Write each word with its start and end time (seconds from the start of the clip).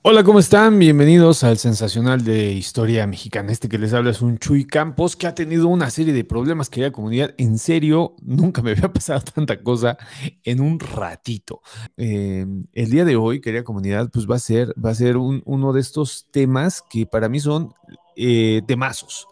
Hola, 0.00 0.24
¿cómo 0.24 0.38
están? 0.38 0.78
Bienvenidos 0.78 1.44
al 1.44 1.58
sensacional 1.58 2.24
de 2.24 2.52
historia 2.52 3.06
mexicana. 3.06 3.52
Este 3.52 3.68
que 3.68 3.76
les 3.76 3.92
habla 3.92 4.12
es 4.12 4.22
un 4.22 4.38
Chuy 4.38 4.66
Campos 4.66 5.14
que 5.14 5.26
ha 5.26 5.34
tenido 5.34 5.68
una 5.68 5.90
serie 5.90 6.14
de 6.14 6.24
problemas, 6.24 6.70
querida 6.70 6.90
comunidad. 6.90 7.34
En 7.36 7.58
serio, 7.58 8.16
nunca 8.22 8.62
me 8.62 8.70
había 8.70 8.92
pasado 8.94 9.20
tanta 9.20 9.62
cosa 9.62 9.98
en 10.42 10.60
un 10.60 10.80
ratito. 10.80 11.60
Eh, 11.98 12.46
el 12.72 12.90
día 12.90 13.04
de 13.04 13.16
hoy, 13.16 13.42
querida 13.42 13.62
comunidad, 13.62 14.08
pues 14.10 14.26
va 14.26 14.36
a 14.36 14.38
ser, 14.38 14.72
va 14.82 14.90
a 14.90 14.94
ser 14.94 15.18
uno 15.18 15.72
de 15.74 15.80
estos 15.82 16.28
temas 16.30 16.82
que 16.88 17.04
para 17.04 17.28
mí 17.28 17.40
son 17.40 17.74
eh, 18.16 18.62
temazos 18.66 19.26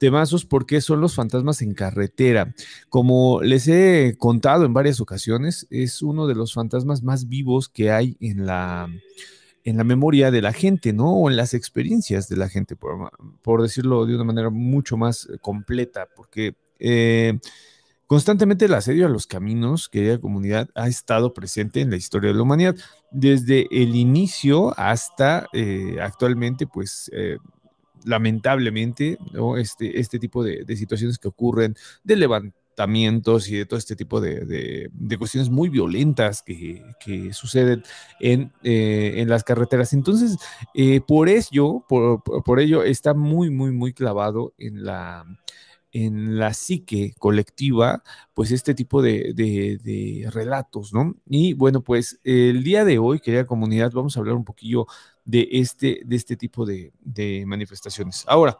temazos 0.00 0.46
porque 0.46 0.80
son 0.80 1.02
los 1.02 1.14
fantasmas 1.14 1.60
en 1.60 1.74
carretera. 1.74 2.54
Como 2.88 3.42
les 3.42 3.68
he 3.68 4.16
contado 4.18 4.64
en 4.64 4.72
varias 4.72 4.98
ocasiones, 4.98 5.66
es 5.68 6.00
uno 6.00 6.26
de 6.26 6.34
los 6.34 6.54
fantasmas 6.54 7.02
más 7.02 7.28
vivos 7.28 7.68
que 7.68 7.92
hay 7.92 8.16
en 8.18 8.46
la, 8.46 8.88
en 9.62 9.76
la 9.76 9.84
memoria 9.84 10.30
de 10.30 10.40
la 10.40 10.54
gente, 10.54 10.94
¿no? 10.94 11.12
O 11.12 11.28
en 11.28 11.36
las 11.36 11.52
experiencias 11.52 12.30
de 12.30 12.36
la 12.38 12.48
gente, 12.48 12.76
por, 12.76 13.62
decirlo 13.62 14.06
de 14.06 14.14
una 14.14 14.24
manera 14.24 14.48
mucho 14.48 14.96
más 14.96 15.28
eh, 15.30 15.36
completa, 15.38 16.08
porque 16.16 16.54
eh, 16.78 17.38
constantemente 18.06 18.64
el 18.64 18.72
asedio 18.72 19.04
a 19.04 19.10
los 19.10 19.26
caminos, 19.26 19.90
querida 19.90 20.18
comunidad, 20.18 20.70
ha 20.74 20.88
estado 20.88 21.34
presente 21.34 21.82
en 21.82 21.90
la 21.90 21.96
historia 21.96 22.30
de 22.30 22.36
la 22.36 22.42
humanidad, 22.42 22.74
desde 23.10 23.66
el 23.70 23.94
inicio 23.94 24.72
hasta 24.78 25.46
eh, 25.52 25.98
actualmente, 26.00 26.66
pues 26.66 27.10
lamentablemente, 28.04 29.18
este, 29.58 30.00
este 30.00 30.18
tipo 30.18 30.42
de, 30.42 30.64
de, 30.64 30.76
situaciones 30.76 31.18
que 31.18 31.28
ocurren 31.28 31.74
de 32.04 32.16
levantar 32.16 32.60
y 32.88 33.56
de 33.56 33.66
todo 33.66 33.78
este 33.78 33.96
tipo 33.96 34.20
de, 34.20 34.90
cuestiones 35.18 35.50
muy 35.50 35.68
violentas 35.68 36.42
que, 36.42 36.82
suceden 37.32 37.82
en, 38.20 38.52
eh, 38.62 39.14
en, 39.16 39.28
las 39.28 39.44
carreteras. 39.44 39.92
Entonces, 39.92 40.36
eh, 40.74 41.00
por 41.00 41.28
ello, 41.28 41.84
por, 41.88 42.22
por, 42.22 42.60
ello 42.60 42.82
está 42.82 43.14
muy, 43.14 43.50
muy, 43.50 43.72
muy 43.72 43.92
clavado 43.92 44.54
en 44.58 44.84
la 44.84 45.24
en 45.92 46.38
la 46.38 46.54
psique 46.54 47.14
colectiva, 47.18 48.04
pues 48.32 48.52
este 48.52 48.74
tipo 48.74 49.02
de, 49.02 49.32
de, 49.34 50.30
relatos, 50.30 50.92
¿no? 50.92 51.16
Y 51.26 51.54
bueno, 51.54 51.82
pues 51.82 52.20
el 52.22 52.62
día 52.62 52.84
de 52.84 52.98
hoy, 52.98 53.18
querida 53.18 53.44
comunidad, 53.44 53.90
vamos 53.92 54.16
a 54.16 54.20
hablar 54.20 54.36
un 54.36 54.44
poquillo 54.44 54.86
de 55.30 55.48
este, 55.52 56.02
de 56.04 56.16
este 56.16 56.36
tipo 56.36 56.66
de, 56.66 56.92
manifestaciones. 57.46 58.24
Ahora, 58.26 58.58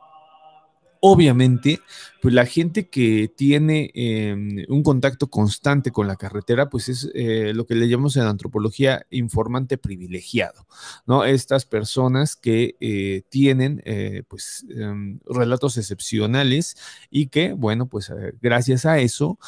Obviamente, 1.03 1.81
pues 2.21 2.35
la 2.35 2.45
gente 2.45 2.91
que 2.91 3.33
tiene 3.35 3.91
em, 3.95 4.67
un 4.69 4.83
contacto 4.83 5.29
constante 5.31 5.93
con 5.93 6.07
la 6.07 6.17
carretera, 6.17 6.69
pues 6.69 6.91
es 6.91 7.11
eh, 7.15 7.53
lo 7.55 7.65
que 7.65 7.75
le 7.75 7.89
llamamos 7.89 8.19
en 8.19 8.25
antropología 8.25 9.07
informante 9.09 9.79
privilegiado, 9.79 10.67
¿no? 11.07 11.25
Estas 11.25 11.65
personas 11.65 12.37
que 12.37 12.77
eh, 12.81 13.23
tienen, 13.31 13.81
eh, 13.87 14.25
pues, 14.29 14.67
em, 14.69 15.21
relatos 15.25 15.79
excepcionales 15.79 16.77
y 17.09 17.29
que, 17.29 17.55
bueno, 17.55 17.87
pues 17.87 18.13
gracias 18.43 18.85
a 18.85 18.99
eso, 18.99 19.39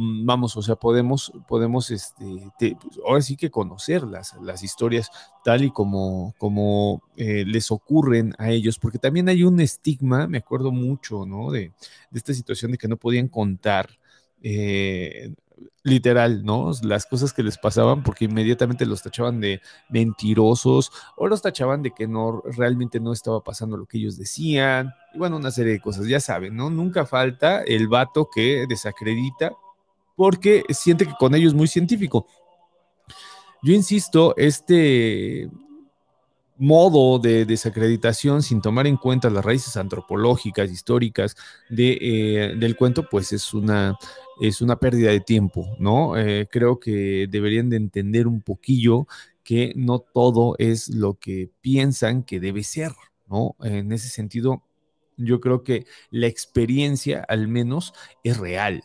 vamos, 0.00 0.56
o 0.56 0.62
sea, 0.62 0.76
podemos, 0.76 1.32
podemos, 1.48 1.90
este, 1.90 2.76
pues, 2.80 3.00
ahora 3.04 3.20
sí 3.20 3.36
que 3.36 3.50
conocer 3.50 4.04
las, 4.04 4.34
las 4.40 4.62
historias 4.62 5.10
tal 5.44 5.64
y 5.64 5.70
como, 5.72 6.34
como 6.38 7.02
eh, 7.16 7.44
les 7.44 7.72
ocurren 7.72 8.32
a 8.38 8.50
ellos, 8.50 8.78
porque 8.78 8.98
también 8.98 9.28
hay 9.28 9.42
un 9.42 9.60
estigma, 9.60 10.28
me 10.28 10.38
acuerdo 10.38 10.70
mucho, 10.70 11.26
¿no? 11.26 11.50
De, 11.50 11.72
esta 12.12 12.32
situación 12.32 12.70
de 12.72 12.78
que 12.78 12.88
no 12.88 12.96
podían 12.96 13.28
contar. 13.28 13.90
Eh, 14.40 15.34
literal, 15.82 16.44
¿no? 16.44 16.70
Las 16.82 17.06
cosas 17.06 17.32
que 17.32 17.42
les 17.42 17.58
pasaban 17.58 18.04
porque 18.04 18.26
inmediatamente 18.26 18.86
los 18.86 19.02
tachaban 19.02 19.40
de 19.40 19.60
mentirosos 19.88 20.92
o 21.16 21.26
los 21.26 21.42
tachaban 21.42 21.82
de 21.82 21.90
que 21.90 22.06
no 22.06 22.42
realmente 22.44 23.00
no 23.00 23.12
estaba 23.12 23.42
pasando 23.42 23.76
lo 23.76 23.86
que 23.86 23.98
ellos 23.98 24.16
decían 24.16 24.94
y 25.12 25.18
bueno, 25.18 25.36
una 25.36 25.50
serie 25.50 25.72
de 25.72 25.80
cosas, 25.80 26.06
ya 26.06 26.20
saben, 26.20 26.54
¿no? 26.54 26.70
Nunca 26.70 27.06
falta 27.06 27.62
el 27.62 27.88
vato 27.88 28.28
que 28.32 28.66
desacredita 28.68 29.56
porque 30.18 30.64
siente 30.70 31.06
que 31.06 31.14
con 31.16 31.32
ello 31.36 31.46
es 31.46 31.54
muy 31.54 31.68
científico. 31.68 32.26
Yo 33.62 33.72
insisto, 33.72 34.34
este 34.36 35.48
modo 36.56 37.20
de 37.20 37.44
desacreditación 37.44 38.42
sin 38.42 38.60
tomar 38.60 38.88
en 38.88 38.96
cuenta 38.96 39.30
las 39.30 39.44
raíces 39.44 39.76
antropológicas, 39.76 40.72
históricas 40.72 41.36
de, 41.70 41.98
eh, 42.00 42.56
del 42.56 42.74
cuento, 42.74 43.08
pues 43.08 43.32
es 43.32 43.54
una, 43.54 43.96
es 44.40 44.60
una 44.60 44.80
pérdida 44.80 45.12
de 45.12 45.20
tiempo, 45.20 45.76
¿no? 45.78 46.16
Eh, 46.16 46.48
creo 46.50 46.80
que 46.80 47.28
deberían 47.30 47.70
de 47.70 47.76
entender 47.76 48.26
un 48.26 48.42
poquillo 48.42 49.06
que 49.44 49.72
no 49.76 50.00
todo 50.00 50.56
es 50.58 50.88
lo 50.88 51.14
que 51.14 51.48
piensan 51.60 52.24
que 52.24 52.40
debe 52.40 52.64
ser, 52.64 52.90
¿no? 53.28 53.54
En 53.60 53.92
ese 53.92 54.08
sentido, 54.08 54.64
yo 55.16 55.38
creo 55.38 55.62
que 55.62 55.86
la 56.10 56.26
experiencia 56.26 57.24
al 57.28 57.46
menos 57.46 57.94
es 58.24 58.36
real, 58.36 58.82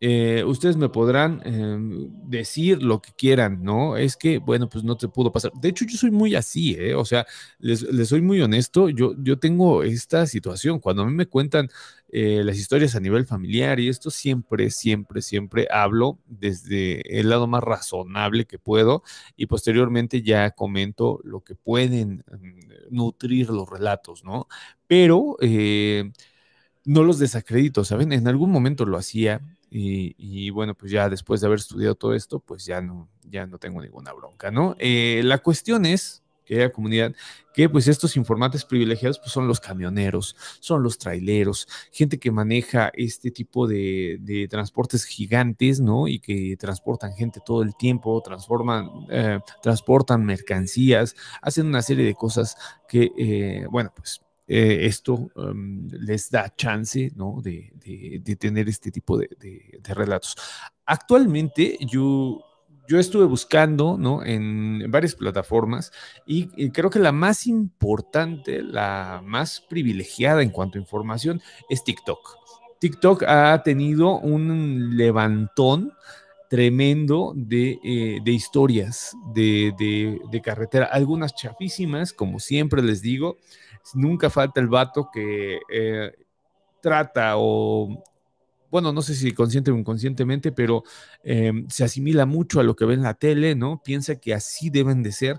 eh, 0.00 0.44
ustedes 0.44 0.76
me 0.76 0.88
podrán 0.88 1.40
em, 1.44 2.10
decir 2.28 2.82
lo 2.82 3.00
que 3.00 3.12
quieran, 3.12 3.62
¿no? 3.62 3.96
Es 3.96 4.16
que, 4.16 4.38
bueno, 4.38 4.68
pues 4.68 4.84
no 4.84 4.96
te 4.96 5.08
pudo 5.08 5.32
pasar. 5.32 5.52
De 5.54 5.68
hecho, 5.68 5.84
yo 5.86 5.96
soy 5.96 6.10
muy 6.10 6.34
así, 6.34 6.74
¿eh? 6.78 6.94
O 6.94 7.04
sea, 7.04 7.26
les, 7.58 7.80
soy 8.08 8.20
muy 8.20 8.40
honesto, 8.42 8.90
yo, 8.90 9.14
yo 9.18 9.38
tengo 9.38 9.82
esta 9.82 10.26
situación. 10.26 10.80
Cuando 10.80 11.02
a 11.02 11.06
mí 11.06 11.12
me 11.14 11.26
cuentan 11.26 11.68
eh, 12.08 12.42
las 12.44 12.58
historias 12.58 12.94
a 12.96 13.00
nivel 13.00 13.24
familiar 13.26 13.80
y 13.80 13.88
esto 13.88 14.10
siempre, 14.10 14.70
siempre, 14.70 15.22
siempre 15.22 15.68
hablo 15.70 16.18
desde 16.26 17.18
el 17.18 17.30
lado 17.30 17.46
más 17.46 17.62
razonable 17.62 18.46
que 18.46 18.58
puedo 18.58 19.02
y 19.36 19.46
posteriormente 19.46 20.22
ya 20.22 20.50
comento 20.50 21.20
lo 21.24 21.40
que 21.42 21.54
pueden 21.54 22.24
em, 22.30 22.58
nutrir 22.90 23.50
los 23.50 23.68
relatos, 23.68 24.24
¿no? 24.24 24.48
Pero... 24.86 25.36
Eh, 25.40 26.10
no 26.84 27.02
los 27.02 27.18
desacredito, 27.18 27.84
¿saben? 27.84 28.12
En 28.12 28.28
algún 28.28 28.50
momento 28.50 28.84
lo 28.84 28.98
hacía, 28.98 29.40
y, 29.76 30.50
bueno, 30.50 30.74
pues 30.74 30.92
ya 30.92 31.08
después 31.08 31.40
de 31.40 31.48
haber 31.48 31.58
estudiado 31.58 31.96
todo 31.96 32.14
esto, 32.14 32.38
pues 32.38 32.64
ya 32.64 32.80
no, 32.80 33.08
ya 33.24 33.44
no 33.46 33.58
tengo 33.58 33.82
ninguna 33.82 34.12
bronca, 34.12 34.52
¿no? 34.52 34.76
Eh, 34.78 35.20
la 35.24 35.38
cuestión 35.38 35.84
es, 35.84 36.22
querida 36.44 36.70
comunidad, 36.70 37.12
que 37.52 37.68
pues 37.68 37.88
estos 37.88 38.16
informantes 38.16 38.64
privilegiados 38.64 39.18
pues 39.18 39.32
son 39.32 39.48
los 39.48 39.58
camioneros, 39.58 40.36
son 40.60 40.82
los 40.84 40.98
traileros, 40.98 41.66
gente 41.90 42.20
que 42.20 42.30
maneja 42.30 42.92
este 42.94 43.32
tipo 43.32 43.66
de, 43.66 44.46
transportes 44.48 45.04
gigantes, 45.06 45.80
¿no? 45.80 46.06
Y 46.06 46.20
que 46.20 46.56
transportan 46.56 47.14
gente 47.14 47.40
todo 47.44 47.62
el 47.62 47.74
tiempo, 47.74 48.22
transforman, 48.22 48.88
eh, 49.10 49.40
transportan 49.60 50.24
mercancías, 50.24 51.16
hacen 51.42 51.66
una 51.66 51.82
serie 51.82 52.04
de 52.04 52.14
cosas 52.14 52.56
que, 52.86 53.10
eh, 53.18 53.66
bueno, 53.68 53.92
pues 53.96 54.23
eh, 54.46 54.80
esto 54.82 55.30
em, 55.36 55.88
les 55.90 56.30
da 56.30 56.54
chance 56.54 57.10
¿no? 57.16 57.40
de, 57.42 57.72
tener 58.38 58.68
este 58.68 58.90
tipo 58.90 59.16
de, 59.16 59.28
relatos. 59.84 60.36
Actualmente 60.84 61.78
yo, 61.80 62.44
yo 62.86 62.98
estuve 62.98 63.24
buscando 63.24 63.96
¿no? 63.98 64.22
en 64.22 64.90
varias 64.90 65.14
plataformas 65.14 65.92
y, 66.26 66.70
creo 66.70 66.90
que 66.90 66.98
la 66.98 67.12
más 67.12 67.46
importante, 67.46 68.62
la 68.62 69.22
más 69.24 69.62
privilegiada 69.62 70.42
en 70.42 70.50
cuanto 70.50 70.78
a 70.78 70.82
información 70.82 71.40
es 71.70 71.82
TikTok. 71.82 72.36
TikTok 72.80 73.22
ha 73.22 73.62
tenido 73.62 74.18
un 74.18 74.94
levantón 74.98 75.94
tremendo 76.50 77.32
de, 77.34 77.78
eh, 77.82 78.20
historias 78.26 79.16
de, 79.34 79.72
de, 80.30 80.40
carretera, 80.42 80.84
algunas 80.86 81.34
chafísimas, 81.34 82.12
como 82.12 82.38
siempre 82.38 82.82
les 82.82 83.00
digo, 83.00 83.38
nunca 83.94 84.30
falta 84.30 84.60
el 84.60 84.68
vato 84.68 85.08
que 85.12 85.60
eh, 85.70 86.12
trata 86.80 87.34
o, 87.36 88.02
bueno, 88.74 88.92
no 88.92 89.02
sé 89.02 89.14
si 89.14 89.30
consciente 89.30 89.70
o 89.70 89.78
inconscientemente, 89.78 90.50
pero 90.50 90.82
em, 91.22 91.68
se 91.68 91.84
asimila 91.84 92.26
mucho 92.26 92.58
a 92.58 92.64
lo 92.64 92.74
que 92.74 92.84
ve 92.84 92.94
en 92.94 93.02
la 93.02 93.14
tele, 93.14 93.54
¿no? 93.54 93.80
Piensa 93.84 94.16
que 94.16 94.34
así 94.34 94.68
deben 94.68 95.04
de 95.04 95.12
ser, 95.12 95.38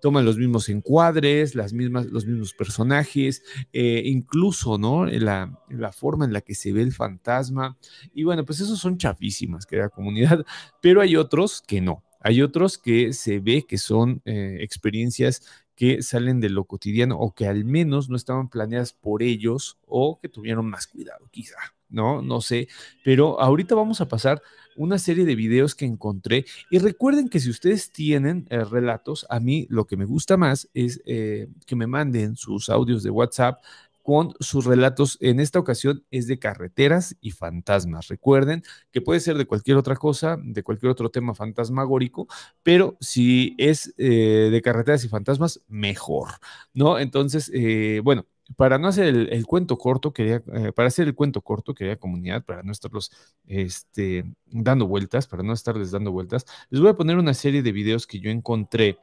toman 0.00 0.24
los 0.24 0.38
mismos 0.38 0.68
encuadres, 0.68 1.56
las 1.56 1.72
mismas, 1.72 2.06
los 2.06 2.26
mismos 2.26 2.54
personajes, 2.54 3.42
eh, 3.72 4.02
incluso, 4.04 4.78
¿no? 4.78 5.04
La, 5.06 5.52
la, 5.68 5.90
forma 5.90 6.26
en 6.26 6.32
la 6.32 6.42
que 6.42 6.54
se 6.54 6.72
ve 6.72 6.82
el 6.82 6.92
fantasma. 6.92 7.76
Y 8.14 8.22
bueno, 8.22 8.44
pues 8.44 8.60
esos 8.60 8.78
son 8.78 8.98
chafísimas, 8.98 9.66
que 9.66 9.78
la 9.78 9.88
comunidad, 9.88 10.44
pero 10.80 11.00
hay 11.00 11.16
otros 11.16 11.62
que 11.66 11.80
no. 11.80 12.04
Hay 12.20 12.40
otros 12.40 12.78
que 12.78 13.12
se 13.12 13.40
ve 13.40 13.66
que 13.66 13.78
son 13.78 14.22
eh, 14.24 14.58
experiencias 14.60 15.42
que 15.76 16.02
salen 16.02 16.40
de 16.40 16.48
lo 16.48 16.64
cotidiano 16.64 17.18
o 17.18 17.34
que 17.34 17.46
al 17.46 17.64
menos 17.64 18.08
no 18.08 18.16
estaban 18.16 18.48
planeadas 18.48 18.92
por 18.92 19.22
ellos 19.22 19.78
o 19.86 20.18
que 20.18 20.28
tuvieron 20.28 20.68
más 20.68 20.86
cuidado, 20.86 21.28
quizá, 21.30 21.58
¿no? 21.90 22.22
No 22.22 22.40
sé, 22.40 22.68
pero 23.04 23.40
ahorita 23.40 23.74
vamos 23.74 24.00
a 24.00 24.08
pasar 24.08 24.42
una 24.74 24.98
serie 24.98 25.24
de 25.24 25.34
videos 25.34 25.74
que 25.74 25.84
encontré 25.84 26.46
y 26.70 26.78
recuerden 26.78 27.28
que 27.28 27.40
si 27.40 27.50
ustedes 27.50 27.92
tienen 27.92 28.46
eh, 28.50 28.64
relatos, 28.64 29.26
a 29.28 29.38
mí 29.38 29.66
lo 29.68 29.86
que 29.86 29.96
me 29.96 30.06
gusta 30.06 30.36
más 30.36 30.68
es 30.74 31.02
eh, 31.04 31.48
que 31.66 31.76
me 31.76 31.86
manden 31.86 32.36
sus 32.36 32.68
audios 32.68 33.02
de 33.02 33.10
WhatsApp 33.10 33.60
con 34.06 34.34
sus 34.38 34.64
relatos. 34.66 35.18
En 35.20 35.40
esta 35.40 35.58
ocasión 35.58 36.04
es 36.12 36.28
de 36.28 36.38
carreteras 36.38 37.16
y 37.20 37.32
fantasmas. 37.32 38.06
Recuerden 38.06 38.62
que 38.92 39.00
puede 39.00 39.18
ser 39.18 39.36
de 39.36 39.46
cualquier 39.46 39.76
otra 39.78 39.96
cosa, 39.96 40.36
de 40.40 40.62
cualquier 40.62 40.92
otro 40.92 41.10
tema 41.10 41.34
fantasmagórico, 41.34 42.28
pero 42.62 42.96
si 43.00 43.56
es 43.58 43.92
eh, 43.98 44.48
de 44.52 44.62
carreteras 44.62 45.04
y 45.04 45.08
fantasmas, 45.08 45.60
mejor, 45.66 46.28
¿no? 46.72 47.00
Entonces, 47.00 47.50
eh, 47.52 48.00
bueno, 48.04 48.26
para 48.54 48.78
no 48.78 48.86
hacer 48.86 49.08
el, 49.08 49.44
cuento 49.44 49.76
corto, 49.76 50.12
quería, 50.12 50.40
eh, 50.54 50.70
para 50.72 50.86
hacer 50.86 51.08
el 51.08 51.16
cuento 51.16 51.40
corto, 51.40 51.74
quería 51.74 51.96
comunidad, 51.96 52.44
para 52.44 52.62
no 52.62 52.70
estarlos 52.70 53.10
este, 53.48 54.24
dando 54.44 54.86
vueltas, 54.86 55.26
para 55.26 55.42
no 55.42 55.52
estarles 55.52 55.90
dando 55.90 56.12
vueltas, 56.12 56.46
les 56.70 56.80
voy 56.80 56.90
a 56.90 56.96
poner 56.96 57.16
una 57.16 57.34
serie 57.34 57.60
de 57.60 57.72
videos 57.72 58.06
que 58.06 58.20
yo 58.20 58.30
encontré 58.30 58.98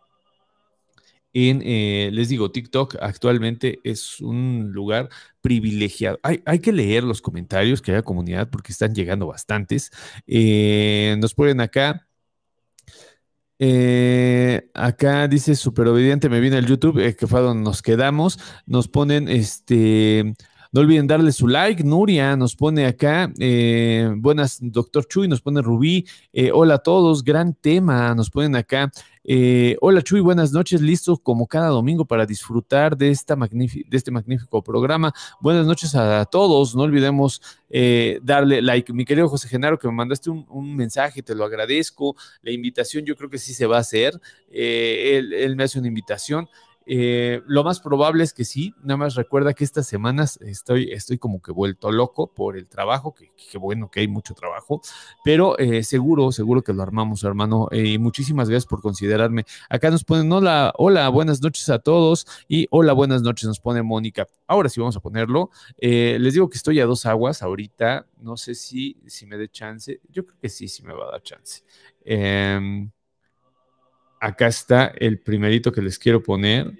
en, 1.33 1.61
eh, 1.65 2.09
les 2.13 2.29
digo, 2.29 2.51
TikTok 2.51 2.97
actualmente 3.01 3.79
es 3.83 4.19
un 4.21 4.69
lugar 4.71 5.09
privilegiado. 5.41 6.19
Hay, 6.23 6.41
hay, 6.45 6.59
que 6.59 6.71
leer 6.71 7.03
los 7.03 7.21
comentarios 7.21 7.81
que 7.81 7.91
haya 7.91 8.03
comunidad 8.03 8.49
porque 8.49 8.71
están 8.71 8.93
llegando 8.93 9.27
bastantes. 9.27 9.91
Eh, 10.27 11.15
nos 11.19 11.33
ponen 11.33 11.61
acá. 11.61 12.07
Eh, 13.59 14.69
acá 14.73 15.27
dice 15.27 15.55
super 15.55 15.87
obediente, 15.87 16.27
me 16.27 16.39
viene 16.39 16.57
el 16.57 16.65
YouTube, 16.65 17.15
que 17.15 17.27
fue 17.27 17.41
donde 17.41 17.63
nos 17.63 17.81
quedamos. 17.81 18.39
Nos 18.65 18.87
ponen 18.87 19.27
este. 19.27 20.35
No 20.73 20.81
olviden 20.81 21.05
darle 21.05 21.31
su 21.31 21.47
like. 21.47 21.83
Nuria 21.83 22.35
nos 22.35 22.55
pone 22.55 22.87
acá. 22.87 23.31
buenas, 24.17 24.57
doctor 24.59 25.07
Chuy, 25.07 25.27
nos 25.27 25.39
pone 25.39 25.61
Rubí. 25.61 26.03
hola 26.51 26.73
a 26.73 26.77
todos, 26.79 27.23
gran 27.23 27.53
tema. 27.53 28.15
Nos 28.15 28.31
ponen 28.31 28.55
acá. 28.55 28.91
Eh, 29.23 29.77
hola 29.81 30.01
Chuy, 30.01 30.19
buenas 30.19 30.51
noches, 30.51 30.81
listo 30.81 31.15
como 31.15 31.47
cada 31.47 31.67
domingo 31.67 32.03
para 32.03 32.25
disfrutar 32.25 32.97
de, 32.97 33.09
esta 33.09 33.35
de 33.35 33.85
este 33.91 34.09
magnífico 34.09 34.63
programa. 34.63 35.13
Buenas 35.39 35.67
noches 35.67 35.93
a 35.93 36.25
todos, 36.25 36.75
no 36.75 36.81
olvidemos 36.81 37.39
eh, 37.69 38.19
darle 38.23 38.61
like. 38.63 38.91
Mi 38.91 39.05
querido 39.05 39.29
José 39.29 39.47
Genaro, 39.47 39.77
que 39.77 39.87
me 39.87 39.93
mandaste 39.93 40.31
un, 40.31 40.75
mensaje, 40.75 41.21
te 41.21 41.35
lo 41.35 41.45
agradezco. 41.45 42.15
La 42.41 42.49
invitación 42.49 43.05
yo 43.05 43.15
creo 43.15 43.29
que 43.29 43.37
sí 43.37 43.53
se 43.53 43.67
va 43.67 43.77
a 43.77 43.81
hacer. 43.81 44.19
Eh, 44.49 45.21
él 45.37 45.55
me 45.55 45.65
hace 45.65 45.77
una 45.77 45.87
invitación. 45.87 46.49
Eh, 46.85 47.41
lo 47.45 47.63
más 47.63 47.79
probable 47.79 48.23
es 48.23 48.33
que 48.33 48.45
sí, 48.45 48.73
nada 48.83 48.97
más 48.97 49.15
recuerda 49.15 49.53
que 49.53 49.63
estas 49.63 49.87
semanas 49.87 50.37
estoy, 50.41 50.91
estoy 50.91 51.17
como 51.17 51.41
que 51.41 51.51
vuelto 51.51 51.91
loco 51.91 52.27
por 52.27 52.57
el 52.57 52.67
trabajo, 52.67 53.13
que, 53.13 53.31
bueno 53.57 53.89
que 53.89 54.01
hay 54.01 54.07
mucho 54.07 54.33
trabajo, 54.33 54.81
pero 55.23 55.57
eh, 55.59 55.83
seguro, 55.83 56.31
seguro 56.31 56.61
que 56.61 56.73
lo 56.73 56.83
armamos, 56.83 57.23
hermano. 57.23 57.69
Y 57.71 57.97
muchísimas 57.97 58.49
gracias 58.49 58.67
por 58.67 58.81
considerarme. 58.81 59.45
Acá 59.69 59.89
nos 59.89 60.03
ponen 60.03 60.31
hola, 60.31 60.73
hola, 60.77 61.09
buenas 61.09 61.41
noches 61.41 61.69
a 61.69 61.79
todos 61.79 62.27
y 62.47 62.67
hola, 62.71 62.93
buenas 62.93 63.21
noches, 63.21 63.47
nos 63.47 63.59
pone 63.59 63.81
Mónica. 63.81 64.27
Ahora 64.47 64.69
sí 64.69 64.79
vamos 64.79 64.97
a 64.97 64.99
ponerlo. 64.99 65.51
Eh, 65.77 66.17
les 66.19 66.33
digo 66.33 66.49
que 66.49 66.57
estoy 66.57 66.79
a 66.79 66.85
dos 66.85 67.05
aguas 67.05 67.41
ahorita, 67.41 68.07
no 68.21 68.37
sé 68.37 68.55
si, 68.55 68.97
si 69.07 69.25
me 69.25 69.37
dé 69.37 69.49
chance, 69.49 70.01
yo 70.09 70.25
creo 70.25 70.37
que 70.39 70.49
sí, 70.49 70.67
sí 70.67 70.83
me 70.83 70.93
va 70.93 71.07
a 71.07 71.11
dar 71.11 71.21
chance. 71.21 71.63
Acá 74.23 74.47
está 74.47 74.85
el 74.85 75.19
primerito 75.19 75.73
que 75.73 75.81
les 75.81 75.99
quiero 75.99 76.23
poner. 76.23 76.71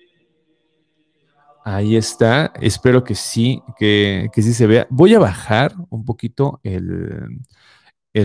Ahí 1.66 1.98
está. 1.98 2.54
Espero 2.62 3.04
que 3.04 3.16
sí, 3.16 3.62
que, 3.78 4.30
sí 4.34 4.54
se 4.54 4.66
vea. 4.66 4.88
Voy 4.90 5.13
a 5.13 5.19
bajar 5.19 5.75
un 5.90 6.06
poquito 6.06 6.62
el, 6.63 7.42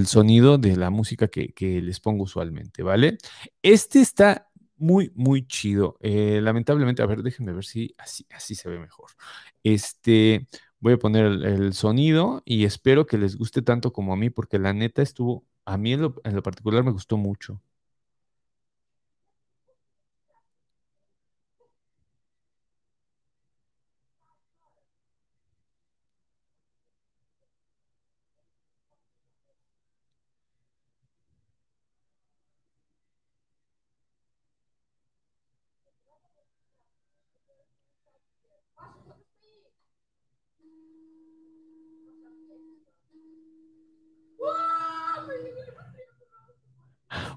sonido 0.06 0.56
de 0.56 0.76
la 0.76 0.90
música 0.90 1.26
que, 1.26 1.52
les 1.82 1.98
pongo 1.98 2.22
usualmente, 2.22 2.84
¿vale? 2.84 3.18
Este 3.60 4.00
está 4.00 4.46
muy, 4.76 5.10
muy 5.16 5.48
chido. 5.48 5.96
Eh, 6.00 6.38
lamentablemente, 6.40 7.02
a 7.02 7.06
ver, 7.06 7.24
déjenme 7.24 7.52
ver 7.52 7.64
si 7.64 7.92
así, 7.98 8.24
así 8.30 8.54
se 8.54 8.68
ve 8.68 8.78
mejor. 8.78 9.10
Este, 9.64 10.46
voy 10.78 10.92
a 10.92 10.98
poner 10.98 11.26
el, 11.26 11.72
sonido 11.72 12.44
y 12.44 12.66
espero 12.66 13.04
que 13.04 13.18
les 13.18 13.34
guste 13.34 13.62
tanto 13.62 13.92
como 13.92 14.12
a 14.12 14.16
mí, 14.16 14.30
porque 14.30 14.60
la 14.60 14.72
neta 14.72 15.02
estuvo, 15.02 15.44
a 15.64 15.76
mí 15.76 15.94
en 15.94 16.02
lo 16.02 16.42
particular 16.44 16.84
me 16.84 16.92
gustó 16.92 17.16
mucho. 17.16 17.60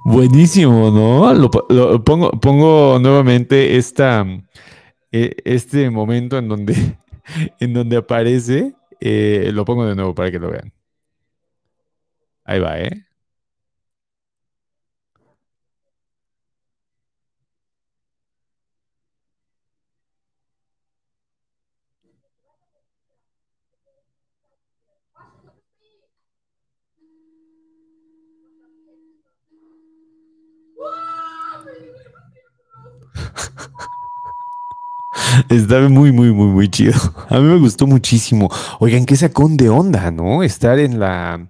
Buenísimo, 0.03 0.89
¿no? 0.89 1.33
Lo, 1.33 2.03
pongo, 2.03 2.31
pongo 2.31 2.97
nuevamente 2.99 3.77
esta, 3.77 4.25
e, 5.11 5.35
este 5.45 5.89
momento 5.89 6.37
en 6.37 6.47
donde, 6.47 6.97
en 7.59 7.73
donde 7.73 7.97
aparece. 7.97 8.73
Eh, 8.99 9.51
lo 9.53 9.65
pongo 9.65 9.85
de 9.85 9.95
nuevo 9.95 10.13
para 10.13 10.31
que 10.31 10.39
lo 10.39 10.49
vean. 10.51 10.73
Ahí 12.43 12.59
va, 12.59 12.79
¿eh? 12.79 13.05
Está 35.49 35.87
muy, 35.89 36.11
muy, 36.11 36.31
muy, 36.31 36.47
muy 36.47 36.69
chido. 36.69 36.93
A 37.29 37.39
mí 37.39 37.47
me 37.47 37.57
gustó 37.57 37.87
muchísimo. 37.87 38.49
Oigan, 38.79 39.05
qué 39.05 39.15
sacón 39.15 39.57
de 39.57 39.69
onda, 39.69 40.11
¿no? 40.11 40.43
Estar 40.43 40.79
en 40.79 40.99
la, 40.99 41.49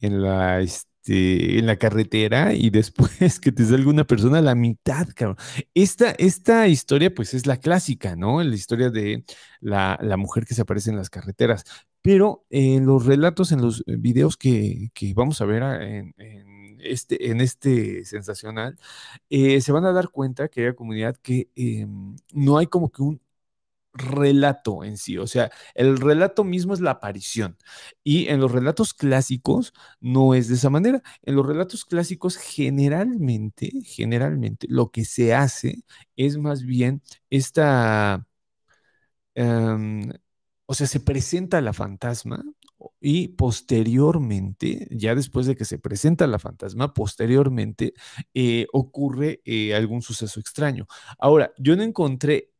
en 0.00 0.22
la, 0.22 0.60
este, 0.60 1.58
en 1.58 1.66
la 1.66 1.76
carretera 1.76 2.54
y 2.54 2.70
después 2.70 3.40
que 3.40 3.52
te 3.52 3.64
salga 3.64 3.90
una 3.90 4.04
persona 4.04 4.38
a 4.38 4.42
la 4.42 4.54
mitad, 4.54 5.08
cabrón. 5.14 5.36
Esta, 5.74 6.10
esta 6.12 6.68
historia, 6.68 7.14
pues, 7.14 7.34
es 7.34 7.46
la 7.46 7.58
clásica, 7.58 8.16
¿no? 8.16 8.42
La 8.42 8.54
historia 8.54 8.90
de 8.90 9.24
la, 9.60 9.98
mujer 10.16 10.44
que 10.46 10.54
se 10.54 10.62
aparece 10.62 10.90
en 10.90 10.96
las 10.96 11.10
carreteras. 11.10 11.64
Pero 12.02 12.46
en 12.50 12.84
los 12.84 13.06
relatos, 13.06 13.50
en 13.52 13.62
los 13.62 13.82
videos 13.86 14.36
que, 14.36 14.90
vamos 15.14 15.40
a 15.40 15.46
ver 15.46 15.62
en, 15.62 16.14
este, 16.84 17.30
en 17.30 17.40
este 17.40 18.04
sensacional, 18.04 18.78
eh, 19.30 19.60
se 19.60 19.72
van 19.72 19.84
a 19.86 19.92
dar 19.92 20.10
cuenta, 20.10 20.48
que 20.48 20.66
hay 20.66 20.74
comunidad, 20.74 21.16
que 21.16 21.50
em, 21.56 22.16
no 22.32 22.58
hay 22.58 22.66
como 22.68 22.90
que 22.92 23.02
un 23.02 23.20
relato 23.94 24.84
en 24.84 24.96
sí, 24.98 25.18
o 25.18 25.26
sea, 25.26 25.50
el 25.74 25.98
relato 25.98 26.44
mismo 26.44 26.74
es 26.74 26.80
la 26.80 26.92
aparición 26.92 27.56
y 28.02 28.28
en 28.28 28.40
los 28.40 28.50
relatos 28.52 28.92
clásicos 28.94 29.72
no 30.00 30.34
es 30.34 30.48
de 30.48 30.54
esa 30.56 30.70
manera. 30.70 31.02
En 31.22 31.36
los 31.36 31.46
relatos 31.46 31.84
clásicos 31.84 32.36
generalmente, 32.36 33.70
generalmente 33.84 34.66
lo 34.70 34.90
que 34.90 35.04
se 35.04 35.34
hace 35.34 35.84
es 36.16 36.38
más 36.38 36.64
bien 36.64 37.02
esta, 37.30 38.26
em, 39.34 40.10
o 40.66 40.74
sea, 40.74 40.86
se 40.86 41.00
presenta 41.00 41.60
la 41.60 41.72
fantasma 41.72 42.42
y 43.00 43.28
posteriormente, 43.28 44.86
ya 44.90 45.14
después 45.14 45.46
de 45.46 45.56
que 45.56 45.64
se 45.64 45.78
presenta 45.78 46.26
la 46.26 46.38
fantasma, 46.38 46.94
posteriormente 46.94 47.94
eh, 48.34 48.66
ocurre 48.72 49.40
eh, 49.44 49.74
algún 49.74 50.02
suceso 50.02 50.40
extraño. 50.40 50.86
Ahora, 51.18 51.52
yo 51.58 51.76
no 51.76 51.82
encontré 51.82 52.50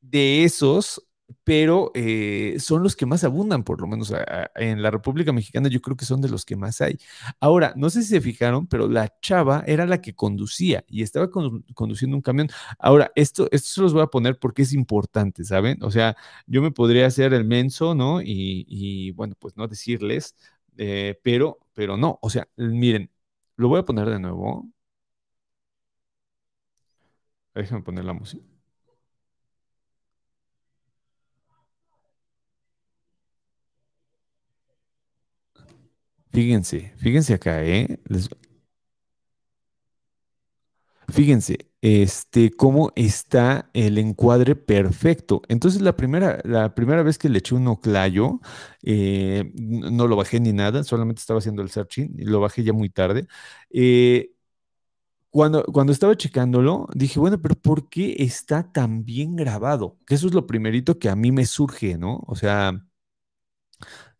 de 0.00 0.44
esos, 0.44 1.06
pero 1.44 1.90
eh, 1.94 2.56
son 2.58 2.82
los 2.82 2.96
que 2.96 3.06
más 3.06 3.24
abundan, 3.24 3.64
por 3.64 3.80
lo 3.80 3.86
menos 3.86 4.12
en 4.56 4.82
la 4.82 4.90
República 4.90 5.32
Mexicana, 5.32 5.68
yo 5.68 5.80
creo 5.80 5.96
que 5.96 6.04
son 6.04 6.20
de 6.20 6.28
los 6.28 6.44
que 6.44 6.56
más 6.56 6.80
hay. 6.80 6.98
Ahora, 7.40 7.72
no 7.76 7.90
sé 7.90 8.02
si 8.02 8.08
se 8.08 8.20
fijaron, 8.20 8.66
pero 8.66 8.88
la 8.88 9.12
chava 9.20 9.64
era 9.66 9.86
la 9.86 10.00
que 10.00 10.14
conducía 10.14 10.84
y 10.88 11.02
estaba 11.02 11.30
conduciendo 11.30 12.16
un 12.16 12.22
camión. 12.22 12.48
Ahora, 12.78 13.12
esto, 13.14 13.48
esto 13.52 13.68
se 13.70 13.80
los 13.82 13.92
voy 13.92 14.02
a 14.02 14.06
poner 14.06 14.38
porque 14.38 14.62
es 14.62 14.72
importante, 14.72 15.44
¿saben? 15.44 15.78
O 15.82 15.90
sea, 15.90 16.16
yo 16.46 16.62
me 16.62 16.70
podría 16.70 17.06
hacer 17.06 17.34
el 17.34 17.44
menso, 17.44 17.94
¿no? 17.94 18.20
Y, 18.22 19.10
bueno, 19.12 19.34
pues 19.38 19.56
no 19.56 19.68
decirles, 19.68 20.36
eh, 20.76 21.18
pero, 21.22 21.58
pero 21.74 21.96
no, 21.96 22.18
o 22.22 22.30
sea, 22.30 22.48
miren, 22.56 23.10
lo 23.56 23.68
voy 23.68 23.80
a 23.80 23.84
poner 23.84 24.08
de 24.08 24.18
nuevo. 24.20 24.68
Déjenme 27.54 27.82
poner 27.82 28.04
la 28.04 28.12
música. 28.12 28.51
Fíjense, 36.32 36.92
fíjense 36.96 37.34
acá, 37.34 37.62
¿eh? 37.64 37.98
Fíjense, 41.08 41.58
este, 41.82 42.50
cómo 42.52 42.92
está 42.96 43.68
el 43.74 43.98
encuadre 43.98 44.54
perfecto. 44.56 45.42
Entonces, 45.48 45.82
la 45.82 45.96
primera, 45.96 46.40
la 46.44 46.74
primera 46.74 47.02
vez 47.02 47.18
que 47.18 47.28
le 47.28 47.38
eché 47.38 47.54
un 47.54 47.66
oclayo, 47.68 48.40
eh, 48.82 49.50
no 49.54 50.06
lo 50.06 50.16
bajé 50.16 50.40
ni 50.40 50.52
nada, 50.52 50.84
solamente 50.84 51.20
estaba 51.20 51.38
haciendo 51.40 51.60
el 51.62 51.70
searching 51.70 52.14
y 52.18 52.24
lo 52.24 52.40
bajé 52.40 52.62
ya 52.64 52.72
muy 52.72 52.88
tarde. 52.88 53.26
Eh, 53.70 54.30
cuando, 55.30 55.64
cuando 55.64 55.92
estaba 55.92 56.16
checándolo, 56.16 56.88
dije, 56.94 57.18
bueno, 57.20 57.40
pero 57.40 57.54
¿por 57.56 57.88
qué 57.88 58.16
está 58.18 58.72
tan 58.72 59.04
bien 59.04 59.36
grabado? 59.36 59.98
Que 60.06 60.14
eso 60.16 60.26
es 60.28 60.34
lo 60.34 60.46
primerito 60.46 60.98
que 60.98 61.08
a 61.08 61.16
mí 61.16 61.32
me 61.32 61.46
surge, 61.46 61.98
¿no? 61.98 62.22
O 62.26 62.36
sea, 62.36 62.72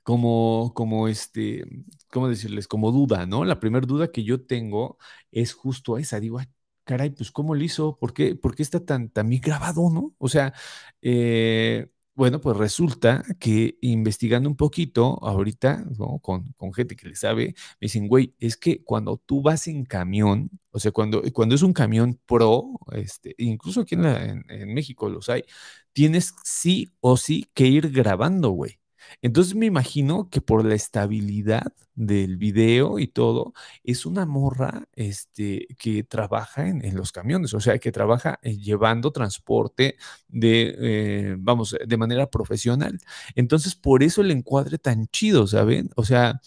como, 0.03 0.73
como 0.75 1.09
este, 1.09 1.65
¿cómo 2.11 2.29
decirles? 2.29 2.69
Como 2.69 2.93
duda, 2.93 3.27
¿no? 3.27 3.45
La 3.45 3.61
primera 3.61 3.87
duda 3.87 4.11
que 4.13 4.25
yo 4.25 4.45
tengo 4.45 4.99
es 5.31 5.53
justo 5.55 5.99
esa. 5.99 6.21
Digo, 6.21 6.39
"Ay, 6.39 6.47
caray, 6.85 7.11
pues 7.11 7.31
¿cómo 7.31 7.55
lo 7.55 7.63
hizo? 7.65 7.97
¿Por 7.99 8.13
qué, 8.15 8.35
por 8.35 8.55
qué 8.57 8.63
está 8.63 8.85
tan, 8.85 9.09
tan 9.11 9.31
grabado, 9.41 9.91
¿no? 9.91 10.15
O 10.19 10.29
sea, 10.29 10.53
eh, 11.01 11.89
bueno, 12.15 12.41
pues 12.41 12.57
resulta 12.57 13.25
que 13.41 13.79
investigando 13.81 14.49
un 14.49 14.57
poquito 14.57 15.19
ahorita. 15.25 15.85
Con, 16.23 16.53
con 16.57 16.73
gente 16.75 16.95
que 16.97 17.09
le 17.09 17.17
sabe, 17.17 17.47
me 17.81 17.87
dicen, 17.87 18.07
güey, 18.09 18.35
es 18.39 18.57
que 18.57 18.83
cuando 18.85 19.17
tú 19.25 19.41
vas 19.43 19.67
en 19.69 19.85
camión, 19.85 20.51
o 20.71 20.79
sea, 20.81 20.93
cuando, 20.93 21.23
cuando 21.33 21.55
es 21.55 21.63
un 21.63 21.73
camión 21.73 22.21
pro, 22.27 22.65
este, 22.93 23.35
incluso 23.39 23.81
aquí 23.83 23.95
en, 23.95 24.03
la- 24.03 24.25
en 24.25 24.45
en 24.49 24.75
México 24.75 25.09
los 25.09 25.29
hay, 25.29 25.45
tienes 25.93 26.35
sí 26.45 26.93
o 27.01 27.17
sí 27.17 27.49
que 27.55 27.67
ir 27.67 27.91
grabando, 27.91 28.51
güey. 28.51 28.79
Entonces 29.21 29.55
me 29.55 29.67
imagino 29.67 30.29
que 30.31 30.41
por 30.41 30.65
la 30.65 30.75
estabilidad 30.75 31.73
del 31.95 32.37
video 32.39 32.99
y 32.99 33.09
todo, 33.09 33.53
es 33.85 34.07
una 34.07 34.25
morra 34.27 34.85
este, 34.95 35.67
que 35.79 36.05
trabaja 36.05 36.69
en, 36.69 36.85
en 36.85 36.97
los 36.97 37.13
camiones, 37.13 37.53
o 37.55 37.61
sea, 37.61 37.79
que 37.79 37.93
trabaja 37.93 38.39
eh, 38.43 38.57
llevando 38.57 39.13
transporte 39.13 39.97
de, 40.29 40.75
eh, 40.79 41.37
vamos, 41.39 41.77
de 41.87 41.97
manera 41.97 42.29
profesional. 42.31 42.99
Entonces, 43.35 43.75
por 43.75 44.03
eso 44.03 44.23
el 44.23 44.31
encuadre 44.31 44.79
tan 44.79 45.07
chido, 45.09 45.47
¿saben? 45.47 45.91
O 45.97 46.05
sea, 46.05 46.41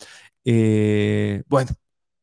eh, 0.45 1.43
bueno, 1.47 1.71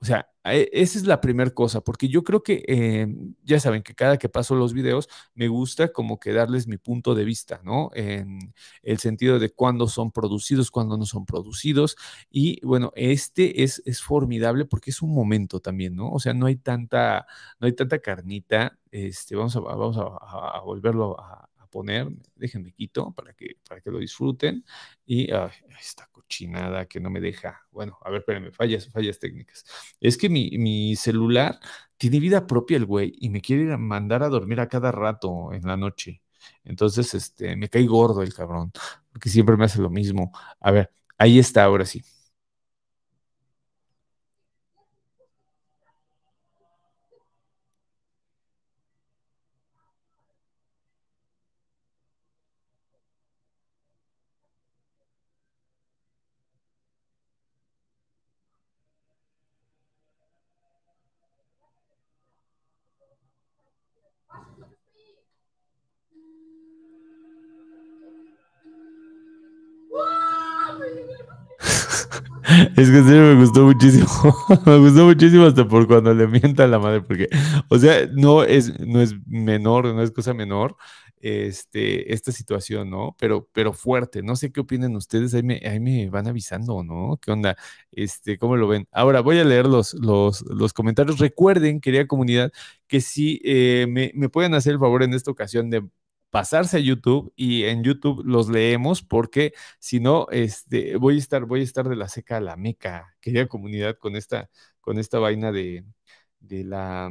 o 0.00 0.04
sea, 0.04 0.31
esa 0.44 0.98
es 0.98 1.06
la 1.06 1.20
primera 1.20 1.50
cosa, 1.50 1.80
porque 1.82 2.08
yo 2.08 2.24
creo 2.24 2.42
que, 2.42 2.64
eh, 2.66 3.06
ya 3.44 3.60
saben 3.60 3.82
que 3.82 3.94
cada 3.94 4.18
que 4.18 4.28
paso 4.28 4.54
los 4.56 4.72
videos, 4.72 5.08
me 5.34 5.48
gusta 5.48 5.92
como 5.92 6.18
que 6.18 6.32
darles 6.32 6.66
mi 6.66 6.78
punto 6.78 7.14
de 7.14 7.24
vista, 7.24 7.60
¿no? 7.64 7.90
En, 7.94 8.52
el 8.82 8.98
sentido 8.98 9.38
de 9.38 9.50
cuándo 9.50 9.88
son 9.88 10.10
producidos, 10.12 10.70
cuándo 10.70 10.96
no 10.96 11.06
son 11.06 11.26
producidos. 11.26 11.96
Y 12.30 12.64
bueno, 12.64 12.92
este 12.96 13.62
es, 13.62 13.82
es 13.86 14.02
formidable 14.02 14.64
porque 14.64 14.90
es 14.90 15.02
un 15.02 15.14
momento 15.14 15.60
también, 15.60 15.94
¿no? 15.96 16.10
O 16.12 16.18
sea, 16.20 16.34
no 16.34 16.46
hay 16.46 16.56
tanta, 16.56 17.26
no 17.60 17.66
hay 17.66 17.72
tanta 17.74 17.98
carnita. 18.00 18.78
Este, 18.90 19.36
vamos 19.36 19.56
a, 19.56 19.60
vamos 19.60 19.96
a, 19.98 20.02
a- 20.02 20.60
volverlo 20.62 21.18
a 21.20 21.48
poner. 21.72 22.08
Déjenme 22.36 22.72
quito 22.72 23.12
para 23.12 23.32
que, 23.32 23.56
para 23.68 23.80
que 23.80 23.90
lo 23.90 23.98
disfruten. 23.98 24.64
Y 25.04 25.28
esta 25.80 26.06
cochinada 26.12 26.86
que 26.86 27.00
no 27.00 27.10
me 27.10 27.20
deja. 27.20 27.66
Bueno, 27.72 27.98
a 28.04 28.10
ver, 28.10 28.20
espérenme, 28.20 28.52
fallas, 28.52 28.88
fallas 28.92 29.18
técnicas. 29.18 29.64
Es 30.00 30.16
que 30.16 30.28
mi, 30.28 30.50
mi 30.58 30.94
celular 30.94 31.58
tiene 31.96 32.20
vida 32.20 32.46
propia 32.46 32.76
el 32.76 32.86
güey 32.86 33.14
y 33.18 33.30
me 33.30 33.40
quiere 33.40 33.76
mandar 33.76 34.22
a 34.22 34.28
dormir 34.28 34.60
a 34.60 34.68
cada 34.68 34.92
rato 34.92 35.52
en 35.52 35.62
la 35.62 35.76
noche. 35.76 36.22
Entonces, 36.64 37.14
este, 37.14 37.56
me 37.56 37.68
cae 37.68 37.86
gordo 37.86 38.22
el 38.22 38.34
cabrón, 38.34 38.72
porque 39.12 39.28
siempre 39.28 39.56
me 39.56 39.64
hace 39.64 39.80
lo 39.80 39.90
mismo. 39.90 40.32
A 40.60 40.70
ver, 40.70 40.92
ahí 41.18 41.38
está, 41.38 41.64
ahora 41.64 41.84
sí. 41.86 42.02
Es 72.76 72.90
que 72.90 72.98
en 72.98 73.06
me 73.06 73.34
gustó 73.34 73.64
muchísimo. 73.64 74.08
Me 74.66 74.78
gustó 74.78 75.04
muchísimo 75.04 75.44
hasta 75.46 75.66
por 75.66 75.86
cuando 75.86 76.12
le 76.14 76.26
mienta 76.26 76.64
a 76.64 76.66
la 76.66 76.78
madre, 76.78 77.00
porque, 77.02 77.28
o 77.68 77.78
sea, 77.78 78.06
no 78.12 78.42
es, 78.42 78.78
no 78.80 79.00
es 79.00 79.14
menor, 79.26 79.86
no 79.86 80.02
es 80.02 80.10
cosa 80.10 80.34
menor, 80.34 80.76
este, 81.20 82.12
esta 82.12 82.32
situación, 82.32 82.90
¿no? 82.90 83.16
Pero, 83.18 83.48
pero 83.52 83.72
fuerte. 83.72 84.22
No 84.22 84.34
sé 84.36 84.50
qué 84.52 84.60
opinan 84.60 84.96
ustedes, 84.96 85.34
ahí 85.34 85.42
me, 85.42 85.60
ahí 85.64 85.78
me 85.80 86.10
van 86.10 86.26
avisando, 86.26 86.82
¿no? 86.82 87.18
¿Qué 87.22 87.30
onda? 87.30 87.56
Este, 87.92 88.38
¿cómo 88.38 88.56
lo 88.56 88.66
ven? 88.68 88.88
Ahora 88.92 89.20
voy 89.20 89.38
a 89.38 89.44
leer 89.44 89.66
los, 89.66 89.94
los, 89.94 90.42
los 90.42 90.72
comentarios. 90.72 91.18
Recuerden, 91.18 91.80
querida 91.80 92.06
comunidad, 92.06 92.50
que 92.88 93.00
si 93.00 93.40
eh, 93.44 93.86
me, 93.88 94.10
me 94.14 94.28
pueden 94.28 94.54
hacer 94.54 94.72
el 94.72 94.78
favor 94.80 95.02
en 95.04 95.14
esta 95.14 95.30
ocasión 95.30 95.70
de 95.70 95.84
pasarse 96.32 96.78
a 96.78 96.80
YouTube 96.80 97.32
y 97.36 97.64
en 97.66 97.84
YouTube 97.84 98.24
los 98.26 98.50
leemos 98.50 99.02
porque 99.04 99.54
si 99.80 100.00
no, 100.00 100.28
este, 100.32 100.96
voy 100.98 101.16
a 101.16 101.18
estar, 101.20 101.46
voy 101.46 101.60
a 101.62 101.64
estar 101.64 101.88
de 101.88 101.96
la 101.96 102.08
seca 102.10 102.38
a 102.38 102.42
la 102.42 102.56
meca, 102.56 103.16
querida 103.22 103.48
comunidad, 103.48 103.98
con 103.98 104.16
esta, 104.16 104.50
con 104.82 104.98
esta 104.98 105.20
vaina 105.20 105.52
de, 105.52 105.84
de 106.40 106.64
la, 106.64 107.10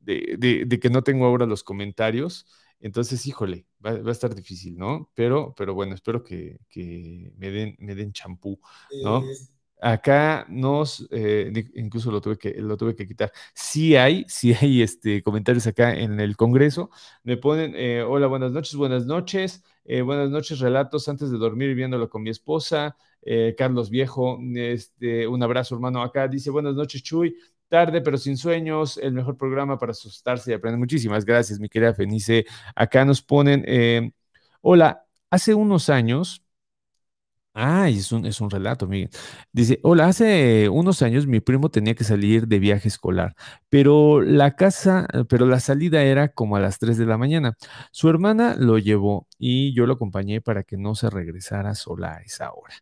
de, 0.00 0.36
de- 0.38 0.64
de 0.66 0.80
que 0.80 0.90
no 0.90 1.02
tengo 1.02 1.26
ahora 1.26 1.46
los 1.46 1.64
comentarios. 1.64 2.46
Entonces, 2.80 3.26
híjole, 3.26 3.66
va, 3.84 3.92
va 4.00 4.10
a 4.10 4.12
estar 4.12 4.34
difícil, 4.34 4.76
¿no? 4.78 5.10
Pero, 5.14 5.54
pero 5.56 5.74
bueno, 5.74 5.94
espero 5.94 6.22
que, 6.24 6.58
que 6.68 7.32
me 7.36 7.50
den, 7.50 7.76
me 7.78 7.94
den 7.94 8.12
champú, 8.12 8.60
¿no? 9.00 9.36
Acá 9.80 10.46
nos, 10.48 11.06
eh, 11.10 11.52
incluso 11.74 12.10
lo 12.10 12.20
tuve 12.20 12.38
que, 12.38 12.54
lo 12.60 12.76
tuve 12.76 12.96
que 12.96 13.06
quitar. 13.06 13.32
Sí 13.54 13.96
hay, 13.96 14.24
sí 14.28 14.54
hay 14.54 14.82
este, 14.82 15.22
comentarios 15.22 15.66
acá 15.66 15.94
en 15.94 16.18
el 16.20 16.36
Congreso. 16.36 16.90
Me 17.24 17.36
ponen, 17.36 17.74
eh, 17.76 18.02
hola, 18.02 18.26
buenas 18.26 18.52
noches, 18.52 18.74
buenas 18.74 19.06
noches, 19.06 19.62
eh, 19.84 20.02
buenas 20.02 20.30
noches, 20.30 20.60
relatos 20.60 21.08
antes 21.08 21.30
de 21.30 21.38
dormir 21.38 21.74
viéndolo 21.74 22.08
con 22.08 22.22
mi 22.22 22.30
esposa. 22.30 22.96
Eh, 23.22 23.54
Carlos 23.58 23.90
Viejo, 23.90 24.38
este, 24.54 25.26
un 25.26 25.42
abrazo, 25.42 25.74
hermano. 25.74 26.00
Acá 26.02 26.28
dice, 26.28 26.50
buenas 26.50 26.74
noches, 26.74 27.02
Chuy. 27.02 27.36
Tarde, 27.68 28.00
pero 28.00 28.16
sin 28.16 28.36
sueños, 28.36 28.96
el 28.96 29.12
mejor 29.12 29.36
programa 29.36 29.76
para 29.78 29.90
asustarse 29.90 30.52
y 30.52 30.54
aprender. 30.54 30.78
Muchísimas 30.78 31.24
gracias, 31.24 31.58
mi 31.58 31.68
querida 31.68 31.92
Fenice. 31.94 32.46
Acá 32.76 33.04
nos 33.04 33.20
ponen, 33.22 33.64
eh, 33.66 34.12
hola, 34.60 35.04
hace 35.30 35.54
unos 35.54 35.90
años 35.90 36.45
Ah, 37.58 37.88
es 37.88 38.12
un, 38.12 38.26
es 38.26 38.42
un 38.42 38.50
relato, 38.50 38.86
Miguel. 38.86 39.08
Dice, 39.50 39.80
hola, 39.82 40.08
hace 40.08 40.68
unos 40.68 41.00
años 41.00 41.26
mi 41.26 41.40
primo 41.40 41.70
tenía 41.70 41.94
que 41.94 42.04
salir 42.04 42.46
de 42.48 42.58
viaje 42.58 42.86
escolar, 42.88 43.34
pero 43.70 44.20
la 44.20 44.54
casa, 44.56 45.06
pero 45.30 45.46
la 45.46 45.58
salida 45.58 46.02
era 46.02 46.28
como 46.28 46.56
a 46.56 46.60
las 46.60 46.78
3 46.78 46.98
de 46.98 47.06
la 47.06 47.16
mañana. 47.16 47.56
Su 47.92 48.10
hermana 48.10 48.56
lo 48.58 48.76
llevó 48.76 49.26
y 49.38 49.72
yo 49.74 49.86
lo 49.86 49.94
acompañé 49.94 50.42
para 50.42 50.64
que 50.64 50.76
no 50.76 50.94
se 50.94 51.08
regresara 51.08 51.74
sola 51.74 52.16
a 52.16 52.20
esa 52.20 52.52
hora. 52.52 52.74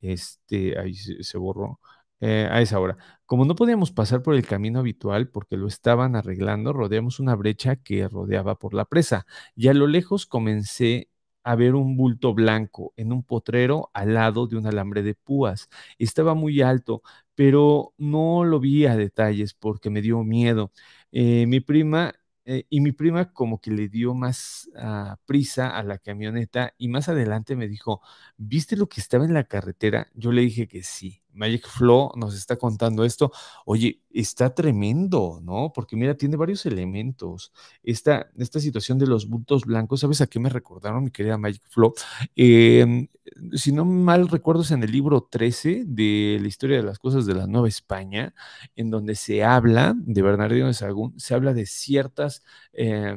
Este, 0.00 0.78
ahí 0.78 0.94
se, 0.94 1.22
se 1.24 1.36
borró. 1.38 1.80
eh, 2.20 2.48
a 2.50 2.60
esa 2.60 2.78
hora. 2.78 2.96
Como 3.26 3.44
no 3.44 3.54
podíamos 3.56 3.90
pasar 3.92 4.22
por 4.22 4.34
el 4.34 4.46
camino 4.46 4.78
habitual 4.80 5.28
porque 5.28 5.56
lo 5.56 5.66
estaban 5.66 6.14
arreglando, 6.16 6.72
rodeamos 6.72 7.18
una 7.20 7.34
brecha 7.34 7.76
que 7.76 8.06
rodeaba 8.08 8.56
por 8.56 8.74
la 8.74 8.84
presa 8.84 9.26
y 9.56 9.68
a 9.68 9.74
lo 9.74 9.86
lejos 9.86 10.26
comencé 10.26 11.08
a 11.42 11.54
ver 11.56 11.74
un 11.74 11.96
bulto 11.96 12.34
blanco 12.34 12.92
en 12.96 13.12
un 13.12 13.22
potrero 13.22 13.90
al 13.94 14.14
lado 14.14 14.46
de 14.46 14.56
un 14.56 14.66
alambre 14.66 15.02
de 15.02 15.14
púas. 15.14 15.68
Estaba 15.98 16.34
muy 16.34 16.60
alto, 16.62 17.02
pero 17.34 17.94
no 17.98 18.44
lo 18.44 18.60
vi 18.60 18.86
a 18.86 18.96
detalles 18.96 19.54
porque 19.54 19.90
me 19.90 20.02
dio 20.02 20.22
miedo. 20.24 20.72
Eh, 21.12 21.46
mi 21.46 21.60
prima 21.60 22.14
eh, 22.44 22.64
y 22.70 22.80
mi 22.80 22.92
prima 22.92 23.32
como 23.32 23.60
que 23.60 23.70
le 23.70 23.88
dio 23.88 24.14
más 24.14 24.68
ah, 24.76 25.18
prisa 25.26 25.68
a 25.76 25.82
la 25.82 25.98
camioneta 25.98 26.74
y 26.78 26.88
más 26.88 27.08
adelante 27.08 27.54
me 27.56 27.68
dijo, 27.68 28.00
¿viste 28.36 28.76
lo 28.76 28.88
que 28.88 29.00
estaba 29.00 29.24
en 29.24 29.34
la 29.34 29.44
carretera? 29.44 30.08
Yo 30.14 30.32
le 30.32 30.42
dije 30.42 30.66
que 30.68 30.82
sí. 30.82 31.22
Magic 31.40 31.66
Flow 31.66 32.12
nos 32.16 32.34
está 32.36 32.56
contando 32.56 33.04
esto. 33.04 33.32
Oye, 33.64 34.02
está 34.10 34.54
tremendo, 34.54 35.40
¿no? 35.42 35.72
Porque 35.74 35.96
mira, 35.96 36.14
tiene 36.16 36.36
varios 36.36 36.66
elementos 36.66 37.52
esta, 37.82 38.30
esta 38.36 38.60
situación 38.60 38.98
de 38.98 39.06
los 39.06 39.26
bultos 39.28 39.64
blancos, 39.64 40.00
¿sabes 40.00 40.20
a 40.20 40.26
qué 40.26 40.38
me 40.38 40.50
recordaron, 40.50 41.04
mi 41.04 41.10
querida 41.10 41.38
Magic 41.38 41.62
Flow? 41.68 41.94
Eh, 42.36 43.08
si 43.54 43.72
no 43.72 43.84
mal 43.84 44.28
recuerdo, 44.28 44.62
es 44.62 44.70
en 44.70 44.82
el 44.82 44.92
libro 44.92 45.22
13 45.30 45.84
de 45.86 46.38
la 46.40 46.48
historia 46.48 46.76
de 46.76 46.82
las 46.82 46.98
cosas 46.98 47.26
de 47.26 47.34
la 47.34 47.46
Nueva 47.46 47.68
España, 47.68 48.34
en 48.76 48.90
donde 48.90 49.14
se 49.14 49.42
habla 49.44 49.94
de 49.96 50.22
Bernardino 50.22 50.66
de 50.66 50.74
Sahagún, 50.74 51.18
se 51.18 51.34
habla 51.34 51.54
de 51.54 51.66
ciertas 51.66 52.42
eh, 52.72 53.16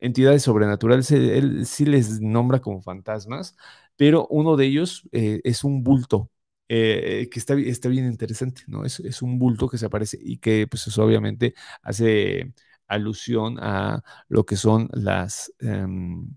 entidades 0.00 0.42
sobrenaturales, 0.42 1.10
él 1.10 1.66
sí 1.66 1.84
les 1.84 2.20
nombra 2.20 2.60
como 2.60 2.82
fantasmas, 2.82 3.56
pero 3.96 4.26
uno 4.30 4.56
de 4.56 4.66
ellos 4.66 5.08
eh, 5.12 5.40
es 5.44 5.64
un 5.64 5.82
bulto. 5.82 6.30
Eh, 6.68 7.28
que 7.30 7.38
está, 7.38 7.54
está 7.54 7.88
bien 7.88 8.06
interesante, 8.06 8.62
¿no? 8.66 8.84
Es, 8.84 9.00
es 9.00 9.22
un 9.22 9.38
bulto 9.38 9.68
que 9.68 9.78
se 9.78 9.86
aparece 9.86 10.18
y 10.20 10.38
que, 10.38 10.66
pues, 10.66 10.86
eso 10.86 11.02
obviamente 11.04 11.54
hace 11.82 12.52
alusión 12.86 13.58
a 13.60 14.02
lo 14.28 14.44
que 14.46 14.56
son 14.56 14.88
las... 14.92 15.52
Em, 15.60 16.28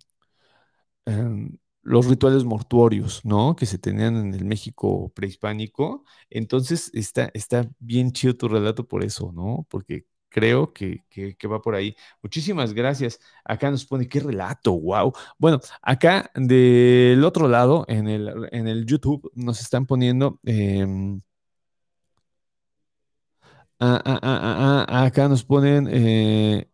em, 1.05 1.57
los 1.83 2.05
rituales 2.07 2.43
mortuorios, 2.43 3.25
¿no? 3.25 3.55
Que 3.55 3.65
se 3.65 3.79
tenían 3.79 4.15
en 4.15 4.33
el 4.35 4.45
México 4.45 5.11
prehispánico. 5.15 6.05
Entonces, 6.29 6.91
está, 6.93 7.31
está 7.33 7.67
bien 7.79 8.11
chido 8.11 8.35
tu 8.38 8.47
relato 8.47 8.88
por 8.88 9.03
eso, 9.03 9.31
¿no? 9.33 9.65
Porque 9.69 10.05
creo 10.31 10.73
que, 10.73 11.03
va 11.51 11.61
por 11.61 11.75
ahí. 11.75 11.95
Muchísimas 12.23 12.73
gracias. 12.73 13.19
Acá 13.45 13.69
nos 13.69 13.85
pone, 13.85 14.07
qué 14.07 14.19
relato, 14.21 14.73
wow. 14.79 15.13
Bueno, 15.38 15.59
acá 15.81 16.31
del 16.35 17.23
otro 17.23 17.47
lado, 17.47 17.85
en 17.88 18.07
el, 18.07 18.50
en 18.51 18.67
el 18.67 18.85
YouTube, 18.85 19.31
nos 19.35 19.61
están 19.61 19.85
poniendo... 19.85 20.39
Em, 20.43 21.21
ah, 23.79 24.01
ah, 24.05 24.85
ah, 24.88 25.03
acá 25.05 25.27
nos 25.27 25.43
ponen 25.43 25.88
eh, 25.91 26.67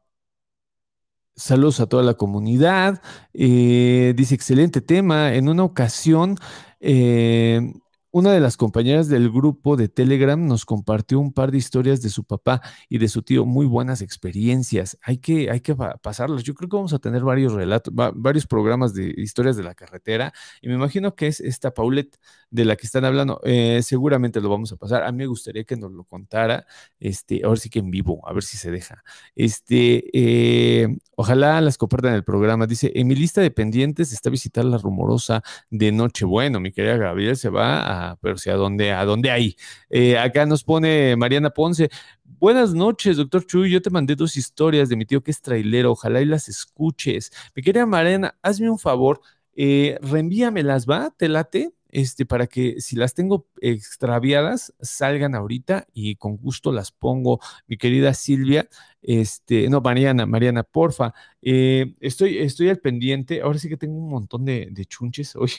Saludos 1.38 1.80
a 1.80 1.86
toda 1.88 2.02
la 2.02 2.16
comunidad. 2.16 3.02
Eh, 3.34 4.14
dice, 4.18 4.34
excelente 4.34 4.82
tema. 4.82 5.36
En 5.36 5.50
una 5.50 5.64
ocasión, 5.64 6.36
eh, 6.80 7.74
una 8.18 8.32
de 8.32 8.40
las 8.40 8.58
compañeras 8.58 9.10
del 9.10 9.30
grupo 9.30 9.78
de 9.78 9.90
Telegram 9.90 10.44
nos 10.44 10.66
compartió 10.66 11.20
un 11.20 11.32
par 11.34 11.52
de 11.52 11.60
historias 11.60 12.02
de 12.02 12.10
su 12.10 12.24
papá 12.24 12.64
y 12.90 12.98
de 12.98 13.10
su 13.10 13.22
tío, 13.22 13.46
muy 13.46 13.68
buenas 13.68 14.02
experiencias. 14.02 14.98
Hay 15.04 15.20
que, 15.20 15.52
hay 15.52 15.60
que 15.60 15.76
pasarlas. 16.02 16.42
Yo 16.42 16.56
creo 16.56 16.68
que 16.68 16.78
vamos 16.78 16.94
a 16.94 16.98
tener 16.98 17.22
varios 17.22 17.54
relatos, 17.54 17.94
varios 17.94 18.48
programas 18.48 18.96
de 18.96 19.14
historias 19.18 19.56
de 19.56 19.62
la 19.62 19.76
carretera 19.76 20.34
y 20.64 20.68
me 20.68 20.74
imagino 20.74 21.14
que 21.14 21.28
es 21.28 21.40
esta 21.40 21.76
Paulette 21.76 22.18
de 22.50 22.66
la 22.66 22.76
que 22.76 22.88
están 22.88 23.06
hablando. 23.06 23.40
Eh, 23.44 23.82
seguramente 23.84 24.42
lo 24.42 24.50
vamos 24.50 24.72
a 24.72 24.78
pasar. 24.78 25.04
A 25.04 25.12
mí 25.12 25.20
me 25.20 25.28
gustaría 25.28 25.64
que 25.64 25.76
nos 25.78 25.92
lo 25.92 26.04
contara, 26.04 26.66
este, 27.00 27.42
ahora 27.46 27.60
sí 27.60 27.70
que 27.70 27.78
en 27.78 27.92
vivo, 27.92 28.28
a 28.28 28.34
ver 28.34 28.42
si 28.42 28.58
se 28.58 28.72
deja. 28.72 29.04
Este, 29.36 30.10
eh, 30.12 30.98
ojalá 31.18 31.60
las 31.62 31.78
compartan 31.78 32.14
el 32.14 32.24
programa. 32.24 32.68
Dice, 32.68 32.92
en 32.96 33.08
mi 33.08 33.16
lista 33.16 33.42
de 33.42 33.50
pendientes 33.50 34.14
está 34.14 34.30
visitar 34.30 34.64
la 34.64 34.78
rumorosa 34.78 35.42
de 35.72 35.92
Nochebueno. 35.92 36.60
Mi 36.60 36.72
querida 36.72 36.96
Gabriel 36.98 37.36
se 37.36 37.50
va 37.50 38.12
a 38.12 38.16
pero 38.18 38.38
si 38.38 38.52
a 38.52 38.56
dónde, 38.56 38.92
a 38.92 39.04
dónde 39.04 39.32
hay. 39.32 39.56
Eh, 39.90 40.18
acá 40.18 40.46
nos 40.46 40.64
pone 40.64 41.16
Mariana 41.16 41.50
Ponce. 41.50 41.90
Buenas 42.24 42.74
noches, 42.74 43.18
doctor 43.18 43.46
Chuy. 43.48 43.72
Yo 43.72 43.82
te 43.82 43.90
mandé 43.90 44.16
dos 44.16 44.38
historias 44.38 44.90
de 44.90 44.96
mi 44.96 45.06
tío 45.06 45.24
que 45.24 45.32
es 45.32 45.42
trailero. 45.42 45.92
Ojalá 45.92 46.22
y 46.22 46.26
las 46.26 46.50
escuches. 46.50 47.32
Mi 47.56 47.64
querida 47.64 47.88
Mariana, 47.88 48.38
hazme 48.44 48.70
un 48.70 48.80
favor. 48.80 49.20
Eh, 49.56 49.98
reenvíamelas, 50.02 50.86
¿va? 50.88 51.12
¿Te 51.18 51.30
late? 51.30 51.77
Este, 51.90 52.26
para 52.26 52.48
que 52.48 52.82
si 52.82 52.96
las 52.96 53.14
tengo 53.14 53.48
extraviadas, 53.62 54.74
salgan 54.82 55.36
ahorita 55.36 55.88
y 55.94 56.16
con 56.16 56.38
gusto 56.38 56.72
las 56.72 56.92
pongo. 56.92 57.40
Mi 57.68 57.78
querida 57.78 58.14
Silvia, 58.14 58.68
este, 59.02 59.70
no, 59.70 59.82
Mariana, 59.82 60.26
Mariana, 60.26 60.64
porfa. 60.64 61.14
Eh, 61.42 61.96
estoy, 62.00 62.40
estoy 62.40 62.70
al 62.70 62.80
pendiente. 62.80 63.42
Ahora 63.42 63.60
sí 63.60 63.70
que 63.70 63.78
tengo 63.78 63.98
un 63.98 64.10
montón 64.10 64.46
de, 64.46 64.72
chunches 64.88 65.36
hoy. 65.38 65.52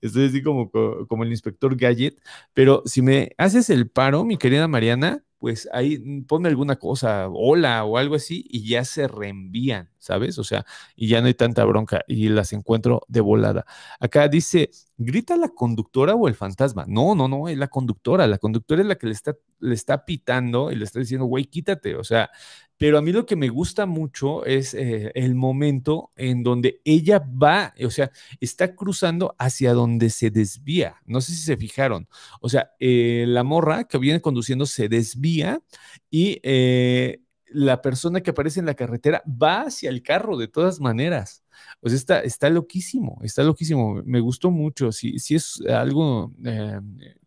Estoy 0.00 0.26
así 0.26 0.42
como, 0.42 0.70
como 0.70 1.24
el 1.24 1.30
inspector 1.30 1.76
Gadget. 1.76 2.20
Pero 2.54 2.82
si 2.86 3.02
me 3.02 3.32
haces 3.38 3.70
el 3.70 3.88
paro, 3.88 4.24
mi 4.24 4.36
querida 4.38 4.66
Mariana, 4.68 5.24
pues 5.38 5.68
ahí 5.72 5.98
ponme 6.24 6.48
alguna 6.48 6.76
cosa, 6.76 7.28
hola 7.28 7.84
o 7.84 7.96
algo 7.96 8.16
así, 8.16 8.44
y 8.48 8.68
ya 8.68 8.84
se 8.84 9.08
reenvían, 9.08 9.90
¿sabes? 9.98 10.38
O 10.38 10.44
sea, 10.44 10.64
y 10.96 11.08
ya 11.08 11.20
no 11.20 11.26
hay 11.26 11.34
tanta 11.34 11.64
bronca 11.64 12.02
y 12.06 12.28
las 12.28 12.52
encuentro 12.52 13.02
de 13.08 13.20
volada. 13.20 13.66
Acá 14.00 14.28
dice, 14.28 14.70
¿grita 14.96 15.36
la 15.36 15.48
conductora 15.50 16.14
o 16.14 16.28
el 16.28 16.34
fantasma? 16.34 16.84
No, 16.88 17.14
no, 17.14 17.28
no, 17.28 17.48
es 17.48 17.58
la 17.58 17.68
conductora. 17.68 18.26
La 18.26 18.38
conductora 18.38 18.82
es 18.82 18.88
la 18.88 18.96
que 18.96 19.06
le 19.06 19.12
está, 19.12 19.36
le 19.60 19.74
está 19.74 20.04
pitando 20.04 20.70
y 20.72 20.76
le 20.76 20.84
está 20.84 21.00
diciendo, 21.00 21.26
güey, 21.26 21.44
quítate. 21.46 21.96
O 21.96 22.04
sea, 22.04 22.30
pero 22.78 22.96
a 22.96 23.02
mí 23.02 23.12
lo 23.12 23.26
que 23.26 23.34
me 23.36 23.48
gusta 23.48 23.86
mucho 23.86 24.46
es 24.46 24.72
eh, 24.72 25.10
el 25.14 25.34
momento 25.34 26.12
en 26.16 26.44
donde 26.44 26.80
ella 26.84 27.18
va, 27.18 27.74
o 27.84 27.90
sea, 27.90 28.12
está 28.40 28.76
cruzando 28.76 29.34
hacia 29.38 29.74
donde 29.74 30.10
se 30.10 30.30
desvía. 30.30 30.96
No 31.04 31.20
sé 31.20 31.32
si 31.32 31.42
se 31.42 31.56
fijaron. 31.56 32.08
O 32.40 32.48
sea, 32.48 32.70
eh, 32.78 33.24
la 33.26 33.42
morra 33.42 33.84
que 33.84 33.98
viene 33.98 34.20
conduciendo 34.20 34.64
se 34.64 34.88
desvía 34.88 35.60
y 36.08 36.38
eh, 36.44 37.20
la 37.50 37.82
persona 37.82 38.20
que 38.20 38.30
aparece 38.30 38.60
en 38.60 38.66
la 38.66 38.74
carretera 38.74 39.22
va 39.26 39.62
hacia 39.62 39.90
el 39.90 40.02
carro 40.02 40.36
de 40.36 40.48
todas 40.48 40.80
maneras. 40.80 41.44
O 41.80 41.88
sea, 41.88 41.96
está, 41.96 42.20
está 42.20 42.50
loquísimo, 42.50 43.18
está 43.22 43.42
loquísimo. 43.42 44.02
Me 44.04 44.20
gustó 44.20 44.50
mucho. 44.50 44.92
Si, 44.92 45.18
si 45.18 45.34
es 45.34 45.60
algo 45.68 46.32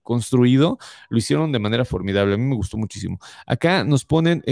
construido, 0.03 0.77
lo 1.09 1.17
hicieron 1.17 1.51
de 1.51 1.59
manera 1.59 1.85
formidable. 1.85 2.35
A 2.35 2.37
mí 2.37 2.45
me 2.45 2.55
gustó 2.55 2.77
muchísimo. 2.77 3.19
Acá 3.45 3.83
nos 3.83 4.05
ponen 4.05 4.43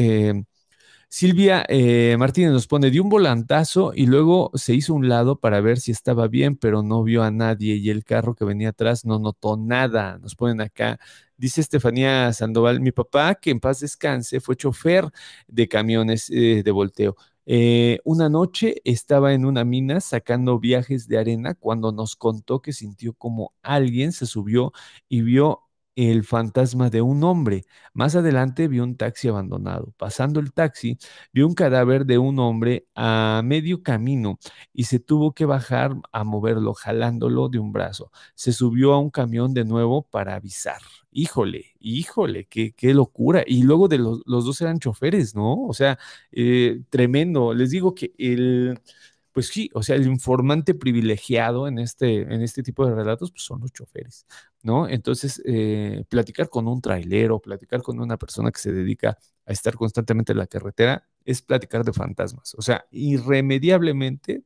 Silvia 1.11 1.65
eh, 1.69 2.15
Martínez 2.19 2.51
nos 2.51 2.67
pone, 2.67 2.91
dio 2.91 3.01
un 3.01 3.09
volantazo 3.09 3.93
y 3.95 4.05
luego 4.05 4.51
se 4.53 4.75
hizo 4.75 4.93
un 4.93 5.09
lado 5.09 5.39
para 5.39 5.59
ver 5.59 5.79
si 5.79 5.91
estaba 5.91 6.27
bien, 6.27 6.55
pero 6.55 6.83
no 6.83 7.01
vio 7.03 7.23
a 7.23 7.31
nadie 7.31 7.75
y 7.77 7.89
el 7.89 8.03
carro 8.03 8.35
que 8.35 8.45
venía 8.45 8.69
atrás 8.69 9.05
no 9.05 9.17
notó 9.17 9.57
nada. 9.57 10.19
Nos 10.19 10.35
ponen 10.35 10.61
acá. 10.61 10.99
Dice 11.35 11.61
Estefanía 11.61 12.31
Sandoval, 12.31 12.79
mi 12.79 12.91
papá, 12.91 13.33
que 13.35 13.49
en 13.49 13.59
paz 13.59 13.79
descanse, 13.79 14.39
fue 14.39 14.55
chofer 14.55 15.09
de 15.47 15.67
camiones 15.67 16.29
eh, 16.29 16.61
de 16.63 16.71
volteo. 16.71 17.15
Eh, 17.47 17.99
una 18.03 18.29
noche 18.29 18.75
estaba 18.85 19.33
en 19.33 19.45
una 19.45 19.63
mina 19.65 20.01
sacando 20.01 20.59
viajes 20.59 21.07
de 21.07 21.17
arena 21.17 21.55
cuando 21.55 21.91
nos 21.91 22.15
contó 22.15 22.61
que 22.61 22.71
sintió 22.73 23.13
como 23.13 23.55
alguien 23.63 24.11
se 24.11 24.27
subió 24.27 24.73
y 25.07 25.21
vio 25.23 25.68
el 26.07 26.23
fantasma 26.23 26.89
de 26.89 27.01
un 27.01 27.23
hombre. 27.25 27.65
Más 27.93 28.15
adelante 28.15 28.69
vio 28.69 28.83
un 28.85 28.95
taxi 28.95 29.27
abandonado. 29.27 29.93
Pasando 29.97 30.39
el 30.39 30.53
taxi, 30.53 30.97
vio 31.33 31.45
un 31.45 31.53
cadáver 31.53 32.05
de 32.05 32.17
un 32.17 32.39
hombre 32.39 32.87
a 32.95 33.41
medio 33.43 33.83
camino 33.83 34.39
y 34.73 34.85
se 34.85 34.99
tuvo 34.99 35.33
que 35.33 35.45
bajar 35.45 35.95
a 36.13 36.23
moverlo, 36.23 36.73
jalándolo 36.73 37.49
de 37.49 37.59
un 37.59 37.73
brazo. 37.73 38.11
Se 38.35 38.53
subió 38.53 38.93
a 38.93 38.99
un 38.99 39.09
camión 39.09 39.53
de 39.53 39.65
nuevo 39.65 40.03
para 40.03 40.35
avisar. 40.35 40.79
Híjole, 41.11 41.65
híjole, 41.79 42.45
qué, 42.45 42.71
qué 42.73 42.93
locura. 42.93 43.43
Y 43.45 43.63
luego 43.63 43.87
de 43.89 43.97
los, 43.97 44.21
los 44.25 44.45
dos 44.45 44.61
eran 44.61 44.79
choferes, 44.79 45.35
¿no? 45.35 45.65
O 45.65 45.73
sea, 45.73 45.97
eh, 46.31 46.81
tremendo. 46.89 47.53
Les 47.53 47.71
digo 47.71 47.93
que 47.93 48.13
el 48.17 48.79
pues 49.39 49.47
sí, 49.47 49.69
o 49.73 49.81
sea, 49.81 49.95
el 49.95 50.05
informante 50.05 50.73
privilegiado 50.75 51.65
en 51.69 51.79
este, 51.79 52.23
en 52.23 52.41
este 52.41 52.61
tipo 52.61 52.85
de 52.85 52.93
relatos 52.93 53.31
pues 53.31 53.43
son 53.43 53.61
los 53.61 53.71
choferes, 53.71 54.25
¿no? 54.63 54.85
Entonces, 54.89 55.41
eh, 55.45 56.03
platicar 56.09 56.49
con 56.49 56.67
un 56.67 56.81
trailero, 56.81 57.39
platicar 57.39 57.81
con 57.81 58.01
una 58.01 58.17
persona 58.17 58.51
que 58.51 58.59
se 58.59 58.73
dedica 58.73 59.17
a 59.45 59.51
estar 59.53 59.75
constantemente 59.75 60.33
en 60.33 60.39
la 60.39 60.47
carretera, 60.47 61.07
es 61.23 61.41
platicar 61.41 61.85
de 61.85 61.93
fantasmas. 61.93 62.53
O 62.55 62.61
sea, 62.61 62.85
irremediablemente 62.91 64.43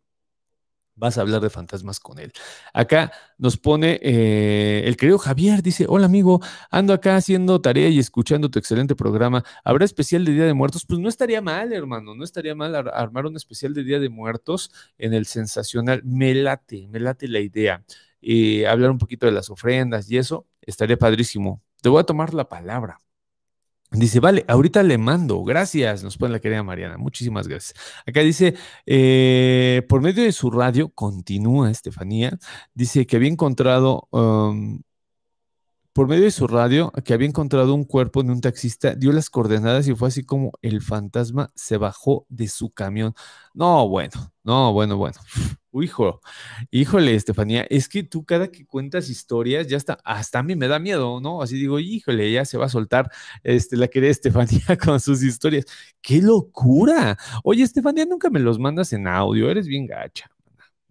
vas 0.95 1.17
a 1.17 1.21
hablar 1.21 1.41
de 1.41 1.49
fantasmas 1.49 1.99
con 1.99 2.19
él. 2.19 2.31
Acá 2.73 3.11
nos 3.37 3.57
pone 3.57 3.99
eh, 4.01 4.83
el 4.85 4.97
querido 4.97 5.17
Javier, 5.17 5.61
dice, 5.61 5.85
hola 5.87 6.05
amigo, 6.05 6.41
ando 6.71 6.93
acá 6.93 7.15
haciendo 7.15 7.61
tarea 7.61 7.89
y 7.89 7.99
escuchando 7.99 8.49
tu 8.49 8.59
excelente 8.59 8.95
programa. 8.95 9.43
¿Habrá 9.63 9.85
especial 9.85 10.25
de 10.25 10.33
Día 10.33 10.45
de 10.45 10.53
Muertos? 10.53 10.85
Pues 10.87 10.99
no 10.99 11.09
estaría 11.09 11.41
mal, 11.41 11.73
hermano, 11.73 12.15
no 12.15 12.23
estaría 12.23 12.55
mal 12.55 12.75
armar 12.75 13.25
un 13.25 13.35
especial 13.35 13.73
de 13.73 13.83
Día 13.83 13.99
de 13.99 14.09
Muertos 14.09 14.71
en 14.97 15.13
el 15.13 15.25
sensacional. 15.25 16.01
Me 16.03 16.33
late, 16.33 16.87
me 16.89 16.99
late 16.99 17.27
la 17.27 17.39
idea. 17.39 17.83
y 18.25 18.63
hablar 18.65 18.89
un 18.91 18.97
poquito 18.97 19.25
de 19.25 19.33
las 19.33 19.49
ofrendas 19.49 20.09
y 20.09 20.17
eso, 20.17 20.47
estaría 20.61 20.97
padrísimo. 20.97 21.61
Te 21.81 21.89
voy 21.89 21.99
a 21.99 22.03
tomar 22.05 22.33
la 22.33 22.47
palabra. 22.47 22.99
Dice, 23.93 24.19
vale, 24.19 24.43
ahorita 24.47 24.81
le 24.81 24.97
mando, 24.97 25.43
gracias, 25.43 26.03
nos 26.03 26.17
pone 26.17 26.31
la 26.31 26.39
querida 26.39 26.63
Mariana, 26.63 26.97
muchísimas 26.97 27.47
gracias. 27.47 27.79
Acá 28.07 28.21
dice, 28.21 28.55
eh, 28.87 29.83
por 29.87 30.01
medio 30.01 30.23
de 30.23 30.31
su 30.31 30.49
radio, 30.49 30.89
continúa 30.89 31.69
Estefanía, 31.69 32.37
dice 32.73 33.05
que 33.05 33.17
había 33.17 33.29
encontrado, 33.29 34.07
um, 34.11 34.81
por 35.93 36.07
medio 36.07 36.23
de 36.23 36.31
su 36.31 36.47
radio, 36.47 36.91
que 37.05 37.13
había 37.13 37.27
encontrado 37.27 37.75
un 37.75 37.83
cuerpo 37.85 38.23
de 38.23 38.31
un 38.31 38.41
taxista, 38.41 38.95
dio 38.95 39.11
las 39.11 39.29
coordenadas 39.29 39.87
y 39.87 39.95
fue 39.95 40.07
así 40.07 40.23
como 40.23 40.51
el 40.63 40.81
fantasma 40.81 41.51
se 41.55 41.77
bajó 41.77 42.25
de 42.29 42.47
su 42.47 42.71
camión. 42.71 43.13
No, 43.53 43.87
bueno, 43.87 44.33
no, 44.43 44.73
bueno, 44.73 44.97
bueno. 44.97 45.19
hijo, 45.81 46.21
híjole, 46.71 47.15
Estefanía, 47.15 47.65
es 47.69 47.87
que 47.89 48.03
tú 48.03 48.25
cada 48.25 48.49
que 48.49 48.65
cuentas 48.65 49.09
historias, 49.09 49.67
ya 49.67 49.77
está, 49.77 49.99
hasta 50.03 50.39
a 50.39 50.43
mí 50.43 50.55
me 50.55 50.67
da 50.67 50.79
miedo, 50.79 51.19
¿no? 51.21 51.41
Así 51.43 51.55
digo, 51.57 51.79
híjole, 51.79 52.31
ya 52.31 52.43
se 52.45 52.57
va 52.57 52.65
a 52.65 52.69
soltar 52.69 53.11
este, 53.43 53.77
la 53.77 53.87
querida 53.87 54.11
Estefanía 54.11 54.77
con 54.83 54.99
sus 54.99 55.23
historias. 55.23 55.65
¡Qué 56.01 56.21
locura! 56.21 57.17
Oye, 57.43 57.63
Estefanía, 57.63 58.05
nunca 58.05 58.29
me 58.31 58.39
los 58.39 58.59
mandas 58.59 58.93
en 58.93 59.07
audio, 59.07 59.49
eres 59.49 59.67
bien 59.67 59.85
gacha, 59.85 60.29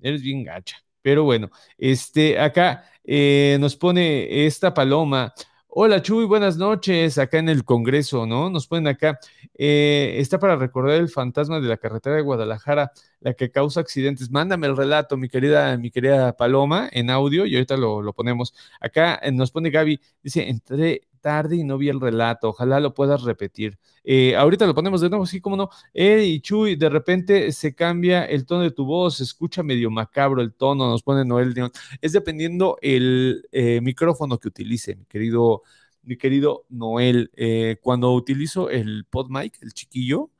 eres 0.01 0.23
bien 0.23 0.45
gacha. 0.45 0.77
Pero 1.03 1.25
bueno, 1.25 1.51
este, 1.79 2.39
acá 2.39 2.85
eh, 3.05 3.57
nos 3.61 3.77
pone 3.77 4.47
esta 4.47 4.73
paloma. 4.73 5.35
Hola 5.75 6.03
Chuy, 6.03 6.27
buenas 6.27 6.59
noches, 6.59 7.17
acá 7.17 7.39
en 7.39 7.49
el 7.49 7.65
Congreso, 7.65 8.27
¿no? 8.27 8.51
Nos 8.51 8.67
ponen 8.67 8.89
acá, 8.89 9.19
eh, 9.55 10.17
está 10.19 10.39
para 10.39 10.55
recordar 10.57 10.97
el 11.01 11.09
fantasma 11.09 11.61
de 11.61 11.69
la 11.69 11.79
carretera 11.79 12.17
de 12.17 12.23
Guadalajara, 12.23 12.93
la 13.21 13.33
que 13.33 13.51
causa 13.51 13.81
accidentes. 13.81 14.31
Mándame 14.31 14.67
el 14.67 14.77
relato, 14.77 15.17
mi 15.17 15.29
querida, 15.31 15.77
mi 15.79 15.91
querida 15.91 16.37
Paloma, 16.37 16.89
en 16.93 17.09
audio 17.09 17.47
y 17.47 17.55
ahorita 17.55 17.77
lo, 17.79 18.03
lo 18.03 18.13
ponemos. 18.13 18.55
Acá 18.81 19.19
eh, 19.23 19.33
nos 19.33 19.51
pone 19.51 19.71
Gaby, 19.71 19.99
dice, 20.23 20.49
entré 20.49 21.09
tarde 21.23 21.57
y 21.57 21.65
no 21.65 21.79
vi 21.79 21.89
el 21.89 22.01
relato. 22.01 22.51
Ojalá 22.51 22.81
lo 22.81 22.93
puedas 22.93 23.23
repetir. 23.23 23.79
Eh, 24.05 24.37
ahorita 24.37 24.67
lo 24.67 24.75
ponemos 24.75 25.01
de 25.01 25.09
nuevo, 25.09 25.25
sí, 25.27 25.41
como 25.41 25.57
no. 25.57 25.71
Eh, 25.95 26.25
y 26.27 26.41
Chuy, 26.41 26.77
de 26.77 26.91
repente 26.91 27.53
se 27.53 27.75
cambia 27.75 28.25
el 28.25 28.45
tono 28.45 28.63
de 28.63 28.73
tu 28.73 28.85
voz, 28.85 29.17
se 29.17 29.25
escucha 29.25 29.63
medio 29.63 29.91
macabro 29.91 30.43
el 30.43 30.53
tono, 30.53 30.91
nos 30.91 31.03
pone 31.03 31.25
Noel. 31.25 31.55
Es 32.01 32.13
dependiendo 32.13 32.77
el 32.83 33.49
eh, 33.53 33.81
micrófono 33.81 34.39
que 34.39 34.49
utilice, 34.49 34.97
mi 34.97 35.05
querido, 35.07 35.63
mi 36.03 36.17
querido 36.17 36.67
Noel. 36.69 37.31
Eh, 37.37 37.79
cuando 37.81 38.13
utilizo 38.13 38.69
el 38.69 39.07
PodMic, 39.09 39.63
el 39.63 39.73
chiquillo, 39.73 40.31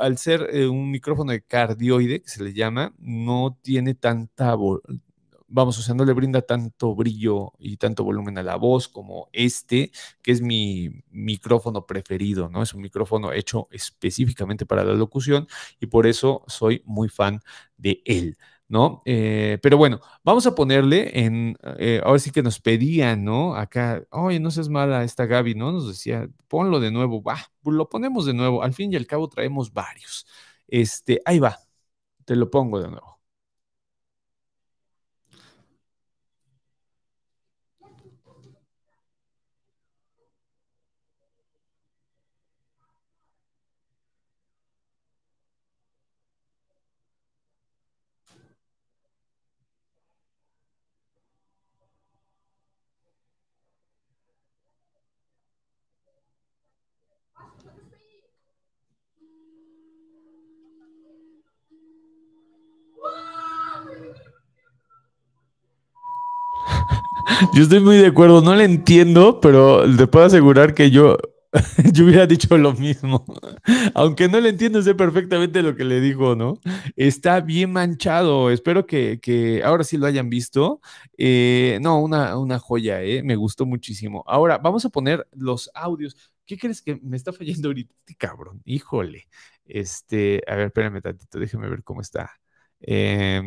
al 0.00 0.18
ser 0.18 0.50
un 0.68 0.90
micrófono 0.90 1.32
de 1.32 1.42
cardioide, 1.42 2.22
que 2.22 2.28
se 2.28 2.44
le 2.44 2.52
llama, 2.52 2.94
no 2.98 3.58
tiene 3.62 3.94
tanta 3.94 4.54
vamos, 5.50 5.78
o 5.78 5.82
sea, 5.82 5.94
no 5.94 6.04
le 6.04 6.12
brinda 6.12 6.42
tanto 6.42 6.94
brillo 6.94 7.52
y 7.58 7.76
tanto 7.76 8.04
volumen 8.04 8.38
a 8.38 8.42
la 8.42 8.56
voz 8.56 8.88
como 8.88 9.28
este, 9.32 9.90
que 10.22 10.32
es 10.32 10.40
mi 10.42 10.90
micrófono 11.10 11.86
preferido, 11.86 12.48
¿no? 12.48 12.62
Es 12.62 12.72
un 12.74 12.82
micrófono 12.82 13.32
hecho 13.32 13.68
específicamente 13.70 14.66
para 14.66 14.84
la 14.84 14.94
locución 14.94 15.48
y 15.80 15.86
por 15.86 16.06
eso 16.06 16.44
soy 16.46 16.82
muy 16.86 17.08
fan 17.08 17.40
de 17.76 18.02
él. 18.04 18.38
¿no? 18.68 19.02
Eh, 19.04 19.58
pero 19.62 19.76
bueno, 19.76 20.00
vamos 20.22 20.46
a 20.46 20.54
ponerle 20.54 21.10
en, 21.24 21.56
eh, 21.78 22.00
ahora 22.04 22.20
sí 22.20 22.30
que 22.30 22.40
nos 22.42 22.60
pedían, 22.60 23.24
¿no? 23.24 23.56
Acá, 23.56 24.04
oye, 24.10 24.38
no 24.38 24.52
seas 24.52 24.68
mala 24.68 25.02
esta 25.02 25.26
Gaby, 25.26 25.56
¿no? 25.56 25.72
Nos 25.72 25.88
decía, 25.88 26.28
ponlo 26.46 26.78
de 26.78 26.92
nuevo, 26.92 27.20
va, 27.20 27.36
lo 27.64 27.88
ponemos 27.88 28.26
de 28.26 28.34
nuevo, 28.34 28.62
al 28.62 28.72
fin 28.72 28.92
y 28.92 28.96
al 28.96 29.08
cabo 29.08 29.28
traemos 29.28 29.72
varios. 29.72 30.24
Este, 30.68 31.20
ahí 31.24 31.40
va, 31.40 31.58
te 32.24 32.36
lo 32.36 32.50
pongo 32.50 32.80
de 32.80 32.90
nuevo. 32.90 33.19
Yo 67.54 67.62
estoy 67.62 67.80
muy 67.80 67.96
de 67.96 68.08
acuerdo, 68.08 68.42
no 68.42 68.54
le 68.54 68.64
entiendo, 68.64 69.40
pero 69.40 69.84
te 69.96 70.06
puedo 70.06 70.26
asegurar 70.26 70.74
que 70.74 70.90
yo, 70.90 71.16
yo 71.92 72.04
hubiera 72.04 72.26
dicho 72.26 72.56
lo 72.58 72.72
mismo. 72.74 73.24
Aunque 73.94 74.28
no 74.28 74.40
le 74.40 74.50
entiendo, 74.50 74.82
sé 74.82 74.94
perfectamente 74.94 75.62
lo 75.62 75.74
que 75.74 75.84
le 75.84 76.00
dijo, 76.00 76.36
¿no? 76.36 76.58
Está 76.96 77.40
bien 77.40 77.72
manchado. 77.72 78.50
Espero 78.50 78.86
que, 78.86 79.62
ahora 79.64 79.84
sí 79.84 79.96
lo 79.96 80.06
hayan 80.06 80.28
visto. 80.28 80.80
Eh, 81.16 81.78
no, 81.80 82.00
una, 82.00 82.36
una 82.38 82.58
joya, 82.58 83.02
¿eh? 83.02 83.22
Me 83.22 83.36
gustó 83.36 83.66
muchísimo. 83.66 84.22
Ahora, 84.26 84.58
vamos 84.58 84.84
a 84.84 84.90
poner 84.90 85.26
los 85.32 85.70
audios. 85.74 86.16
¿Qué 86.46 86.58
crees 86.58 86.82
que 86.82 86.98
me 87.02 87.16
está 87.16 87.32
fallando 87.32 87.68
ahorita, 87.68 87.94
este 88.00 88.14
cabrón? 88.16 88.60
Híjole. 88.64 89.28
Este, 89.64 90.42
a 90.46 90.56
ver, 90.56 90.66
espérame 90.66 91.00
tantito, 91.00 91.38
déjeme 91.38 91.68
ver 91.68 91.82
cómo 91.84 92.00
está. 92.00 92.30
Eh, 92.80 93.42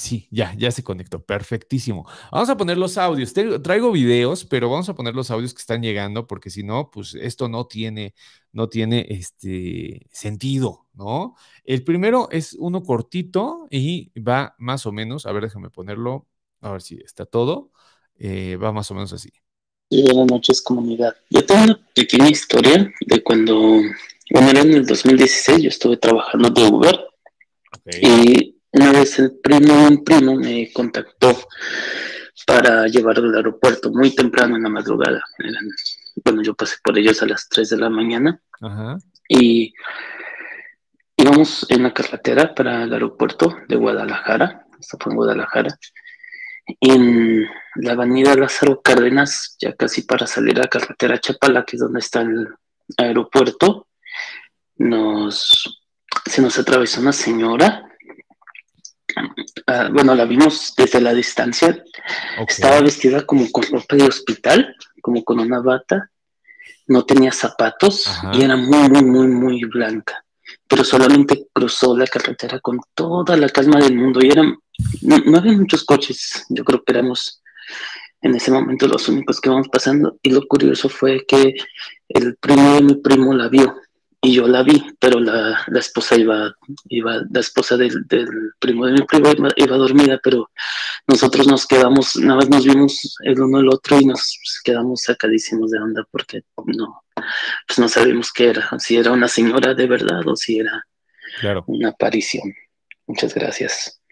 Sí, 0.00 0.28
ya, 0.30 0.54
ya 0.56 0.70
se 0.70 0.82
conectó. 0.82 1.22
Perfectísimo. 1.22 2.08
Vamos 2.32 2.48
a 2.48 2.56
poner 2.56 2.78
los 2.78 2.96
audios. 2.96 3.34
Traigo 3.34 3.92
videos, 3.92 4.46
pero 4.46 4.70
vamos 4.70 4.88
a 4.88 4.94
poner 4.94 5.14
los 5.14 5.30
audios 5.30 5.52
que 5.52 5.60
están 5.60 5.82
llegando, 5.82 6.26
porque 6.26 6.48
si 6.48 6.62
no, 6.62 6.90
pues 6.90 7.14
esto 7.14 7.50
no 7.50 7.66
tiene, 7.66 8.14
no 8.50 8.70
tiene 8.70 9.06
este 9.10 10.06
sentido, 10.10 10.86
¿no? 10.94 11.34
El 11.64 11.84
primero 11.84 12.30
es 12.30 12.54
uno 12.54 12.82
cortito 12.82 13.66
y 13.68 14.10
va 14.18 14.54
más 14.58 14.86
o 14.86 14.92
menos, 14.92 15.26
a 15.26 15.32
ver, 15.32 15.42
déjame 15.42 15.68
ponerlo, 15.68 16.26
a 16.62 16.72
ver 16.72 16.80
si 16.80 16.96
está 17.04 17.26
todo. 17.26 17.70
Eh, 18.18 18.56
va 18.56 18.72
más 18.72 18.90
o 18.90 18.94
menos 18.94 19.12
así. 19.12 19.30
Buenas 19.90 20.30
noches, 20.30 20.62
comunidad. 20.62 21.14
Yo 21.28 21.44
tengo 21.44 21.64
una 21.64 21.86
pequeña 21.94 22.30
historia 22.30 22.90
de 23.02 23.22
cuando, 23.22 23.54
bueno, 24.30 24.48
era 24.48 24.62
en 24.62 24.72
el 24.72 24.86
2016, 24.86 25.62
yo 25.62 25.68
estuve 25.68 25.98
trabajando 25.98 26.48
de 26.48 26.68
Uber. 26.68 27.00
Y 28.00 28.59
una 28.72 28.92
vez 28.92 29.18
el 29.18 29.38
primo 29.40 29.88
un 29.88 30.04
primo 30.04 30.36
me 30.36 30.72
contactó 30.72 31.36
para 32.46 32.86
llevarlo 32.86 33.28
al 33.28 33.36
aeropuerto 33.36 33.90
muy 33.90 34.14
temprano 34.14 34.56
en 34.56 34.62
la 34.62 34.68
madrugada. 34.68 35.20
bueno, 36.24 36.42
yo 36.42 36.54
pasé 36.54 36.76
por 36.82 36.98
ellos 36.98 37.22
a 37.22 37.26
las 37.26 37.48
3 37.48 37.70
de 37.70 37.76
la 37.76 37.90
mañana 37.90 38.40
y 39.28 39.72
íbamos 41.16 41.66
en 41.70 41.82
la 41.82 41.92
carretera 41.92 42.54
para 42.54 42.84
el 42.84 42.92
aeropuerto 42.92 43.56
de 43.68 43.76
Guadalajara, 43.76 44.66
esto 44.78 44.96
fue 45.00 45.12
en 45.12 45.16
Guadalajara, 45.16 45.78
en 46.80 47.46
la 47.76 47.92
avenida 47.92 48.34
Lázaro 48.34 48.80
Cárdenas, 48.80 49.56
ya 49.60 49.74
casi 49.74 50.02
para 50.02 50.26
salir 50.26 50.56
a 50.58 50.62
la 50.62 50.68
carretera 50.68 51.20
Chapala, 51.20 51.64
que 51.64 51.76
es 51.76 51.80
donde 51.80 52.00
está 52.00 52.22
el 52.22 52.48
aeropuerto, 52.96 53.88
nos, 54.76 55.82
se 56.24 56.40
nos 56.42 56.58
atravesó 56.58 57.00
una 57.00 57.12
señora 57.12 57.89
Ah, 59.66 59.88
bueno, 59.92 60.14
la 60.14 60.24
vimos 60.24 60.74
desde 60.76 61.00
la 61.00 61.14
distancia. 61.14 61.82
Estaba 62.46 62.80
vestida 62.80 63.24
como 63.26 63.50
con 63.50 63.64
ropa 63.64 63.96
de 63.96 64.04
hospital, 64.04 64.74
como 65.00 65.22
con 65.24 65.40
una 65.40 65.60
bata. 65.60 66.10
No 66.86 67.04
tenía 67.04 67.32
zapatos 67.32 68.10
y 68.32 68.42
era 68.42 68.56
muy, 68.56 68.88
muy, 68.88 69.04
muy, 69.04 69.28
muy 69.28 69.64
blanca. 69.64 70.24
Pero 70.66 70.82
solamente 70.82 71.46
cruzó 71.52 71.96
la 71.96 72.06
carretera 72.06 72.58
con 72.60 72.80
toda 72.94 73.36
la 73.36 73.48
calma 73.48 73.80
del 73.80 73.96
mundo. 73.96 74.20
Y 74.22 74.30
eran, 74.30 74.58
no, 75.02 75.38
había 75.38 75.52
muchos 75.52 75.84
coches. 75.84 76.46
Yo 76.48 76.64
creo 76.64 76.82
que 76.82 76.92
éramos 76.92 77.42
en 78.22 78.34
ese 78.34 78.50
momento 78.50 78.86
los 78.86 79.08
únicos 79.08 79.40
que 79.40 79.48
íbamos 79.48 79.68
pasando. 79.68 80.18
Y 80.22 80.30
lo 80.30 80.46
curioso 80.46 80.88
fue 80.88 81.24
que 81.26 81.54
el 82.08 82.36
primo 82.36 82.74
de 82.74 82.82
mi 82.82 82.94
primo 82.96 83.34
la 83.34 83.48
vio 83.48 83.76
y 84.22 84.34
yo 84.34 84.46
la 84.46 84.62
vi, 84.62 84.84
pero 84.98 85.18
la, 85.18 85.62
la 85.66 85.78
esposa 85.78 86.16
iba, 86.16 86.54
iba, 86.88 87.22
la 87.30 87.40
esposa 87.40 87.76
del, 87.76 88.06
del, 88.06 88.28
primo 88.58 88.86
de 88.86 88.92
mi 88.92 89.02
primo 89.02 89.32
iba, 89.56 89.76
dormida, 89.76 90.20
pero 90.22 90.50
nosotros 91.06 91.46
nos 91.46 91.66
quedamos, 91.66 92.16
nada 92.16 92.36
más 92.36 92.50
nos 92.50 92.64
vimos 92.64 93.16
el 93.24 93.40
uno 93.40 93.60
el 93.60 93.68
otro 93.68 93.98
y 93.98 94.04
nos 94.04 94.38
quedamos 94.62 95.02
sacadísimos 95.02 95.70
de 95.70 95.78
onda 95.78 96.06
porque 96.10 96.42
no, 96.66 97.02
pues 97.66 97.78
no 97.78 97.88
sabíamos 97.88 98.30
qué 98.32 98.50
era, 98.50 98.68
si 98.78 98.96
era 98.96 99.10
una 99.10 99.28
señora 99.28 99.72
de 99.74 99.86
verdad 99.86 100.26
o 100.26 100.36
si 100.36 100.58
era 100.58 100.84
claro. 101.40 101.64
una 101.66 101.88
aparición. 101.88 102.52
Muchas 103.06 103.34
gracias. 103.34 104.02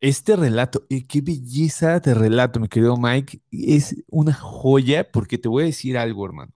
Este 0.00 0.36
relato, 0.36 0.84
y 0.90 1.06
qué 1.06 1.22
belleza 1.22 1.98
de 1.98 2.12
relato, 2.12 2.60
mi 2.60 2.68
querido 2.68 2.98
Mike, 2.98 3.40
es 3.50 3.96
una 4.08 4.34
joya 4.34 5.10
porque 5.10 5.38
te 5.38 5.48
voy 5.48 5.62
a 5.62 5.66
decir 5.66 5.96
algo, 5.96 6.26
hermano. 6.26 6.52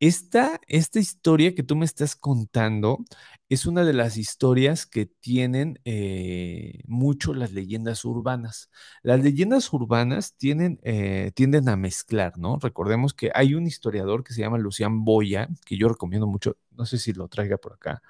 Esta, 0.00 0.60
esta 0.68 1.00
historia 1.00 1.56
que 1.56 1.64
tú 1.64 1.74
me 1.74 1.84
estás 1.84 2.14
contando 2.14 3.04
es 3.48 3.66
una 3.66 3.84
de 3.84 3.92
las 3.92 4.16
historias 4.16 4.86
que 4.86 5.06
tienen 5.06 5.80
eh, 5.84 6.82
mucho 6.86 7.34
las 7.34 7.52
leyendas 7.52 8.04
urbanas. 8.04 8.70
Las 9.02 9.20
leyendas 9.24 9.72
urbanas 9.72 10.36
tienen, 10.36 10.78
eh, 10.84 11.32
tienden 11.34 11.68
a 11.68 11.76
mezclar, 11.76 12.38
¿no? 12.38 12.58
Recordemos 12.60 13.12
que 13.12 13.32
hay 13.34 13.54
un 13.54 13.66
historiador 13.66 14.22
que 14.22 14.32
se 14.34 14.40
llama 14.42 14.58
Lucián 14.58 15.04
Boya, 15.04 15.48
que 15.66 15.76
yo 15.76 15.88
recomiendo 15.88 16.28
mucho, 16.28 16.56
no 16.70 16.86
sé 16.86 16.98
si 16.98 17.12
lo 17.12 17.26
traiga 17.28 17.56
por 17.56 17.72
acá. 17.72 18.00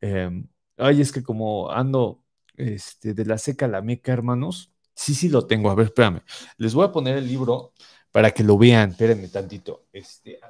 Em, 0.00 0.48
ay, 0.76 1.00
es 1.00 1.12
que 1.12 1.22
como 1.22 1.70
ando 1.70 2.24
este, 2.56 3.14
de 3.14 3.24
la 3.26 3.38
seca 3.38 3.66
a 3.66 3.68
la 3.68 3.82
meca, 3.82 4.12
hermanos. 4.12 4.72
Sí, 4.94 5.14
sí 5.14 5.28
lo 5.28 5.46
tengo. 5.46 5.70
A 5.70 5.74
ver, 5.76 5.86
espérame. 5.86 6.22
Les 6.56 6.74
voy 6.74 6.84
a 6.86 6.92
poner 6.92 7.16
el 7.18 7.28
libro 7.28 7.72
para 8.10 8.32
que 8.32 8.42
lo 8.44 8.58
vean. 8.58 8.90
Espérenme 8.90 9.28
tantito. 9.28 9.86
Este. 9.92 10.40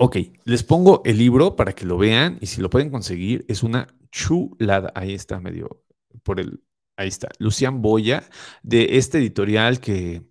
Ok, 0.00 0.16
les 0.44 0.62
pongo 0.62 1.02
el 1.04 1.18
libro 1.18 1.56
para 1.56 1.72
que 1.74 1.84
lo 1.84 1.98
vean 1.98 2.38
y 2.40 2.46
si 2.46 2.60
lo 2.60 2.70
pueden 2.70 2.88
conseguir, 2.90 3.44
es 3.48 3.64
una 3.64 3.88
chulada. 4.12 4.92
Ahí 4.94 5.12
está, 5.12 5.40
medio 5.40 5.82
por 6.22 6.38
el. 6.38 6.62
Ahí 6.96 7.08
está, 7.08 7.28
Lucian 7.38 7.82
Boya, 7.82 8.24
de 8.62 8.96
este 8.98 9.18
editorial 9.18 9.80
que 9.80 10.22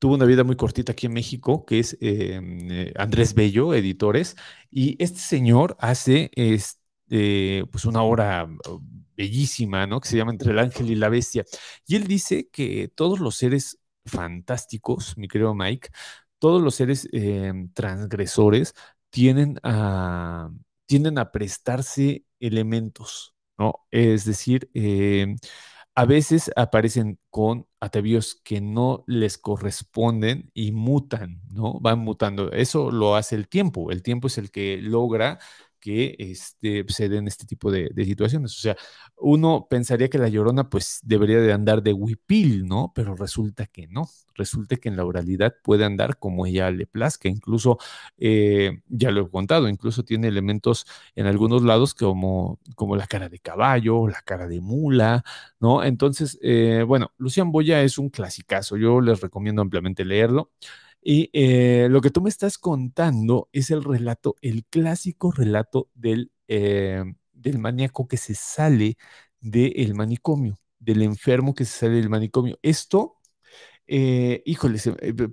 tuvo 0.00 0.14
una 0.14 0.24
vida 0.24 0.42
muy 0.44 0.56
cortita 0.56 0.92
aquí 0.92 1.06
en 1.06 1.12
México, 1.12 1.64
que 1.64 1.78
es 1.80 1.96
em, 2.00 2.68
eh, 2.70 2.92
Andrés 2.96 3.34
Bello, 3.34 3.74
editores. 3.74 4.36
Y 4.70 4.96
este 5.02 5.20
señor 5.20 5.76
hace 5.78 6.30
este, 6.34 7.64
pues 7.70 7.84
una 7.84 8.02
obra 8.02 8.48
bellísima, 9.16 9.86
¿no? 9.86 10.00
Que 10.00 10.08
se 10.08 10.16
llama 10.16 10.32
Entre 10.32 10.50
el 10.50 10.58
ángel 10.58 10.90
y 10.90 10.96
la 10.96 11.08
bestia. 11.08 11.44
Y 11.86 11.94
él 11.96 12.08
dice 12.08 12.48
que 12.50 12.88
todos 12.88 13.20
los 13.20 13.36
seres 13.36 13.78
fantásticos, 14.04 15.16
mi 15.16 15.28
querido 15.28 15.54
Mike, 15.54 15.90
todos 16.42 16.60
los 16.60 16.74
seres 16.74 17.08
em, 17.12 17.72
transgresores 17.72 18.74
tienden 19.12 19.60
a, 19.64 20.50
tienden 20.86 21.18
a 21.18 21.32
prestarse 21.32 22.24
elementos, 22.40 23.34
¿no? 23.58 23.86
Es 23.92 24.26
decir, 24.26 24.70
eh, 24.74 25.36
a 25.94 26.06
veces 26.06 26.50
aparecen 26.56 27.18
con 27.30 27.66
atavíos 27.80 28.36
que 28.44 28.60
no 28.62 29.04
les 29.06 29.38
corresponden 29.38 30.50
y 30.54 30.72
mutan, 30.72 31.42
¿no? 31.52 31.78
Van 31.80 31.98
mutando. 32.00 32.52
Eso 32.52 32.90
lo 32.90 33.16
hace 33.16 33.36
el 33.36 33.48
tiempo. 33.48 33.90
El 33.92 34.02
tiempo 34.02 34.28
es 34.28 34.38
el 34.38 34.50
que 34.50 34.78
logra 34.82 35.38
que 35.82 36.14
este, 36.18 36.84
se 36.88 37.08
den 37.08 37.26
este 37.26 37.44
tipo 37.44 37.72
de, 37.72 37.90
situaciones. 38.04 38.56
O 38.56 38.60
sea, 38.60 38.76
uno 39.18 39.66
pensaría 39.68 40.08
que 40.08 40.16
la 40.16 40.28
llorona 40.28 40.70
pues 40.70 41.00
debería 41.02 41.40
de 41.40 41.52
andar 41.52 41.82
de 41.82 41.92
huipil, 41.92 42.66
¿no? 42.66 42.92
Pero 42.94 43.16
resulta 43.16 43.66
que 43.66 43.88
no. 43.88 44.08
Resulta 44.34 44.76
que 44.76 44.88
en 44.88 44.96
la 44.96 45.04
oralidad 45.04 45.54
puede 45.62 45.84
andar 45.84 46.18
como 46.18 46.46
ella 46.46 46.70
le 46.70 46.86
plazca. 46.86 47.28
Incluso, 47.28 47.78
eh, 48.16 48.80
ya 48.88 49.10
lo 49.10 49.22
he 49.22 49.30
contado, 49.30 49.68
incluso 49.68 50.04
tiene 50.04 50.28
elementos 50.28 50.86
en 51.16 51.26
algunos 51.26 51.62
lados 51.62 51.94
como, 51.94 52.60
como 52.76 52.94
la 52.96 53.08
cara 53.08 53.28
de 53.28 53.40
caballo, 53.40 54.06
la 54.06 54.22
cara 54.22 54.46
de 54.46 54.60
mula, 54.60 55.24
¿no? 55.58 55.82
Entonces, 55.82 56.38
eh, 56.42 56.84
bueno, 56.86 57.12
Lucian 57.18 57.50
Boya 57.50 57.82
es 57.82 57.98
un 57.98 58.08
clasicazo. 58.08 58.76
Yo 58.76 59.00
les 59.00 59.20
recomiendo 59.20 59.62
ampliamente 59.62 60.04
leerlo. 60.04 60.52
Y 61.02 61.30
eh, 61.32 61.88
lo 61.90 62.00
que 62.00 62.10
tú 62.10 62.22
me 62.22 62.30
estás 62.30 62.58
contando 62.58 63.48
es 63.52 63.70
el 63.70 63.82
relato, 63.84 64.36
el 64.40 64.64
clásico 64.66 65.32
relato 65.32 65.88
del, 65.94 66.30
eh, 66.48 67.02
del 67.32 67.58
maníaco 67.58 68.06
que 68.08 68.16
se 68.16 68.34
sale 68.34 68.96
del 69.40 69.94
manicomio, 69.94 70.58
del 70.78 71.02
enfermo 71.02 71.54
que 71.54 71.64
se 71.64 71.78
sale 71.80 71.96
del 71.96 72.08
manicomio. 72.10 72.58
Esto, 72.62 73.16
eh, 73.86 74.42
híjole, 74.46 74.78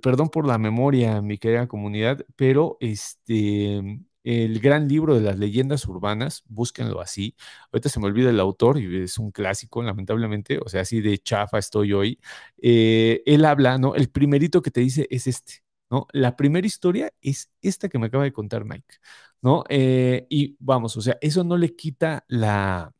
perdón 0.02 0.30
por 0.30 0.46
la 0.46 0.58
memoria, 0.58 1.22
mi 1.22 1.38
querida 1.38 1.68
comunidad, 1.68 2.24
pero 2.36 2.76
este, 2.80 4.00
el 4.24 4.60
gran 4.60 4.88
libro 4.88 5.14
de 5.14 5.22
las 5.22 5.38
leyendas 5.38 5.86
urbanas, 5.86 6.42
búsquenlo 6.48 7.00
así. 7.00 7.34
Ahorita 7.72 7.88
se 7.88 8.00
me 8.00 8.06
olvida 8.06 8.30
el 8.30 8.40
autor 8.40 8.78
y 8.80 9.02
es 9.02 9.18
un 9.18 9.30
clásico, 9.32 9.82
lamentablemente, 9.82 10.58
o 10.64 10.68
sea, 10.68 10.82
así 10.82 11.00
de 11.00 11.18
chafa 11.18 11.58
estoy 11.58 11.92
hoy. 11.92 12.20
Eh, 12.62 13.22
él 13.26 13.44
habla, 13.44 13.78
¿no? 13.78 13.94
El 13.94 14.10
primerito 14.10 14.62
que 14.62 14.70
te 14.70 14.80
dice 14.80 15.06
es 15.10 15.26
este, 15.26 15.62
¿no? 15.90 16.06
La 16.12 16.36
primera 16.36 16.66
historia 16.66 17.12
es 17.20 17.50
esta 17.62 17.88
que 17.88 17.98
me 17.98 18.06
acaba 18.06 18.24
de 18.24 18.32
contar 18.32 18.64
Mike, 18.64 18.96
¿no? 19.42 19.64
Eh, 19.68 20.26
y 20.30 20.56
vamos, 20.60 20.96
o 20.96 21.00
sea, 21.00 21.16
eso 21.20 21.44
no 21.44 21.56
le 21.56 21.74
quita 21.74 22.24
la, 22.28 22.92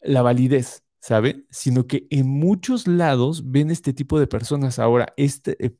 la 0.00 0.22
validez, 0.22 0.84
¿saben? 1.00 1.46
Sino 1.50 1.86
que 1.86 2.06
en 2.10 2.26
muchos 2.28 2.86
lados 2.86 3.50
ven 3.50 3.70
este 3.70 3.92
tipo 3.92 4.18
de 4.18 4.26
personas 4.26 4.78
ahora, 4.78 5.12
este, 5.16 5.64
eh, 5.64 5.76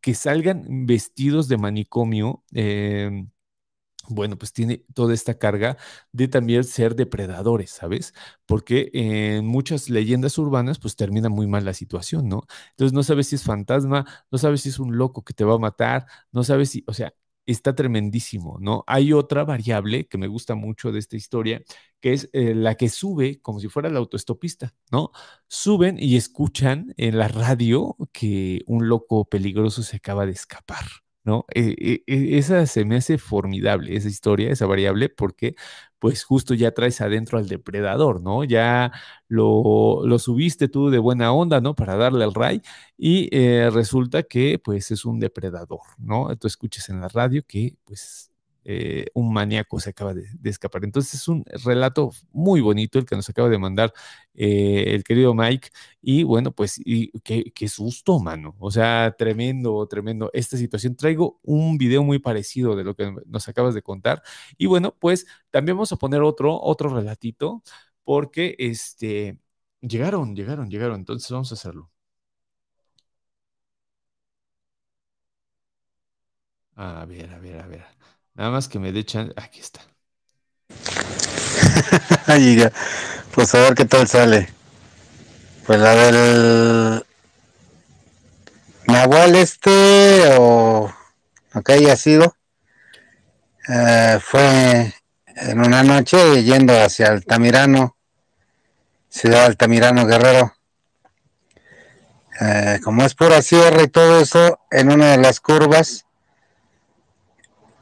que 0.00 0.14
salgan 0.14 0.86
vestidos 0.86 1.48
de 1.48 1.58
manicomio. 1.58 2.44
Eh, 2.54 3.26
bueno, 4.08 4.36
pues 4.38 4.52
tiene 4.52 4.84
toda 4.94 5.14
esta 5.14 5.38
carga 5.38 5.76
de 6.12 6.28
también 6.28 6.64
ser 6.64 6.94
depredadores, 6.96 7.70
¿sabes? 7.70 8.14
Porque 8.46 8.90
en 8.92 9.46
muchas 9.46 9.88
leyendas 9.90 10.38
urbanas, 10.38 10.78
pues 10.78 10.96
termina 10.96 11.28
muy 11.28 11.46
mal 11.46 11.64
la 11.64 11.74
situación, 11.74 12.28
¿no? 12.28 12.42
Entonces 12.70 12.92
no 12.92 13.02
sabes 13.02 13.28
si 13.28 13.36
es 13.36 13.42
fantasma, 13.44 14.06
no 14.30 14.38
sabes 14.38 14.62
si 14.62 14.70
es 14.70 14.78
un 14.78 14.96
loco 14.96 15.22
que 15.24 15.34
te 15.34 15.44
va 15.44 15.54
a 15.54 15.58
matar, 15.58 16.06
no 16.32 16.44
sabes 16.44 16.70
si, 16.70 16.84
o 16.86 16.94
sea, 16.94 17.14
está 17.46 17.74
tremendísimo, 17.74 18.58
¿no? 18.60 18.84
Hay 18.86 19.12
otra 19.12 19.44
variable 19.44 20.06
que 20.06 20.18
me 20.18 20.26
gusta 20.28 20.54
mucho 20.54 20.92
de 20.92 20.98
esta 20.98 21.16
historia, 21.16 21.62
que 22.00 22.12
es 22.12 22.28
eh, 22.32 22.54
la 22.54 22.74
que 22.74 22.88
sube 22.90 23.40
como 23.40 23.58
si 23.60 23.68
fuera 23.68 23.88
la 23.88 23.98
autoestopista, 24.00 24.74
¿no? 24.92 25.12
Suben 25.48 25.96
y 25.98 26.16
escuchan 26.16 26.94
en 26.98 27.18
la 27.18 27.28
radio 27.28 27.96
que 28.12 28.62
un 28.66 28.88
loco 28.88 29.24
peligroso 29.24 29.82
se 29.82 29.96
acaba 29.96 30.26
de 30.26 30.32
escapar. 30.32 30.84
¿No? 31.28 31.44
E, 31.54 32.02
e, 32.06 32.38
esa 32.38 32.64
se 32.66 32.84
me 32.86 32.96
hace 32.96 33.18
formidable, 33.18 33.94
esa 33.94 34.08
historia, 34.08 34.50
esa 34.50 34.64
variable, 34.66 35.10
porque 35.10 35.54
pues 35.98 36.24
justo 36.24 36.54
ya 36.54 36.72
traes 36.72 37.00
adentro 37.02 37.38
al 37.38 37.48
depredador, 37.48 38.22
¿no? 38.22 38.44
Ya 38.44 38.92
lo, 39.28 40.06
lo 40.06 40.18
subiste 40.18 40.68
tú 40.68 40.88
de 40.90 40.98
buena 40.98 41.32
onda, 41.32 41.60
¿no? 41.60 41.74
Para 41.74 41.96
darle 41.96 42.24
al 42.24 42.34
ray 42.34 42.62
y 42.96 43.28
eh, 43.36 43.68
resulta 43.70 44.22
que 44.22 44.58
pues 44.58 44.90
es 44.90 45.04
un 45.04 45.20
depredador, 45.20 45.80
¿no? 45.98 46.34
Tú 46.36 46.46
escuchas 46.46 46.88
en 46.88 47.00
la 47.02 47.08
radio 47.08 47.42
que 47.46 47.76
pues 47.84 48.30
eh, 48.64 49.06
un 49.14 49.32
maníaco 49.32 49.80
se 49.80 49.90
acaba 49.90 50.14
de, 50.14 50.26
escapar. 50.44 50.84
Entonces 50.84 51.14
es 51.14 51.28
un 51.28 51.44
relato 51.64 52.10
muy 52.32 52.60
bonito 52.60 52.98
el 52.98 53.06
que 53.06 53.16
nos 53.16 53.28
acaba 53.28 53.48
de 53.48 53.58
mandar 53.58 53.92
eh, 54.34 54.84
el 54.94 55.04
querido 55.04 55.34
Mike. 55.34 55.70
Y 56.02 56.22
bueno, 56.22 56.52
pues 56.52 56.80
qué, 57.24 57.68
susto, 57.68 58.18
mano. 58.20 58.56
O 58.58 58.70
sea, 58.70 59.14
tremendo, 59.18 59.86
tremendo 59.86 60.30
esta 60.32 60.56
situación. 60.56 60.96
Traigo 60.96 61.40
un 61.42 61.78
video 61.78 62.02
muy 62.02 62.18
parecido 62.18 62.76
de 62.76 62.84
lo 62.84 62.94
que 62.94 63.12
nos 63.26 63.48
acabas 63.48 63.74
de 63.74 63.82
contar. 63.82 64.22
Y 64.56 64.66
bueno, 64.66 64.94
pues 64.98 65.26
también 65.50 65.76
vamos 65.76 65.92
a 65.92 65.96
poner 65.96 66.22
otro, 66.22 66.60
otro 66.60 66.88
relatito, 66.94 67.62
porque 68.04 68.54
este, 68.58 69.38
llegaron, 69.80 70.34
llegaron, 70.36 70.70
llegaron. 70.70 70.96
Entonces 71.00 71.30
vamos 71.30 71.50
a 71.52 71.54
hacerlo. 71.54 71.90
A 76.76 77.04
ver, 77.04 77.30
a 77.34 77.38
ver, 77.38 77.60
a 77.60 77.66
ver. 77.66 77.97
Nada 78.38 78.50
más 78.52 78.68
que 78.68 78.78
me 78.78 78.92
dé. 78.92 79.04
Aquí 79.34 79.58
está. 79.58 79.80
pues 83.34 83.52
a 83.56 83.58
ver 83.58 83.74
qué 83.74 83.84
tal 83.84 84.06
sale. 84.06 84.48
Pues 85.66 85.80
a 85.80 85.94
ver 85.94 86.14
el 86.14 87.04
Nahual 88.86 89.34
este 89.34 90.36
o 90.38 90.94
lo 91.52 91.62
que 91.62 91.72
haya 91.72 91.96
sido 91.96 92.36
eh, 93.68 94.20
fue 94.22 94.94
en 95.34 95.58
una 95.58 95.82
noche 95.82 96.44
yendo 96.44 96.80
hacia 96.80 97.08
Altamirano, 97.08 97.96
ciudad 99.08 99.46
Altamirano 99.46 100.06
Guerrero. 100.06 100.54
Eh, 102.40 102.78
como 102.84 103.02
es 103.02 103.16
pura 103.16 103.42
sierra 103.42 103.82
y 103.82 103.88
todo 103.88 104.20
eso, 104.20 104.60
en 104.70 104.92
una 104.92 105.10
de 105.10 105.18
las 105.18 105.40
curvas 105.40 106.04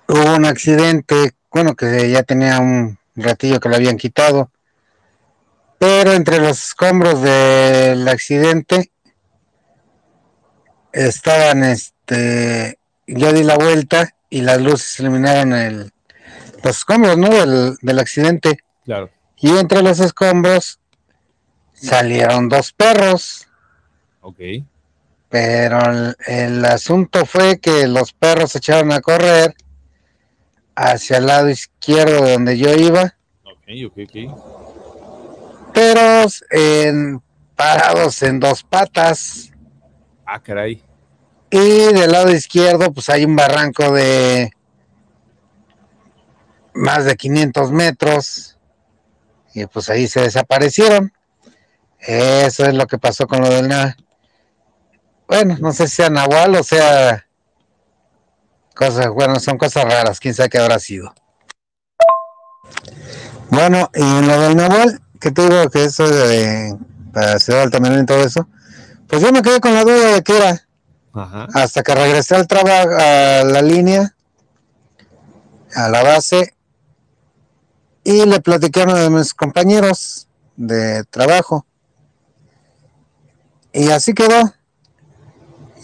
hubo 0.09 0.37
un 0.37 0.45
accidente, 0.45 1.33
bueno, 1.51 1.75
que 1.75 2.11
ya 2.11 2.23
tenía 2.23 2.59
un 2.61 2.99
ratillo 3.14 3.61
que 3.61 3.69
lo 3.69 3.77
habían 3.77 3.97
quitado, 3.97 4.51
pero 5.79 6.12
entre 6.12 6.38
los 6.38 6.69
escombros 6.69 7.21
del 7.23 8.07
accidente 8.09 8.90
estaban, 10.92 11.64
este, 11.64 12.79
yo 13.07 13.33
di 13.33 13.42
la 13.42 13.57
vuelta 13.57 14.14
y 14.31 14.40
las 14.40 14.61
luces 14.61 14.99
iluminaron 15.01 15.53
el, 15.53 15.92
los 16.62 16.79
escombros, 16.79 17.19
¿no? 17.19 17.29
Del, 17.29 17.77
del 17.83 17.99
accidente. 17.99 18.59
Claro. 18.85 19.11
Y 19.37 19.51
entre 19.57 19.83
los 19.83 20.01
escombros 20.01 20.81
salieron 21.75 22.49
dos 22.49 22.73
perros. 22.73 23.47
Ok. 24.23 24.40
Pero 25.29 25.79
el, 25.90 26.16
el, 26.27 26.64
asunto 26.64 27.27
fue 27.27 27.59
que 27.59 27.87
los 27.87 28.12
perros 28.12 28.53
se 28.53 28.59
echaron 28.59 28.92
a 28.92 29.01
correr 29.01 29.55
hacia 30.77 31.17
el 31.17 31.27
lado 31.27 31.49
izquierdo 31.49 32.23
de 32.23 32.33
donde 32.33 32.59
yo 32.59 32.73
iba. 32.75 33.15
Ok, 33.45 33.69
ok, 33.87 33.99
ok. 34.05 35.73
Pero 35.75 36.27
en, 36.51 37.23
parados 37.57 38.23
en 38.23 38.39
dos 38.39 38.62
patas. 38.62 39.51
Ah, 40.25 40.41
caray. 40.41 40.83
Y 41.51 41.59
del 41.59 42.12
lado 42.12 42.31
izquierdo, 42.31 42.93
pues 42.93 43.09
hay 43.09 43.25
un 43.25 43.35
barranco 43.35 43.93
de 43.93 44.51
más 46.75 47.05
de 47.05 47.17
500 47.17 47.73
metros. 47.73 48.59
Y 49.55 49.67
pues 49.67 49.89
ahí 49.89 50.07
se 50.07 50.21
desaparecieron. 50.21 51.12
Eso 51.99 52.67
es 52.67 52.75
lo 52.75 52.87
que 52.87 52.99
pasó 52.99 53.27
con 53.27 53.41
lo 53.41 53.49
del... 53.49 53.69
Bueno, 55.27 55.57
no 55.61 55.73
sé 55.73 55.89
si 55.89 55.97
sea 55.97 56.11
Nahual 56.11 56.55
o 56.55 56.62
sea 56.62 57.26
Cosas, 58.77 59.09
bueno, 59.09 59.41
son 59.41 59.57
cosas 59.57 59.85
raras, 59.85 60.21
quién 60.21 60.35
sabe 60.35 60.51
qué 60.51 60.59
habrá 60.59 60.79
sido. 60.79 61.15
Bueno, 63.49 63.91
y 63.95 64.03
en 64.03 64.27
lo 64.27 64.39
del 64.39 64.57
Nahual, 64.57 65.01
que 65.19 65.31
te 65.31 65.49
digo 65.49 65.71
que 65.71 65.85
eso 65.85 66.07
de 66.07 66.77
para 67.11 67.39
Ciudad 67.39 67.62
Altamirano 67.62 68.03
y 68.03 68.07
todo 68.07 68.23
eso, 68.23 68.47
pues 69.09 69.23
yo 69.23 69.33
me 69.33 69.41
quedé 69.41 69.61
con 69.61 69.73
la 69.73 69.83
duda 69.83 70.15
de 70.15 70.23
qué 70.23 70.37
era. 70.37 70.62
Hasta 71.55 71.83
que 71.83 71.95
regresé 71.95 72.37
al 72.37 72.47
trabajo, 72.47 72.91
a 72.91 73.43
la 73.45 73.62
línea, 73.62 74.15
a 75.75 75.89
la 75.89 76.03
base, 76.03 76.55
y 78.05 78.27
le 78.27 78.41
platiqué 78.41 78.83
a 78.83 78.85
uno 78.85 78.97
de 78.97 79.09
mis 79.09 79.33
compañeros 79.33 80.29
de 80.57 81.05
trabajo. 81.05 81.65
Y 83.73 83.89
así 83.89 84.12
quedó. 84.12 84.53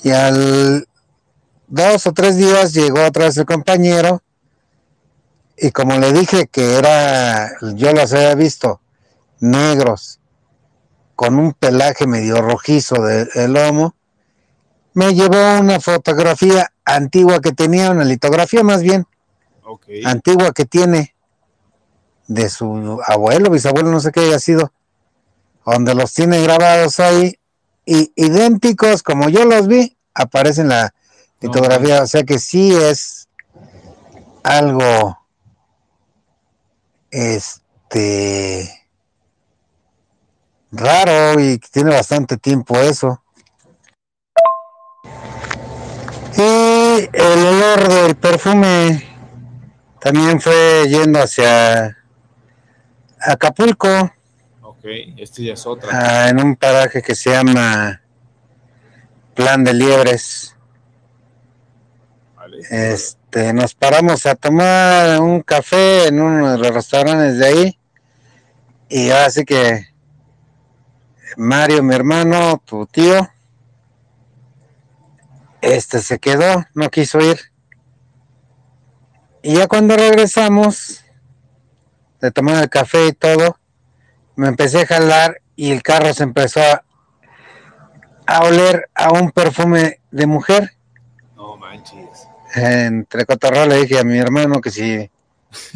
Y 0.04 0.10
al 0.10 0.86
dos 1.72 2.06
o 2.06 2.12
tres 2.12 2.36
días 2.36 2.74
llegó 2.74 3.02
otra 3.02 3.24
vez 3.24 3.36
el 3.38 3.46
compañero 3.46 4.22
y 5.56 5.70
como 5.70 5.96
le 5.98 6.12
dije 6.12 6.46
que 6.46 6.76
era, 6.76 7.50
yo 7.74 7.92
los 7.94 8.12
había 8.12 8.34
visto 8.34 8.82
negros, 9.40 10.20
con 11.16 11.38
un 11.38 11.54
pelaje 11.54 12.06
medio 12.06 12.42
rojizo 12.42 13.02
del 13.02 13.28
de 13.34 13.48
lomo, 13.48 13.94
me 14.92 15.14
llevó 15.14 15.60
una 15.60 15.80
fotografía 15.80 16.72
antigua 16.84 17.40
que 17.40 17.52
tenía, 17.52 17.90
una 17.90 18.04
litografía 18.04 18.62
más 18.62 18.82
bien, 18.82 19.06
antigua 20.04 20.52
que 20.52 20.66
tiene. 20.66 21.14
de 22.28 22.50
su 22.50 23.00
abuelo, 23.06 23.50
bisabuelo, 23.50 23.90
no 23.90 24.00
sé 24.00 24.12
qué 24.12 24.20
haya 24.20 24.38
sido, 24.38 24.72
donde 25.64 25.94
los 25.94 26.12
tiene 26.12 26.42
grabados 26.42 27.00
ahí, 27.00 27.38
y 27.86 28.12
idénticos 28.14 29.02
como 29.02 29.30
yo 29.30 29.46
los 29.46 29.68
vi, 29.68 29.96
aparecen 30.14 30.64
en 30.64 30.68
la 30.70 30.94
litografía, 31.42 32.02
o 32.02 32.06
sea 32.06 32.22
que 32.22 32.38
sí 32.38 32.74
es 32.74 33.28
algo, 34.42 35.18
este, 37.10 38.70
raro 40.70 41.40
y 41.40 41.58
tiene 41.58 41.90
bastante 41.90 42.36
tiempo 42.36 42.76
eso. 42.78 43.22
Y 46.36 47.08
el 47.12 47.46
olor 47.46 47.88
del 47.88 48.16
perfume 48.16 49.06
también 50.00 50.40
fue 50.40 50.86
yendo 50.88 51.20
hacia 51.20 51.96
Acapulco. 53.20 54.12
Ok, 54.62 54.84
este 55.16 55.44
ya 55.44 55.52
es 55.52 55.66
otra. 55.66 55.90
Ah, 55.92 56.28
en 56.30 56.40
un 56.42 56.56
paraje 56.56 57.02
que 57.02 57.14
se 57.14 57.30
llama 57.30 58.02
Plan 59.34 59.62
de 59.62 59.74
Liebres. 59.74 60.51
Este, 62.70 63.52
nos 63.52 63.74
paramos 63.74 64.26
a 64.26 64.34
tomar 64.34 65.20
un 65.20 65.42
café 65.42 66.08
en 66.08 66.20
uno 66.20 66.52
de 66.52 66.58
los 66.58 66.74
restaurantes 66.74 67.38
de 67.38 67.46
ahí. 67.46 67.78
Y 68.88 69.10
así 69.10 69.44
que 69.44 69.92
Mario, 71.36 71.82
mi 71.82 71.94
hermano, 71.94 72.60
tu 72.64 72.86
tío, 72.86 73.28
este 75.62 76.00
se 76.00 76.18
quedó, 76.18 76.64
no 76.74 76.90
quiso 76.90 77.20
ir. 77.20 77.40
Y 79.42 79.54
ya 79.54 79.66
cuando 79.66 79.96
regresamos 79.96 81.04
de 82.20 82.30
tomar 82.30 82.62
el 82.62 82.68
café 82.68 83.08
y 83.08 83.12
todo, 83.12 83.58
me 84.36 84.48
empecé 84.48 84.82
a 84.82 84.86
jalar 84.86 85.40
y 85.56 85.72
el 85.72 85.82
carro 85.82 86.12
se 86.14 86.22
empezó 86.22 86.60
a, 88.26 88.40
oler 88.40 88.88
a 88.94 89.12
un 89.12 89.30
perfume 89.30 90.00
de 90.10 90.26
mujer. 90.26 90.76
No 91.36 91.56
manches. 91.56 92.28
Entre 92.54 93.24
cotorreo 93.24 93.66
le 93.66 93.82
dije 93.82 93.98
a 93.98 94.04
mi 94.04 94.18
hermano 94.18 94.60
que 94.60 94.70
si 94.70 95.10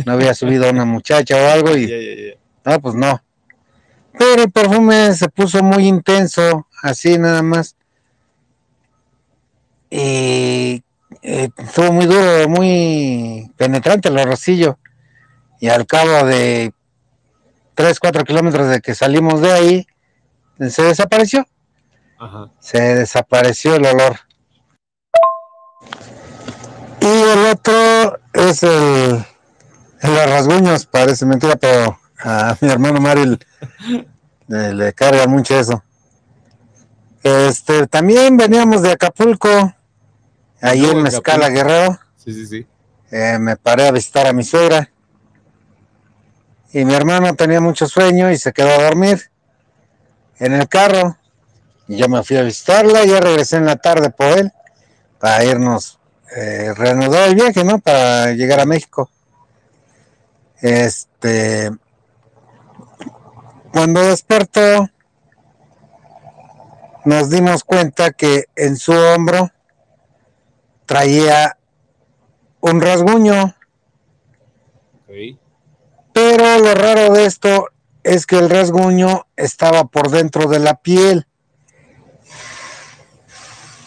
no 0.05 0.13
había 0.13 0.35
subido 0.35 0.71
una 0.71 0.85
muchacha 0.85 1.37
o 1.37 1.51
algo 1.51 1.77
y 1.77 2.35
no, 2.65 2.81
pues 2.81 2.95
no. 2.95 3.23
Pero 4.19 4.45
el 4.45 4.51
perfume 4.51 5.13
se 5.15 5.29
puso 5.29 5.63
muy 5.63 5.87
intenso, 5.87 6.67
así 6.83 7.19
nada 7.19 7.43
más. 7.43 7.77
Y 9.91 10.83
eh, 11.23 11.51
estuvo 11.57 11.93
muy 11.93 12.07
duro, 12.07 12.49
muy 12.49 13.53
penetrante 13.57 14.09
el 14.09 14.25
rocillo. 14.25 14.79
Y 15.61 15.69
al 15.69 15.87
cabo 15.87 16.27
de 16.27 16.73
3, 17.75 18.01
4 18.01 18.25
kilómetros 18.25 18.69
de 18.69 18.81
que 18.81 18.95
salimos 18.95 19.41
de 19.41 19.53
ahí, 19.53 19.87
se 20.71 20.83
desapareció. 20.83 21.47
Se 22.59 22.81
desapareció 22.81 23.77
el 23.77 23.85
olor. 23.85 24.21
El 27.33 27.47
otro 27.47 28.21
es 28.33 28.63
el, 28.63 29.25
el 30.01 30.15
los 30.15 30.31
rasguños, 30.31 30.87
parece 30.87 31.27
mentira, 31.27 31.57
pero 31.57 31.99
a 32.19 32.57
mi 32.61 32.69
hermano 32.69 33.01
Mario 33.01 33.39
le, 34.49 34.93
carga 34.93 35.27
mucho 35.27 35.59
eso. 35.59 35.83
Este, 37.23 37.87
también 37.87 38.37
veníamos 38.37 38.83
de 38.83 38.93
Acapulco, 38.93 39.75
ahí 40.61 40.85
en 40.85 41.03
Mezcala 41.03 41.49
Guerrero. 41.49 41.99
Sí, 42.17 42.33
sí, 42.33 42.47
sí. 42.47 42.67
Eh, 43.11 43.39
me 43.39 43.57
paré 43.57 43.89
a 43.89 43.93
visitar 43.93 44.27
a 44.27 44.33
mi 44.33 44.45
suegra. 44.45 44.91
Y 46.73 46.85
mi 46.85 46.95
hermano 46.95 47.35
tenía 47.35 47.61
mucho 47.61 47.87
sueño 47.87 48.31
y 48.31 48.37
se 48.37 48.53
quedó 48.53 48.69
a 48.69 48.85
dormir 48.85 49.31
en 50.39 50.53
el 50.53 50.69
carro. 50.69 51.17
Y 51.89 51.97
yo 51.97 52.09
me 52.09 52.23
fui 52.23 52.37
a 52.37 52.43
visitarla 52.43 53.05
y 53.05 53.09
ya 53.09 53.21
regresé 53.21 53.57
en 53.57 53.67
la 53.67 53.77
tarde 53.77 54.11
por 54.11 54.27
él 54.27 54.53
para 55.19 55.45
irnos, 55.45 55.96
eh, 56.37 56.75
reanudar 56.75 57.29
el 57.29 57.35
viaje, 57.35 57.65
¿no? 57.65 57.79
Para 57.79 58.33
llegar 58.33 58.61
a 58.61 58.67
México. 58.67 59.11
Este, 60.61 61.71
cuando 63.73 64.03
despertó, 64.03 64.91
nos 67.07 67.31
dimos 67.31 67.65
cuenta 67.65 68.11
que 68.11 68.45
en 68.55 68.77
su 68.77 68.93
hombro 68.93 69.51
traía 70.85 71.57
un 72.61 72.81
rasguño. 72.81 73.55
Pero 76.13 76.59
lo 76.59 76.75
raro 76.75 77.13
de 77.15 77.27
esto 77.27 77.69
es 78.03 78.27
que 78.27 78.39
el 78.39 78.51
rasguño 78.51 79.27
estaba 79.37 79.85
por 79.85 80.11
dentro 80.11 80.49
de 80.49 80.59
la 80.59 80.75
piel. 80.75 81.27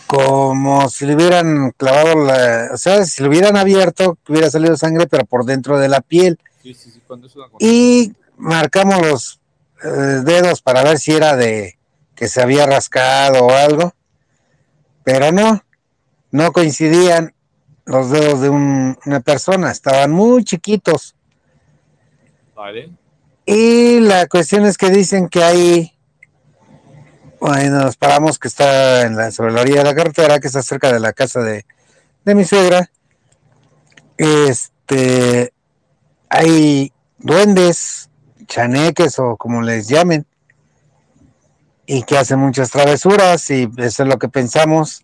Como 0.09 0.89
si 0.89 1.05
le 1.05 1.15
hubieran 1.15 1.71
clavado 1.77 2.15
la. 2.15 2.69
O 2.73 2.77
sea, 2.77 3.05
si 3.05 3.21
le 3.21 3.29
hubieran 3.29 3.55
abierto, 3.55 4.17
hubiera 4.27 4.49
salido 4.49 4.75
sangre, 4.75 5.05
pero 5.05 5.23
por 5.25 5.45
dentro 5.45 5.77
de 5.77 5.87
la 5.87 6.01
piel. 6.01 6.39
y 7.59 8.13
marcamos 8.35 9.01
los 9.01 9.39
eh, 9.83 9.87
dedos 10.23 10.61
para 10.63 10.83
ver 10.83 10.97
si 10.97 11.11
era 11.11 11.35
de 11.35 11.77
que 12.15 12.27
se 12.27 12.41
había 12.41 12.65
rascado 12.65 13.45
o 13.45 13.51
algo, 13.51 13.93
pero 15.03 15.31
no, 15.31 15.63
no 16.31 16.51
coincidían 16.53 17.33
los 17.85 18.09
dedos 18.09 18.41
de 18.41 18.49
una 18.49 19.19
persona, 19.23 19.71
estaban 19.71 20.11
muy 20.11 20.43
chiquitos. 20.43 21.15
Vale. 22.55 22.91
Y 23.45 23.99
la 24.01 24.27
cuestión 24.27 24.65
es 24.65 24.77
que 24.77 24.89
dicen 24.89 25.29
que 25.29 25.43
hay, 25.43 25.93
bueno, 27.39 27.83
nos 27.83 27.95
paramos 27.95 28.37
que 28.39 28.47
está 28.47 29.03
en 29.03 29.15
la, 29.15 29.31
sobre 29.31 29.53
la 29.53 29.61
orilla 29.61 29.79
de 29.79 29.83
la 29.85 29.95
carretera, 29.95 30.39
que 30.39 30.47
está 30.47 30.61
cerca 30.61 30.91
de 30.91 30.99
la 30.99 31.13
casa 31.13 31.41
de, 31.41 31.65
de 32.25 32.35
mi 32.35 32.45
suegra. 32.45 32.89
Este, 34.17 35.53
hay 36.29 36.91
duendes, 37.17 38.09
chaneques 38.47 39.19
o 39.19 39.37
como 39.37 39.61
les 39.61 39.87
llamen, 39.87 40.25
y 41.85 42.03
que 42.03 42.17
hacen 42.17 42.37
muchas 42.37 42.69
travesuras 42.69 43.49
y 43.49 43.67
eso 43.77 44.03
es 44.03 44.09
lo 44.09 44.19
que 44.19 44.29
pensamos 44.29 45.01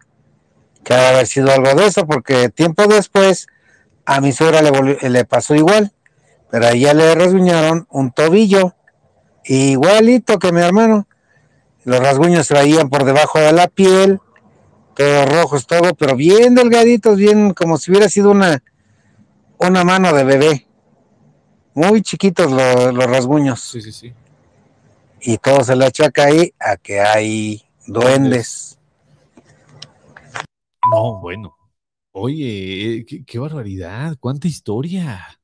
que 0.83 0.93
ha 0.93 1.09
haber 1.09 1.25
sido 1.25 1.51
algo 1.51 1.73
de 1.73 1.87
eso, 1.87 2.05
porque 2.05 2.49
tiempo 2.49 2.85
después 2.85 3.47
a 4.05 4.21
mi 4.21 4.31
suegra 4.31 4.61
le, 4.61 5.09
le 5.09 5.25
pasó 5.25 5.55
igual, 5.55 5.93
pero 6.51 6.67
a 6.67 6.71
ella 6.73 6.93
le 6.93 7.15
rasguñaron 7.15 7.87
un 7.89 8.11
tobillo, 8.11 8.75
igualito 9.45 10.37
que 10.37 10.51
mi 10.51 10.61
hermano. 10.61 11.07
Los 11.85 11.99
rasguños 11.99 12.47
se 12.47 12.55
veían 12.55 12.89
por 12.89 13.05
debajo 13.05 13.39
de 13.39 13.53
la 13.53 13.67
piel, 13.67 14.19
todos 14.95 15.29
rojos, 15.29 15.67
todo, 15.67 15.93
pero 15.93 16.15
bien 16.15 16.55
delgaditos, 16.55 17.15
bien 17.15 17.53
como 17.53 17.77
si 17.77 17.91
hubiera 17.91 18.09
sido 18.09 18.31
una, 18.31 18.63
una 19.59 19.83
mano 19.83 20.11
de 20.11 20.23
bebé. 20.23 20.67
Muy 21.75 22.01
chiquitos 22.01 22.51
los, 22.51 23.05
rasguños. 23.05 23.61
Sí, 23.61 23.81
sí, 23.81 23.91
sí. 23.91 24.13
Y 25.21 25.37
todo 25.37 25.63
se 25.63 25.75
le 25.75 25.85
achaca 25.85 26.25
ahí 26.25 26.51
a 26.59 26.75
que 26.77 26.99
hay 26.99 27.63
duendes. 27.85 28.79
No, 30.91 31.19
bueno. 31.19 31.55
Oye, 32.13 33.05
qué, 33.27 33.39
barbaridad, 33.39 34.17
cuánta 34.19 34.47
historia. 34.47 35.39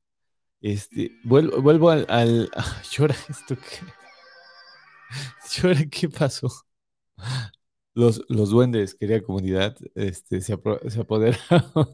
Este, 0.59 1.11
vuelvo, 1.23 1.61
vuelvo 1.61 1.91
al, 1.91 2.07
al 2.09 2.49
llora 2.91 3.15
esto 3.29 3.55
que 3.55 4.00
qué 5.91 6.09
pasó. 6.09 6.49
Los, 7.93 8.23
los 8.29 8.49
duendes, 8.49 8.95
querida 8.95 9.21
comunidad, 9.21 9.75
este, 9.95 10.39
se, 10.39 10.53
apoderaron 10.53 11.37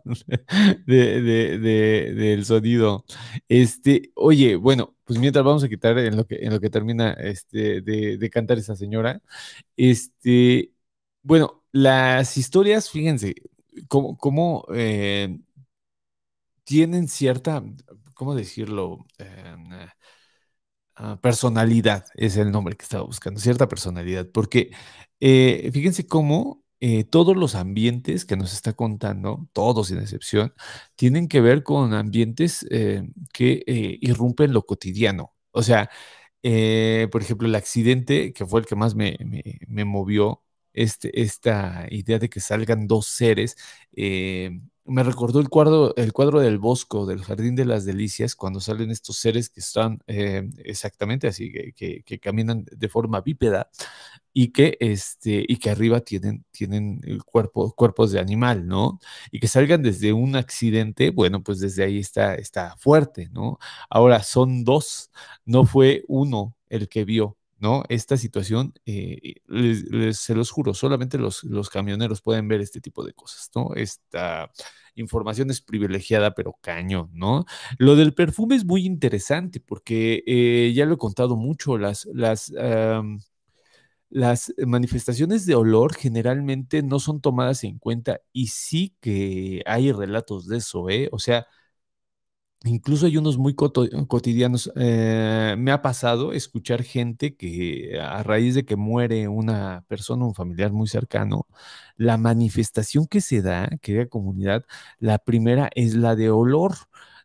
de, 0.86 2.14
del 2.16 2.46
sonido. 2.46 3.04
Este, 3.50 4.12
oye, 4.16 4.56
bueno, 4.58 4.96
pues 5.06 5.18
mientras 5.20 5.44
vamos 5.44 5.64
a 5.64 5.70
quitar 5.70 5.98
en 5.98 6.16
lo 6.18 6.28
que, 6.28 6.36
en 6.36 6.54
lo 6.54 6.60
que 6.60 6.70
termina 6.70 7.14
este, 7.14 7.82
de, 7.82 8.30
cantar 8.30 8.60
esa 8.60 8.76
señora. 8.76 9.22
Este, 9.76 10.72
bueno, 11.24 11.64
las 11.72 12.38
historias, 12.38 12.90
fíjense, 12.92 13.36
cómo, 13.88 14.66
eh, 14.74 15.40
tienen 16.64 17.08
cierta, 17.08 17.64
¿cómo 18.14 18.36
decirlo? 18.36 19.06
Em, 19.18 19.70
ah, 20.98 21.20
personalidad 21.22 22.06
es 22.16 22.38
el 22.38 22.52
nombre 22.52 22.76
que 22.76 22.84
estaba 22.84 23.04
buscando, 23.04 23.40
cierta 23.40 23.68
personalidad, 23.68 24.28
porque 24.32 24.72
eh, 25.20 25.70
fíjense 25.74 26.08
cómo 26.08 26.64
eh, 26.80 27.04
todos 27.06 27.36
los 27.38 27.56
ambientes 27.56 28.26
que 28.26 28.38
nos 28.38 28.54
está 28.54 28.74
contando, 28.74 29.48
todos 29.54 29.88
sin 29.88 30.00
excepción, 30.00 30.54
tienen 30.96 31.28
que 31.28 31.42
ver 31.42 31.64
con 31.64 31.94
ambientes 31.94 32.66
eh, 32.70 33.04
que 33.34 33.64
irrumpen 34.02 34.54
lo 34.54 34.66
cotidiano. 34.66 35.34
O 35.52 35.64
sea, 35.64 35.90
por 37.12 37.22
ejemplo, 37.22 37.48
el 37.48 37.56
accidente, 37.56 38.34
que 38.34 38.46
fue 38.46 38.62
el 38.62 38.66
que 38.68 38.76
más 38.76 38.96
me, 38.96 39.18
movió, 39.86 40.44
este, 40.74 41.22
esta 41.22 41.88
idea 41.90 42.20
de 42.20 42.30
que 42.30 42.40
salgan 42.40 42.88
dos 42.88 43.08
seres 43.08 43.56
me 44.88 45.04
recordó 45.04 45.40
el 45.40 45.50
cuadro, 45.50 45.96
el 45.98 46.14
cuadro 46.14 46.40
del 46.40 46.58
Bosco, 46.60 47.06
del 47.06 47.24
Jardín 47.24 47.56
de 47.56 47.66
las 47.66 47.86
Delicias, 47.86 48.36
cuando 48.36 48.60
salen 48.62 48.90
estos 48.90 49.18
seres 49.18 49.50
que 49.50 49.60
están 49.60 50.00
eh, 50.08 50.50
exactamente 50.64 51.28
así, 51.28 51.52
que, 51.52 52.04
que, 52.04 52.20
caminan 52.20 52.66
de 52.72 52.90
forma 52.90 53.22
bípeda 53.22 53.70
y 54.34 54.50
que, 54.52 54.78
este, 54.80 55.44
y 55.48 55.58
que 55.58 55.70
arriba 55.70 56.00
tienen, 56.02 56.46
tienen 56.52 57.02
el 57.04 57.24
cuerpo, 57.24 57.74
cuerpos 57.74 58.12
de 58.12 58.20
animal, 58.20 58.68
¿no? 58.68 59.00
Y 59.32 59.40
que 59.40 59.48
salgan 59.48 59.84
desde 59.84 60.14
un 60.14 60.36
accidente, 60.36 61.12
bueno, 61.12 61.44
pues 61.44 61.60
desde 61.60 61.84
ahí 61.84 62.00
está, 62.00 62.36
está 62.36 62.76
fuerte, 62.78 63.30
¿no? 63.32 63.60
Ahora 63.90 64.24
son 64.24 64.64
dos, 64.64 65.12
no 65.46 65.66
fue 65.66 66.04
uno 66.08 66.56
el 66.70 66.90
que 66.90 67.06
vio, 67.06 67.38
¿no? 67.60 67.84
Esta 67.90 68.18
situación, 68.18 68.74
eh, 68.86 69.36
se 70.14 70.36
los 70.36 70.52
juro, 70.52 70.74
solamente 70.74 71.18
los, 71.18 71.44
los, 71.44 71.70
camioneros 71.70 72.22
pueden 72.22 72.48
ver 72.48 72.62
este 72.62 72.82
tipo 72.82 73.04
de 73.04 73.14
cosas, 73.14 73.50
¿no? 73.56 73.74
Esta 73.76 74.52
información 74.96 75.50
es 75.50 75.62
privilegiada, 75.62 76.34
pero 76.34 76.58
cañón, 76.62 77.10
¿no? 77.14 77.46
Lo 77.78 77.96
del 77.96 78.14
perfume 78.14 78.56
es 78.56 78.66
muy 78.66 78.86
interesante 78.86 79.60
porque 79.60 80.24
eh, 80.28 80.74
ya 80.76 80.86
lo 80.86 80.96
he 80.96 80.98
contado 80.98 81.36
mucho, 81.36 81.78
las, 81.78 82.06
las, 82.14 82.52
las 84.10 84.54
manifestaciones 84.66 85.46
de 85.46 85.56
olor 85.56 85.94
generalmente 85.96 86.82
no 86.84 87.00
son 87.00 87.22
tomadas 87.22 87.64
en 87.64 87.78
cuenta 87.80 88.22
y 88.32 88.48
sí 88.48 88.96
que 89.02 89.64
hay 89.66 89.92
relatos 89.92 90.48
de 90.48 90.58
eso, 90.58 90.90
¿eh? 90.90 91.10
O 91.12 91.20
sea, 91.20 91.48
Incluso 92.64 93.06
hay 93.06 93.18
unos 93.18 93.38
muy 93.38 93.54
cotidianos. 93.56 94.72
Eh, 94.76 95.56
me 95.58 95.72
ha 95.72 95.82
pasado 95.82 96.34
escuchar 96.34 96.84
gente 96.84 97.36
que 97.36 98.00
a 98.02 98.24
raíz 98.24 98.56
de 98.56 98.66
que 98.66 98.76
muere 98.76 99.28
una 99.28 99.86
persona, 99.88 100.26
un 100.26 100.34
familiar 100.34 100.72
muy 100.72 100.88
cercano, 100.88 101.48
la 101.98 102.18
manifestación 102.18 103.06
que 103.08 103.22
se 103.22 103.42
da, 103.44 103.70
querida 103.82 104.08
comunidad, 104.08 104.66
la 105.00 105.20
primera 105.20 105.70
es 105.76 105.94
la 105.96 106.16
de 106.16 106.32
olor, 106.32 106.74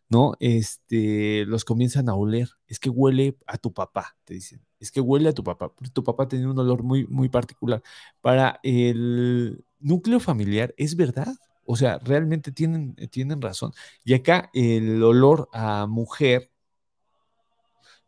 ¿no? 0.07 0.35
Este, 0.39 1.45
los 1.47 1.65
comienzan 1.65 2.09
a 2.09 2.15
oler. 2.15 2.49
Es 2.67 2.79
que 2.79 2.89
huele 2.89 3.35
a 3.47 3.57
tu 3.57 3.73
papá, 3.73 4.15
te 4.25 4.35
dicen. 4.35 4.61
Es 4.79 4.91
que 4.91 5.01
huele 5.01 5.29
a 5.29 5.33
tu 5.33 5.43
papá. 5.43 5.71
Tu 5.93 6.03
papá 6.03 6.27
tenía 6.27 6.47
un 6.49 6.59
olor 6.59 6.83
muy, 6.83 7.07
muy 7.07 7.29
particular. 7.29 7.81
Para 8.21 8.59
el 8.63 9.65
núcleo 9.79 10.19
familiar, 10.19 10.73
es 10.77 10.95
verdad. 10.95 11.33
O 11.65 11.75
sea, 11.75 11.99
realmente 11.99 12.51
tienen, 12.51 12.95
eh, 12.97 13.07
tienen 13.07 13.41
razón. 13.41 13.73
Y 14.03 14.13
acá 14.13 14.49
el 14.53 15.01
olor 15.03 15.49
a 15.53 15.87
mujer, 15.87 16.49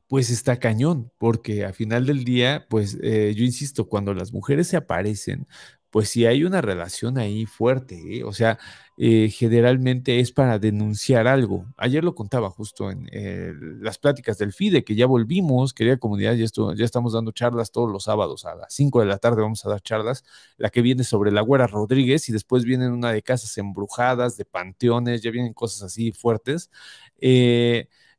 pues 0.08 0.30
está 0.30 0.58
cañón, 0.60 1.12
porque 1.18 1.66
a 1.66 1.74
final 1.74 2.06
del 2.06 2.24
día, 2.24 2.68
pues 2.70 2.97
eh, 3.01 3.34
yo 3.36 3.43
insisto, 3.43 3.88
cuando 3.88 4.14
las 4.14 4.32
mujeres 4.34 4.68
se 4.68 4.78
aparecen, 4.78 5.47
pues 5.96 6.10
si 6.10 6.26
hay 6.26 6.43
una 6.43 6.60
relación 6.60 7.18
ahí 7.18 7.46
fuerte, 7.46 8.18
¿eh? 8.18 8.26
o 8.26 8.34
sea, 8.34 8.60
eh, 8.98 9.30
generalmente 9.30 10.20
es 10.20 10.34
para 10.34 10.60
denunciar 10.60 11.26
algo. 11.26 11.68
Ayer 11.78 12.04
lo 12.04 12.14
contaba 12.14 12.50
justo 12.50 12.91
en 12.91 13.08
eh, 13.14 13.54
las 13.80 13.98
pláticas 13.98 14.38
del 14.38 14.52
FIDE, 14.52 14.84
que 14.84 14.96
ya 14.96 15.06
volvimos, 15.06 15.74
querida 15.74 15.96
comunidad, 15.96 16.34
ya, 16.34 16.48
ya 16.76 16.84
estamos 16.84 17.14
dando 17.14 17.32
charlas 17.32 17.72
todos 17.72 17.89
los 17.89 18.04
sábados 18.04 18.43
a 18.43 18.56
las 18.56 18.74
5 18.74 19.00
de 19.00 19.06
la 19.06 19.20
tarde, 19.20 19.41
vamos 19.41 19.66
a 19.66 19.70
dar 19.70 19.80
charlas, 19.80 20.26
la 20.58 20.70
que 20.70 20.82
viene 20.82 21.06
sobre 21.06 21.32
la 21.32 21.39
Güera 21.39 21.66
Rodríguez 21.66 22.28
y 22.28 22.34
después 22.34 22.66
viene 22.66 22.89
una 22.89 23.14
de 23.14 23.22
casas 23.22 23.58
embrujadas, 23.58 24.36
de 24.36 24.43
panteones, 24.43 25.22
ya 25.22 25.32
vienen 25.32 25.54
cosas 25.54 25.84
así 25.84 26.12
fuertes. 26.12 26.72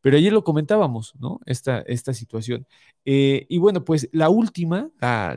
pero 0.00 0.16
ayer 0.16 0.32
lo 0.32 0.44
comentábamos, 0.44 1.14
¿no? 1.18 1.40
Esta, 1.44 1.80
esta 1.80 2.14
situación. 2.14 2.66
Eh, 3.08 3.46
y 3.48 3.58
bueno, 3.58 3.84
pues 3.84 4.08
la 4.12 4.28
última, 4.30 4.90
la, 5.00 5.36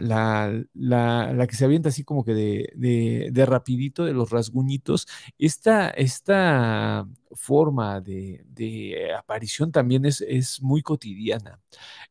la, 0.74 1.48
que 1.48 1.56
se 1.56 1.66
avienta 1.66 1.90
así 1.90 2.04
como 2.04 2.26
que 2.26 2.34
de, 2.34 3.30
de, 3.32 3.46
rapidito, 3.46 4.06
de 4.06 4.14
los 4.14 4.32
rasguñitos, 4.32 5.08
esta, 5.38 5.90
esta 5.92 7.08
forma 7.32 8.02
de, 8.02 9.14
aparición 9.16 9.72
también 9.72 10.06
es, 10.06 10.22
es, 10.22 10.64
muy 10.64 10.82
cotidiana. 10.82 11.60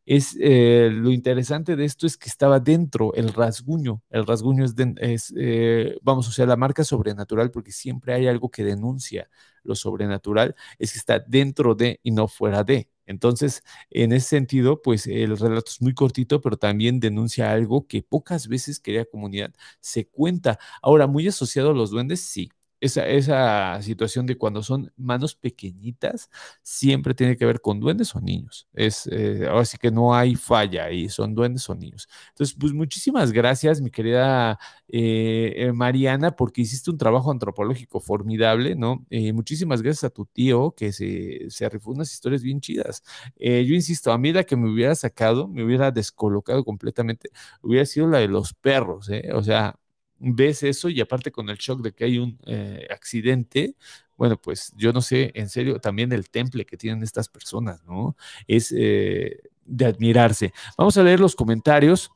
Es, 0.06 0.36
eh, 0.40 0.90
lo 0.92 1.10
interesante 1.10 1.74
de 1.74 1.84
esto 1.84 2.06
es 2.06 2.16
que 2.16 2.28
estaba 2.28 2.60
dentro 2.60 3.12
el 3.14 3.32
rasguño. 3.32 4.00
El 4.10 4.26
rasguño 4.26 4.64
es, 4.64 4.74
es 4.98 5.34
eh, 5.36 5.98
vamos, 6.02 6.28
o 6.28 6.30
sea, 6.32 6.46
la 6.46 6.56
marca 6.56 6.84
sobrenatural, 6.84 7.50
porque 7.50 7.72
siempre 7.72 8.14
hay 8.14 8.28
algo 8.28 8.48
que 8.48 8.62
denuncia 8.64 9.28
lo 9.64 9.74
sobrenatural, 9.74 10.54
es 10.78 10.92
que 10.92 10.98
está 10.98 11.18
dentro 11.18 11.74
de 11.74 11.98
y 12.04 12.12
no 12.12 12.28
fuera 12.28 12.62
de. 12.62 12.88
Entonces, 13.08 13.64
en 13.90 14.12
ese 14.12 14.28
sentido, 14.28 14.82
pues 14.82 15.06
el 15.08 15.36
relato 15.38 15.70
es 15.72 15.82
muy 15.82 15.94
cortito, 15.94 16.40
pero 16.40 16.56
también 16.58 17.00
denuncia 17.00 17.50
algo 17.52 17.86
que 17.88 18.02
pocas 18.02 18.48
veces, 18.48 18.80
querida 18.80 19.04
comunidad, 19.06 19.52
se 19.80 20.06
cuenta. 20.08 20.58
Ahora, 20.82 21.06
muy 21.08 21.26
asociado 21.28 21.70
a 21.70 21.74
los 21.74 21.90
duendes, 21.90 22.20
sí, 22.22 22.50
esa, 22.80 23.06
esa 23.08 23.80
situación 23.82 24.26
de 24.26 24.36
cuando 24.36 24.62
son 24.62 24.92
manos 24.96 25.34
pequeñitas 25.34 26.30
siempre 26.62 27.14
tiene 27.14 27.36
que 27.36 27.44
ver 27.44 27.60
con 27.60 27.80
duendes 27.80 28.14
o 28.14 28.20
niños. 28.20 28.68
Es, 28.72 29.08
eh, 29.10 29.46
ahora 29.48 29.64
sí 29.64 29.78
que 29.78 29.90
no 29.90 30.14
hay 30.14 30.34
falla 30.36 30.84
ahí, 30.84 31.08
son 31.08 31.34
duendes 31.34 31.68
o 31.68 31.74
niños. 31.74 32.08
Entonces, 32.30 32.56
pues 32.58 32.72
muchísimas 32.72 33.32
gracias, 33.32 33.80
mi 33.80 33.90
querida 33.90 34.58
eh, 34.88 35.54
eh, 35.56 35.72
Mariana, 35.72 36.36
porque 36.36 36.62
hiciste 36.62 36.90
un 36.90 36.98
trabajo 36.98 37.30
antropológico 37.30 38.00
formidable, 38.00 38.74
¿no? 38.76 39.06
muchísimas 39.32 39.82
gracias 39.82 40.04
a 40.04 40.10
tu 40.10 40.26
tío 40.26 40.72
que 40.76 40.92
se, 40.92 41.50
se 41.50 41.68
rifó 41.68 41.90
unas 41.90 42.12
historias 42.12 42.42
bien 42.42 42.60
chidas. 42.60 43.02
yo 43.38 43.74
insisto, 43.74 44.12
a 44.12 44.18
mí 44.18 44.32
la 44.32 44.44
que 44.44 44.56
me 44.56 44.70
hubiera 44.70 44.94
sacado, 44.94 45.48
me 45.48 45.64
hubiera 45.64 45.90
descolocado 45.90 46.64
completamente, 46.64 47.30
hubiera 47.62 47.86
sido 47.86 48.06
la 48.08 48.18
de 48.18 48.28
los 48.28 48.54
perros, 48.54 49.08
¿eh? 49.10 49.30
O 49.34 49.42
sea, 49.42 49.76
ves 50.18 50.62
eso 50.62 50.88
y 50.88 51.00
aparte 51.00 51.30
con 51.30 51.48
el 51.48 51.56
shock 51.56 51.80
de 51.80 51.92
que 51.92 52.04
hay 52.04 52.18
un 52.18 52.38
eh, 52.46 52.86
accidente, 52.90 53.74
bueno, 54.16 54.36
pues 54.40 54.72
yo 54.76 54.92
no 54.92 55.00
sé, 55.00 55.30
en 55.34 55.48
serio, 55.48 55.78
también 55.78 56.12
el 56.12 56.28
temple 56.28 56.66
que 56.66 56.76
tienen 56.76 57.02
estas 57.02 57.28
personas, 57.28 57.84
¿no? 57.84 58.16
Es 58.48 58.74
eh, 58.76 59.40
de 59.64 59.86
admirarse. 59.86 60.52
Vamos 60.76 60.96
a 60.96 61.04
leer 61.04 61.20
los 61.20 61.36
comentarios. 61.36 62.10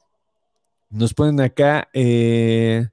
Nos 0.91 1.15
ponen 1.15 1.41
acá. 1.41 1.89
Eh, 1.93 2.89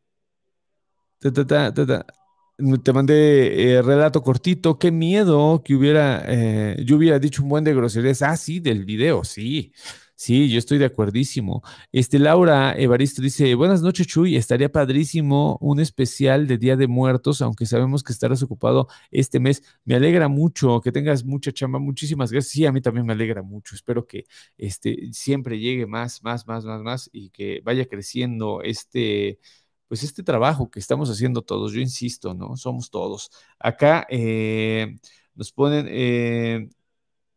te 1.20 2.94
mandé 2.94 3.82
relato 3.84 4.22
cortito. 4.22 4.78
Qué 4.78 4.92
miedo 4.92 5.64
que 5.66 5.74
hubiera. 5.74 6.76
yo 6.78 6.98
hubiera 6.98 7.18
dicho 7.18 7.42
un 7.42 7.50
buen 7.50 7.64
de 7.64 7.74
groserías. 7.74 8.22
Ah, 8.22 8.38
sí, 8.38 8.60
del 8.60 8.86
video, 8.86 9.24
sí. 9.24 9.74
Sí, 10.22 10.50
yo 10.50 10.60
estoy 10.60 10.80
de 10.80 10.86
acuerdísimo. 10.86 11.64
Este, 11.94 12.20
Laura 12.20 12.74
Evaristo 12.78 13.22
dice, 13.22 13.56
buenas 13.56 13.82
noches, 13.82 14.06
Chuy, 14.06 14.36
estaría 14.36 14.70
padrísimo 14.70 15.58
un 15.62 15.80
especial 15.80 16.46
de 16.46 16.58
Día 16.58 16.76
de 16.76 16.88
Muertos, 16.88 17.42
aunque 17.42 17.66
sabemos 17.66 18.04
que 18.04 18.12
estarás 18.12 18.44
ocupado 18.44 18.90
este 19.12 19.40
mes. 19.40 19.64
Me 19.86 19.96
alegra 19.96 20.28
mucho 20.28 20.82
que 20.82 20.92
tengas 20.92 21.24
mucha 21.24 21.54
chamba, 21.54 21.80
muchísimas 21.80 22.34
gracias. 22.34 22.52
Sí, 22.52 22.66
a 22.66 22.74
mí 22.74 22.82
también 22.82 23.06
me 23.06 23.14
alegra 23.14 23.44
mucho. 23.44 23.76
Espero 23.76 24.06
que 24.06 24.26
este, 24.58 25.08
siempre 25.14 25.58
llegue 25.58 25.86
más, 25.88 26.22
más, 26.22 26.46
más, 26.46 26.66
más, 26.66 26.82
más 26.82 27.10
y 27.14 27.30
que 27.30 27.62
vaya 27.64 27.86
creciendo 27.86 28.62
este, 28.62 29.40
pues 29.88 30.04
este 30.04 30.22
trabajo 30.22 30.70
que 30.70 30.82
estamos 30.82 31.10
haciendo 31.10 31.44
todos. 31.44 31.72
Yo 31.72 31.80
insisto, 31.80 32.34
¿no? 32.34 32.58
Somos 32.58 32.92
todos. 32.92 33.32
Acá 33.58 34.06
eh, 34.10 34.98
nos 35.34 35.54
ponen... 35.54 35.86
Eh, 35.90 36.70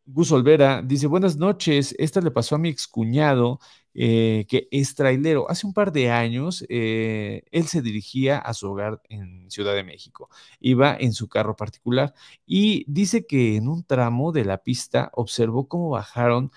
Gus 0.04 0.32
Olvera 0.32 0.82
dice, 0.82 1.06
buenas 1.06 1.36
noches, 1.36 1.94
esta 1.96 2.20
le 2.20 2.32
pasó 2.32 2.56
a 2.56 2.58
mi 2.58 2.68
excuñado, 2.68 3.60
eh, 3.94 4.46
que 4.48 4.66
es 4.72 4.96
trailero. 4.96 5.48
Hace 5.48 5.64
un 5.66 5.72
par 5.74 5.92
de 5.92 6.10
años, 6.10 6.64
eh, 6.68 7.44
él 7.52 7.66
se 7.68 7.82
dirigía 7.82 8.38
a 8.38 8.52
su 8.52 8.68
hogar 8.68 9.00
en 9.08 9.48
Ciudad 9.48 9.74
de 9.74 9.84
México. 9.84 10.28
Iba 10.60 10.96
en 10.98 11.12
su 11.12 11.28
carro 11.28 11.54
particular 11.54 12.14
y 12.44 12.84
dice 12.88 13.26
que 13.26 13.54
en 13.56 13.68
un 13.68 13.84
tramo 13.84 14.32
de 14.32 14.44
la 14.44 14.58
pista 14.58 15.10
observó 15.14 15.68
cómo 15.68 15.90
bajaron 15.90 16.50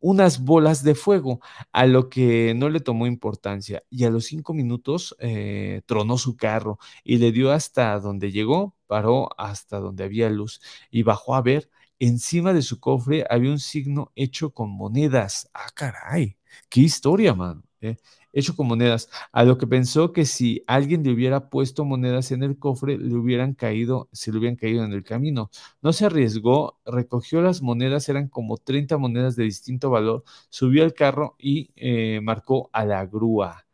unas 0.00 0.42
bolas 0.42 0.82
de 0.82 0.94
fuego, 0.96 1.40
a 1.72 1.86
lo 1.86 2.08
que 2.08 2.54
no 2.56 2.68
le 2.68 2.80
tomó 2.80 3.06
importancia. 3.06 3.84
Y 3.90 4.04
a 4.04 4.10
los 4.10 4.24
cinco 4.26 4.54
minutos 4.54 5.14
eh, 5.20 5.82
tronó 5.86 6.18
su 6.18 6.36
carro 6.36 6.78
y 7.04 7.18
le 7.18 7.30
dio 7.32 7.52
hasta 7.52 7.98
donde 8.00 8.32
llegó, 8.32 8.74
paró 8.88 9.28
hasta 9.38 9.78
donde 9.78 10.02
había 10.04 10.30
luz 10.30 10.60
y 10.90 11.02
bajó 11.04 11.36
a 11.36 11.42
ver 11.42 11.70
encima 11.98 12.52
de 12.52 12.62
su 12.62 12.80
cofre 12.80 13.24
había 13.30 13.50
un 13.50 13.58
signo 13.58 14.12
hecho 14.16 14.50
con 14.52 14.70
monedas. 14.70 15.50
Ah, 15.54 15.68
caray, 15.74 16.36
qué 16.68 16.80
historia, 16.82 17.34
man. 17.34 17.64
Eh, 17.80 17.96
hecho 18.32 18.56
con 18.56 18.66
monedas, 18.68 19.08
a 19.32 19.44
lo 19.44 19.56
que 19.58 19.66
pensó 19.66 20.12
que 20.12 20.24
si 20.24 20.62
alguien 20.66 21.02
le 21.02 21.12
hubiera 21.12 21.48
puesto 21.50 21.84
monedas 21.84 22.30
en 22.32 22.42
el 22.42 22.58
cofre, 22.58 22.98
le 22.98 23.14
hubieran 23.14 23.54
caído, 23.54 24.08
se 24.12 24.32
le 24.32 24.38
hubieran 24.38 24.56
caído 24.56 24.84
en 24.84 24.92
el 24.92 25.04
camino. 25.04 25.50
No 25.82 25.92
se 25.92 26.06
arriesgó, 26.06 26.78
recogió 26.84 27.40
las 27.42 27.62
monedas, 27.62 28.08
eran 28.08 28.28
como 28.28 28.56
30 28.58 28.98
monedas 28.98 29.36
de 29.36 29.44
distinto 29.44 29.90
valor, 29.90 30.24
subió 30.50 30.84
al 30.84 30.94
carro 30.94 31.36
y 31.38 31.70
eh, 31.76 32.20
marcó 32.22 32.70
a 32.72 32.84
la 32.84 33.06
grúa. 33.06 33.67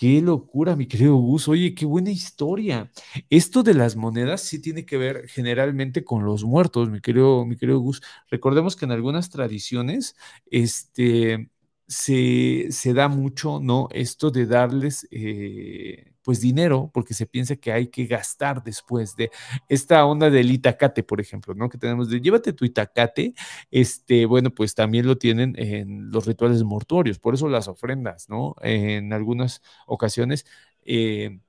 Qué 0.00 0.22
locura, 0.22 0.76
mi 0.76 0.86
querido 0.86 1.14
Gus. 1.16 1.46
Oye, 1.46 1.74
qué 1.74 1.84
buena 1.84 2.10
historia. 2.10 2.90
Esto 3.28 3.62
de 3.62 3.74
las 3.74 3.96
monedas 3.96 4.40
sí 4.40 4.58
tiene 4.58 4.86
que 4.86 4.96
ver 4.96 5.28
generalmente 5.28 6.04
con 6.04 6.24
los 6.24 6.42
muertos, 6.42 6.88
mi 6.88 7.02
querido, 7.02 7.44
mi 7.44 7.56
querido 7.58 7.80
Gus. 7.80 8.00
Recordemos 8.30 8.76
que 8.76 8.86
en 8.86 8.92
algunas 8.92 9.28
tradiciones, 9.28 10.16
este, 10.50 11.50
se, 11.86 12.70
da 12.94 13.08
mucho, 13.08 13.60
¿no? 13.60 13.88
Esto 13.92 14.30
de 14.30 14.46
darles, 14.46 15.06
eh, 15.10 16.09
pues 16.22 16.40
dinero, 16.40 16.90
porque 16.92 17.14
se 17.14 17.26
piensa 17.26 17.56
que 17.56 17.72
hay 17.72 17.88
que 17.88 18.06
gastar 18.06 18.62
después 18.62 19.16
de 19.16 19.30
esta 19.68 20.04
onda 20.06 20.30
del 20.30 20.50
itacate, 20.50 21.02
por 21.02 21.20
ejemplo, 21.20 21.54
¿no? 21.54 21.68
Que 21.68 21.78
tenemos 21.78 22.08
de 22.10 22.20
llévate 22.20 22.52
tu 22.52 22.64
itacate, 22.64 23.34
este, 23.70 24.26
bueno, 24.26 24.50
pues 24.50 24.74
también 24.74 25.06
lo 25.06 25.18
tienen 25.18 25.54
en 25.58 26.10
los 26.10 26.26
rituales 26.26 26.62
mortuorios, 26.64 27.18
por 27.18 27.34
eso 27.34 27.48
las 27.48 27.68
ofrendas, 27.68 28.28
¿no? 28.28 28.54
En 28.62 29.12
algunas 29.12 29.62
ocasiones. 29.86 30.46
Eh, 30.84 31.40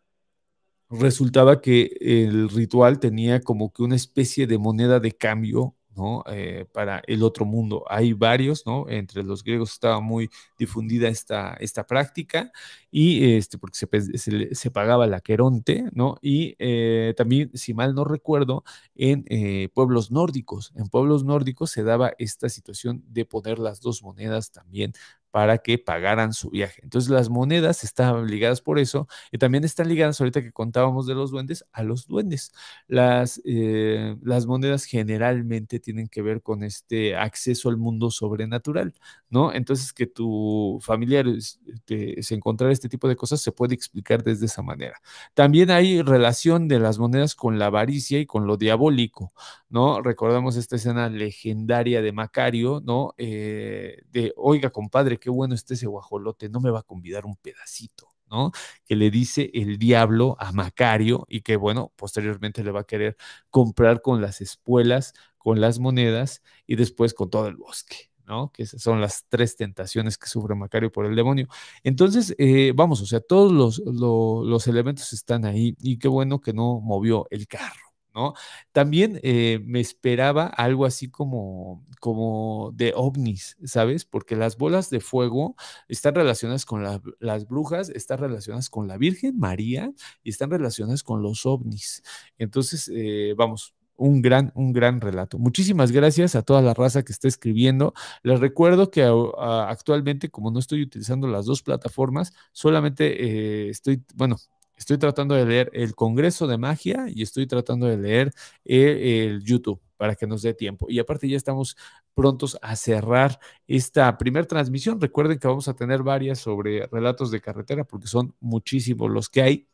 resultaba 0.90 1.62
que 1.62 1.96
el 2.02 2.50
ritual 2.50 3.00
tenía 3.00 3.42
como 3.42 3.72
que 3.72 3.84
una 3.84 3.96
especie 3.96 4.46
de 4.48 4.58
moneda 4.58 5.00
de 5.00 5.14
cambio 5.14 5.76
¿no? 5.96 6.24
Eh, 6.28 6.66
para 6.72 7.02
el 7.08 7.24
otro 7.24 7.46
mundo. 7.46 7.84
Hay 7.90 8.14
varios, 8.14 8.66
¿no? 8.66 8.88
Entre 8.90 9.24
los 9.24 9.44
griegos 9.44 9.72
estaba 9.74 10.00
muy 10.00 10.30
difundida 10.58 11.08
esta, 11.08 11.54
esta 11.60 11.86
práctica 11.86 12.52
y 12.90 13.36
este, 13.36 13.58
porque 13.58 13.78
se, 13.78 14.56
se, 14.56 14.72
pagaba 14.72 15.08
la 15.08 15.22
queronte, 15.22 15.86
¿no? 15.94 16.18
Y 16.22 16.56
eh, 16.60 17.14
también, 17.18 17.52
si 17.54 17.74
mal 17.74 17.96
no 17.96 18.04
recuerdo, 18.04 18.64
en 18.96 19.26
eh, 19.30 19.70
pueblos 19.74 20.12
nórdicos, 20.12 20.72
en 20.76 20.88
pueblos 20.90 21.24
nórdicos 21.24 21.72
se 21.72 21.84
daba 21.84 22.14
esta 22.18 22.50
situación 22.50 23.04
de 23.08 23.26
poner 23.26 23.60
las 23.60 23.82
dos 23.82 24.04
monedas 24.04 24.52
también 24.52 24.94
para 25.32 25.58
que 25.60 25.78
pagaran 25.78 26.34
su 26.34 26.50
viaje. 26.50 26.82
Entonces 26.84 27.10
las 27.10 27.30
monedas 27.30 27.84
estaban 27.84 28.28
ligadas 28.28 28.62
por 28.62 28.80
eso 28.80 29.08
y 29.32 29.38
también 29.38 29.64
están 29.64 29.88
ligadas, 29.88 30.20
ahorita 30.22 30.42
que 30.42 30.52
contábamos 30.52 31.08
de 31.08 31.16
los 31.16 31.32
duendes, 31.32 31.66
a 31.72 31.84
los 31.84 32.08
duendes. 32.08 32.52
Las, 32.88 33.42
eh, 33.46 34.16
las 34.22 34.46
monedas 34.46 34.84
generalmente 34.86 35.80
tienen 35.80 36.08
que 36.08 36.22
ver 36.22 36.42
con 36.42 36.64
este 36.64 37.16
acceso 37.16 37.70
al 37.70 37.78
mundo 37.78 38.12
sobrenatural, 38.12 38.94
¿no? 39.30 39.54
Entonces 39.54 39.94
que 39.94 40.08
tu 40.08 40.80
familiar 40.82 41.26
se 41.40 42.36
encontrara 42.36 42.74
este 42.74 42.90
tipo 42.90 43.08
de 43.08 43.16
cosas 43.16 43.42
se 43.42 43.52
puede 43.52 43.74
explicar 43.76 44.24
desde 44.24 44.46
esa 44.46 44.62
manera. 44.62 45.02
También 45.34 45.72
hay 45.72 46.02
relación 46.02 46.68
de 46.68 46.80
las 46.80 47.00
monedas 47.00 47.36
con 47.36 47.60
la 47.60 47.68
avaricia 47.68 48.20
y 48.20 48.26
con 48.26 48.48
lo 48.48 48.58
diabólico, 48.58 49.34
¿no? 49.70 50.02
Recordamos 50.02 50.56
esta 50.56 50.76
escena 50.76 51.10
legendaria 51.10 52.02
de 52.02 52.12
Macario, 52.12 52.82
¿no? 52.84 53.14
Eh, 53.18 53.98
de, 54.12 54.34
oiga, 54.36 54.70
compadre, 54.72 55.20
qué 55.22 55.30
bueno 55.30 55.56
está 55.56 55.76
ese 55.76 55.88
guajolote, 55.88 56.50
no 56.50 56.60
me 56.60 56.72
va 56.72 56.80
a 56.80 56.84
convidar 56.84 57.26
un 57.26 57.38
pedacito. 57.38 58.10
¿no? 58.30 58.52
Que 58.86 58.96
le 58.96 59.12
dice 59.12 59.52
el 59.54 59.78
diablo 59.78 60.38
a 60.40 60.52
Macario 60.54 61.26
y 61.30 61.42
que, 61.42 61.58
bueno, 61.58 61.92
posteriormente 61.98 62.64
le 62.64 62.72
va 62.72 62.82
a 62.82 62.84
querer 62.86 63.18
comprar 63.50 64.02
con 64.02 64.22
las 64.22 64.42
espuelas, 64.42 65.14
con 65.38 65.60
las 65.60 65.80
monedas 65.80 66.42
y 66.66 66.78
después 66.78 67.14
con 67.14 67.30
todo 67.30 67.48
el 67.48 67.58
bosque. 67.58 68.10
¿no? 68.26 68.52
Que 68.54 68.66
son 68.66 69.02
las 69.02 69.26
tres 69.28 69.58
tentaciones 69.58 70.18
que 70.18 70.28
sufre 70.28 70.56
Macario 70.56 70.92
por 70.92 71.06
el 71.06 71.16
demonio. 71.16 71.48
Entonces, 71.84 72.34
eh, 72.38 72.72
vamos, 72.74 73.02
o 73.02 73.06
sea, 73.06 73.20
todos 73.20 73.52
los, 73.52 73.80
los 73.86 74.68
elementos 74.68 75.12
están 75.12 75.44
ahí 75.44 75.76
y 75.80 75.98
qué 75.98 76.08
bueno 76.08 76.40
que 76.40 76.54
no 76.54 76.80
movió 76.80 77.28
el 77.30 77.48
carro. 77.48 77.91
¿No? 78.14 78.34
También 78.72 79.20
eh, 79.24 79.60
me 79.66 79.80
esperaba 79.80 80.48
algo 80.48 80.86
así 80.86 81.10
como, 81.10 81.86
como 82.00 82.72
de 82.74 82.94
ovnis, 82.96 83.58
¿sabes? 83.64 84.06
Porque 84.06 84.36
las 84.36 84.58
bolas 84.58 84.90
de 84.90 85.00
fuego 85.00 85.56
están 85.88 86.16
relacionadas 86.16 86.66
con 86.66 86.84
las 87.20 87.48
brujas, 87.48 87.90
están 87.90 88.20
relacionadas 88.20 88.70
con 88.70 88.88
la 88.88 88.98
Virgen 88.98 89.38
María 89.40 89.92
y 90.24 90.30
están 90.30 90.52
relacionadas 90.52 91.04
con 91.04 91.22
los 91.22 91.46
ovnis. 91.46 92.04
Entonces, 92.38 92.92
eh, 92.94 93.34
vamos, 93.38 93.74
un 94.02 94.22
gran, 94.22 94.52
un 94.56 94.74
gran 94.74 95.00
relato. 95.00 95.38
Muchísimas 95.38 95.92
gracias 95.92 96.36
a 96.36 96.42
toda 96.42 96.62
la 96.64 96.74
raza 96.74 97.04
que 97.04 97.12
está 97.12 97.28
escribiendo. 97.28 97.94
Les 98.24 98.40
recuerdo 98.40 98.90
que 98.90 99.04
actualmente, 99.38 100.30
como 100.30 100.50
no 100.50 100.60
estoy 100.60 100.82
utilizando 100.82 101.28
las 101.28 101.46
dos 101.46 101.62
plataformas, 101.62 102.34
solamente 102.52 103.68
eh, 103.68 103.70
estoy, 103.70 104.04
bueno, 104.16 104.38
Estoy 104.82 104.98
tratando 104.98 105.36
de 105.36 105.46
leer 105.46 105.70
el 105.74 105.94
Congreso 105.94 106.48
de 106.48 106.58
Magia 106.58 107.06
y 107.08 107.22
estoy 107.22 107.46
tratando 107.46 107.86
de 107.86 107.98
leer 107.98 108.34
el, 108.66 109.44
YouTube 109.44 109.80
para 109.96 110.16
que 110.16 110.26
nos 110.26 110.42
dé 110.42 110.56
tiempo. 110.56 110.88
Y 110.90 110.98
aparte 110.98 111.30
ya 111.30 111.38
estamos 111.38 111.78
prontos 112.16 112.58
a 112.64 112.76
cerrar 112.76 113.40
esta 113.68 114.18
primera 114.18 114.48
transmisión. 114.48 115.00
Recuerden 115.00 115.38
que 115.38 115.48
vamos 115.48 115.68
a 115.68 115.76
tener 115.76 116.02
varias 116.02 116.40
sobre 116.40 116.88
relatos 116.88 117.30
de 117.30 117.42
carretera 117.42 117.84
porque 117.84 118.08
son 118.08 118.34
muchísimos 118.40 119.12
los 119.12 119.30
que 119.30 119.44
hay. 119.44 119.68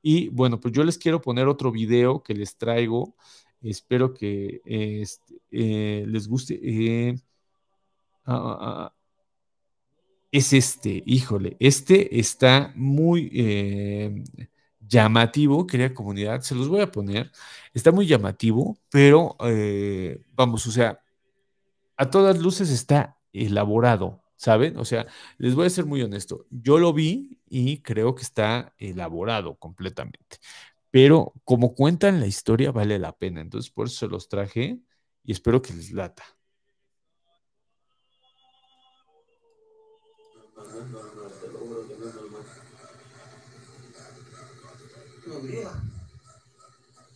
Y 0.00 0.30
bueno, 0.30 0.58
pues 0.58 0.72
yo 0.72 0.84
les 0.84 0.96
quiero 0.96 1.20
poner 1.20 1.48
otro 1.48 1.70
video 1.70 2.22
que 2.22 2.32
les 2.32 2.56
traigo. 2.56 3.14
Espero 3.60 4.14
que 4.14 4.62
este, 4.64 5.34
eh, 5.50 6.06
les 6.08 6.28
guste. 6.28 6.58
Eh, 6.62 7.14
ah, 8.24 8.34
ah, 8.34 8.58
ah, 8.60 8.95
es 10.36 10.52
este, 10.52 11.02
híjole, 11.06 11.56
este 11.60 12.18
está 12.20 12.72
muy 12.76 13.30
eh, 13.32 14.22
llamativo, 14.80 15.66
querida 15.66 15.94
comunidad, 15.94 16.42
se 16.42 16.54
los 16.54 16.68
voy 16.68 16.82
a 16.82 16.92
poner, 16.92 17.32
está 17.72 17.90
muy 17.90 18.06
llamativo, 18.06 18.78
pero 18.90 19.36
eh, 19.40 20.26
vamos, 20.34 20.66
o 20.66 20.70
sea, 20.70 21.00
a 21.96 22.10
todas 22.10 22.38
luces 22.38 22.70
está 22.70 23.18
elaborado, 23.32 24.22
¿saben? 24.36 24.76
O 24.76 24.84
sea, 24.84 25.06
les 25.38 25.54
voy 25.54 25.66
a 25.66 25.70
ser 25.70 25.86
muy 25.86 26.02
honesto, 26.02 26.46
yo 26.50 26.78
lo 26.78 26.92
vi 26.92 27.40
y 27.48 27.78
creo 27.82 28.14
que 28.14 28.22
está 28.22 28.74
elaborado 28.78 29.56
completamente, 29.56 30.36
pero 30.90 31.32
como 31.44 31.74
cuentan 31.74 32.20
la 32.20 32.26
historia 32.26 32.72
vale 32.72 32.98
la 32.98 33.12
pena, 33.16 33.40
entonces 33.40 33.70
por 33.70 33.86
eso 33.86 33.96
se 33.96 34.08
los 34.08 34.28
traje 34.28 34.80
y 35.24 35.32
espero 35.32 35.62
que 35.62 35.72
les 35.72 35.92
lata. 35.92 36.35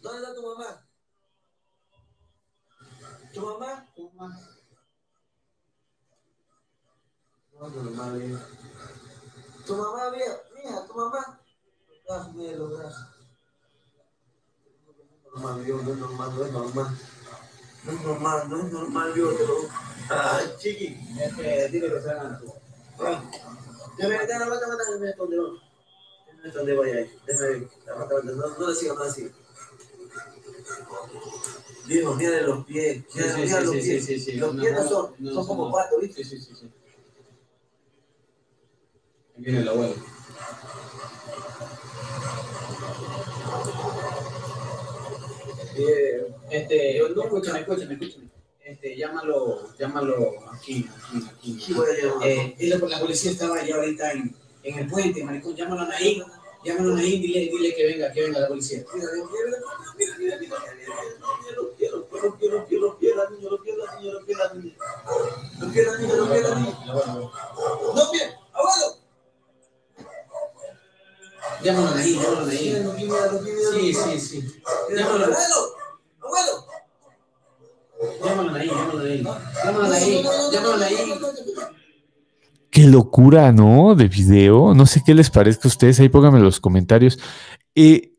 ¿Dónde 0.03 0.19
está 0.19 0.35
tu 0.35 0.43
mamá? 0.47 0.87
¿Tu 3.35 3.41
mamá? 3.41 3.87
Tu 3.95 4.11
mamá. 4.11 4.41
Tu 9.67 9.77
mamá, 9.77 10.11
vieja. 10.11 10.37
Mija, 10.55 10.87
tu 10.87 10.95
mamá. 10.95 11.41
Mira. 12.35 12.59
Normal, 15.33 15.67
no 15.67 15.93
es 15.93 15.99
normal, 15.99 16.35
no 16.37 16.45
es 16.45 16.53
normal. 16.53 16.99
No 17.85 17.93
es 17.93 18.01
normal, 18.03 18.49
no 18.49 18.57
es 18.61 18.73
normal, 18.73 19.15
Dios, 19.15 19.37
te 19.37 19.47
lo. 19.47 19.55
Ah, 20.11 20.41
chiqui. 20.59 20.99
Este, 21.21 21.69
dile 21.69 21.89
que 21.89 22.01
se 22.01 22.11
hagan 22.11 22.41
tú. 22.41 22.53
Ya 23.99 24.09
me, 24.09 24.27
ya 24.27 24.39
no, 24.39 24.47
no, 24.47 24.55
no, 24.55 24.67
no, 24.67 25.01
me 25.01 25.11
esconde, 25.11 25.37
no. 25.37 25.70
¿Dónde 26.43 26.75
voy 26.75 26.91
ahí? 26.91 27.11
Déjame, 27.27 27.69
no, 28.25 28.59
no 28.59 28.69
le 28.69 28.75
sigas 28.75 28.97
más 28.97 29.09
así. 29.09 29.31
Dios, 31.87 32.17
mira 32.17 32.41
los 32.43 32.65
pies. 32.65 33.05
Mira, 33.15 33.35
sí, 33.35 33.41
mira 33.43 33.59
sí, 33.59 33.65
los 33.65 33.75
sí, 33.75 33.81
pies. 33.81 34.05
Sí, 34.07 34.21
sí, 34.21 34.33
los 34.35 34.57
pies 34.57 34.73
no, 34.73 34.89
son, 34.89 35.15
no, 35.19 35.33
son 35.35 35.47
como 35.47 35.73
patos, 35.73 36.01
¿viste? 36.01 36.25
Sí, 36.25 36.39
sí, 36.39 36.55
sí. 36.55 36.71
Aquí 39.35 39.43
viene 39.43 39.61
el 39.61 39.69
abuelo. 39.69 39.95
Eh, 45.77 46.35
este, 46.51 47.01
no, 47.15 47.23
escúchame, 47.23 47.61
escúchame, 47.61 47.95
escúchame. 47.95 48.31
Este, 48.65 48.97
llámalo, 48.97 49.77
llámalo 49.77 50.51
aquí, 50.53 50.89
aquí, 50.89 51.29
aquí. 51.29 51.61
Sí, 51.61 51.73
voy 51.73 51.89
a 51.91 52.03
llamar. 52.03 52.29
Eh, 52.29 52.57
la 52.61 53.01
policía 53.01 53.31
estaba 53.33 53.57
allá 53.57 53.77
ahorita 53.77 54.13
en 54.13 54.40
en 54.63 54.79
el 54.79 54.87
puente, 54.87 55.25
maricón, 55.25 55.55
llámalo 55.57 55.83
a 55.83 55.87
Naín, 55.87 56.23
llámalo 56.65 56.93
a 56.93 56.97
Naín, 56.97 57.23
dile, 57.23 57.41
dile 57.41 57.75
que 57.75 57.87
venga, 57.87 58.13
que 58.13 58.23
venga 58.23 58.41
la 58.41 58.49
policía. 58.49 58.85
Mira, 58.95 59.07
mira, 59.13 59.27
mira, 59.97 60.37
mira, 60.37 60.37
los 61.57 62.97
pies, 62.97 63.17
la 63.17 63.31
niña, 63.31 63.51
los 63.51 63.61
pies, 63.61 63.77
la 63.77 63.89
niña. 64.55 64.75
Los 65.59 65.73
pies, 65.73 65.87
la 65.87 65.99
niña, 65.99 66.15
los 66.15 66.29
pies, 66.29 66.43
la 66.43 66.55
niña. 66.55 66.75
No, 67.95 68.13
bien, 68.13 68.31
abuelo. 68.53 68.97
Llámalo 71.63 71.89
a 71.89 71.95
Naín, 71.95 72.21
llámalo 72.21 72.41
a. 72.41 72.53
Sí, 73.73 73.95
sí, 73.95 74.21
sí. 74.21 74.63
Llámalo 74.95 75.25
a 75.25 75.29
abuelo, 75.29 75.77
abuelo. 76.21 76.67
Llámalo 78.25 78.51
a 78.51 78.65
llámalo 78.65 78.99
a. 78.99 79.05
Llámalo 79.65 79.85
a 79.85 79.99
llámalo 80.51 80.85
a. 80.85 81.80
Qué 82.71 82.87
locura, 82.87 83.51
¿no? 83.53 83.97
De 83.97 84.07
video. 84.09 84.75
No 84.75 84.87
sé 84.87 85.03
qué 85.05 85.13
les 85.15 85.29
parezca 85.31 85.63
a 85.67 85.69
ustedes. 85.69 85.99
Ahí 85.99 86.09
pónganme 86.09 86.39
en 86.39 86.45
los 86.45 86.61
comentarios. 86.61 87.19
Eh, 87.75 88.15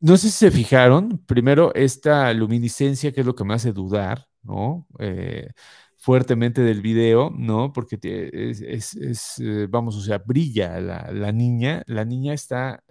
no 0.00 0.16
sé 0.18 0.28
si 0.28 0.34
se 0.34 0.50
fijaron. 0.50 1.18
Primero, 1.26 1.74
esta 1.74 2.32
luminiscencia, 2.34 3.12
que 3.12 3.20
es 3.20 3.26
lo 3.26 3.34
que 3.34 3.44
me 3.44 3.54
hace 3.54 3.72
dudar, 3.72 4.28
¿no? 4.42 4.86
Eh, 4.98 5.50
fuertemente 5.96 6.60
del 6.62 6.82
video, 6.82 7.30
¿no? 7.30 7.72
Porque 7.72 7.98
es, 8.02 9.40
eh, 9.40 9.66
vamos, 9.70 9.96
o 9.96 10.00
sea, 10.02 10.18
brilla 10.18 10.78
la, 10.80 11.32
niña. 11.32 11.82
La 11.86 12.04
niña 12.04 12.34
está 12.34 12.84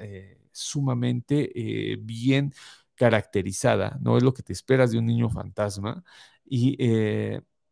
sumamente 0.52 1.52
bien 2.02 2.54
caracterizada, 2.96 4.00
¿no? 4.02 4.18
Es 4.18 4.24
lo 4.24 4.34
que 4.34 4.44
te 4.44 4.54
esperas 4.54 4.92
de 4.92 4.98
un 4.98 5.06
niño 5.06 5.30
fantasma. 5.30 6.04
Y 6.46 6.78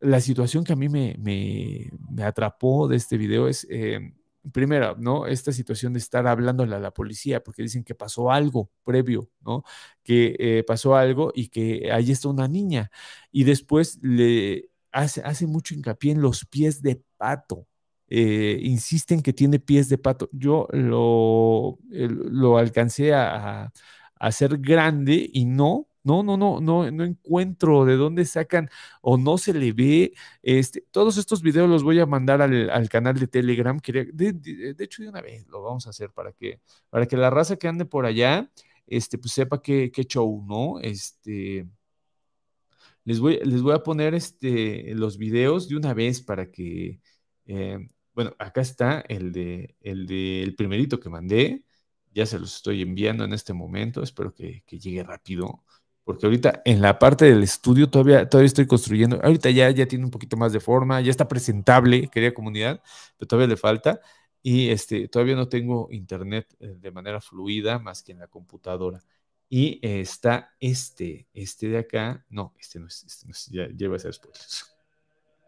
la 0.00 0.20
situación 0.20 0.64
que 0.64 0.72
a 0.72 0.76
mí 0.76 0.88
me, 0.88 1.16
me, 1.18 2.22
atrapó 2.24 2.88
de 2.88 2.96
este 2.96 3.16
video 3.16 3.48
es, 3.48 3.66
eh, 3.70 4.12
primero, 4.52 4.96
¿no? 4.98 5.26
Esta 5.26 5.52
situación 5.52 5.92
de 5.92 5.98
estar 5.98 6.26
hablándole 6.26 6.76
a 6.76 6.80
la 6.80 6.92
policía 6.92 7.42
porque 7.42 7.62
dicen 7.62 7.84
que 7.84 7.94
pasó 7.94 8.30
algo 8.30 8.70
previo, 8.84 9.30
¿no? 9.40 9.64
Que 10.02 10.36
eh, 10.38 10.64
pasó 10.66 10.96
algo 10.96 11.32
y 11.34 11.48
que 11.48 11.90
ahí 11.92 12.10
está 12.12 12.28
una 12.28 12.48
niña. 12.48 12.90
Y 13.32 13.44
después 13.44 13.98
le 14.02 14.70
hace, 14.92 15.22
hace 15.22 15.46
mucho 15.46 15.74
hincapié 15.74 16.12
en 16.12 16.22
los 16.22 16.44
pies 16.46 16.82
de 16.82 17.02
pato. 17.16 17.66
Eh, 18.08 18.58
insisten 18.62 19.20
que 19.22 19.32
tiene 19.32 19.58
pies 19.58 19.88
de 19.88 19.98
pato. 19.98 20.28
Yo 20.32 20.68
lo, 20.70 21.78
lo 21.90 22.58
alcancé 22.58 23.14
a, 23.14 23.64
a 23.64 23.72
hacer 24.18 24.58
grande 24.58 25.28
y 25.32 25.44
no, 25.44 25.88
no, 26.06 26.22
no, 26.22 26.36
no, 26.36 26.60
no, 26.60 26.90
no 26.90 27.04
encuentro 27.04 27.84
de 27.84 27.96
dónde 27.96 28.24
sacan 28.24 28.70
o 29.02 29.16
no 29.18 29.38
se 29.38 29.52
le 29.52 29.72
ve. 29.72 30.14
Este, 30.42 30.82
todos 30.92 31.18
estos 31.18 31.42
videos 31.42 31.68
los 31.68 31.82
voy 31.82 31.98
a 32.00 32.06
mandar 32.06 32.40
al, 32.42 32.88
canal 32.88 33.18
de 33.18 33.26
Telegram. 33.26 33.78
De, 33.82 34.74
hecho, 34.78 35.02
de 35.02 35.08
una 35.08 35.20
vez 35.20 35.46
lo 35.48 35.62
vamos 35.62 35.86
a 35.86 35.90
hacer 35.90 36.10
para 36.12 36.32
que, 36.32 36.60
para 36.90 37.06
que 37.06 37.16
la 37.16 37.30
raza 37.30 37.56
que 37.56 37.66
ande 37.68 37.86
por 37.86 38.06
allá, 38.06 38.48
este, 38.86 39.18
pues 39.18 39.32
sepa 39.32 39.60
qué, 39.60 39.90
qué 39.92 40.04
show, 40.04 40.44
¿no? 40.46 40.78
Este. 40.80 41.66
Les 43.04 43.20
voy, 43.20 43.40
les 43.44 43.62
voy 43.62 43.74
a 43.74 43.82
poner 43.82 44.14
este, 44.14 44.94
los 44.94 45.16
videos 45.18 45.68
de 45.68 45.76
una 45.76 45.94
vez 45.94 46.20
para 46.22 46.50
que, 46.50 47.00
eh, 47.46 47.78
bueno, 48.14 48.34
acá 48.38 48.60
está 48.60 49.00
el 49.08 49.32
de, 49.32 49.76
el 49.80 50.06
de 50.06 50.42
el 50.42 50.54
primerito 50.56 51.00
que 51.00 51.08
mandé. 51.08 51.64
Ya 52.12 52.26
se 52.26 52.38
los 52.38 52.56
estoy 52.56 52.82
enviando 52.82 53.24
en 53.24 53.32
este 53.32 53.52
momento. 53.52 54.02
Espero 54.02 54.32
que, 54.34 54.62
que 54.66 54.78
llegue 54.78 55.02
rápido 55.04 55.64
porque 56.06 56.24
ahorita 56.24 56.62
en 56.64 56.80
la 56.80 57.00
parte 57.00 57.24
del 57.24 57.42
estudio 57.42 57.90
todavía, 57.90 58.28
todavía 58.28 58.46
estoy 58.46 58.68
construyendo, 58.68 59.18
ahorita 59.24 59.50
ya, 59.50 59.68
ya 59.70 59.86
tiene 59.86 60.04
un 60.04 60.12
poquito 60.12 60.36
más 60.36 60.52
de 60.52 60.60
forma, 60.60 61.00
ya 61.00 61.10
está 61.10 61.26
presentable, 61.26 62.06
querida 62.06 62.32
comunidad, 62.32 62.80
pero 63.18 63.26
todavía 63.26 63.48
le 63.48 63.56
falta 63.56 64.00
y 64.40 64.70
este, 64.70 65.08
todavía 65.08 65.34
no 65.34 65.48
tengo 65.48 65.88
internet 65.90 66.46
eh, 66.60 66.76
de 66.78 66.90
manera 66.92 67.20
fluida 67.20 67.80
más 67.80 68.04
que 68.04 68.12
en 68.12 68.20
la 68.20 68.28
computadora. 68.28 69.02
Y 69.48 69.80
está 69.82 70.54
este, 70.60 71.26
este 71.34 71.70
de 71.70 71.78
acá, 71.78 72.24
no, 72.28 72.54
este 72.56 72.78
no 72.78 72.86
es, 72.86 73.02
este 73.02 73.26
ya, 73.50 73.66
ya 73.74 73.92
a 73.92 73.98
ser 73.98 74.14
spoilers. 74.14 74.76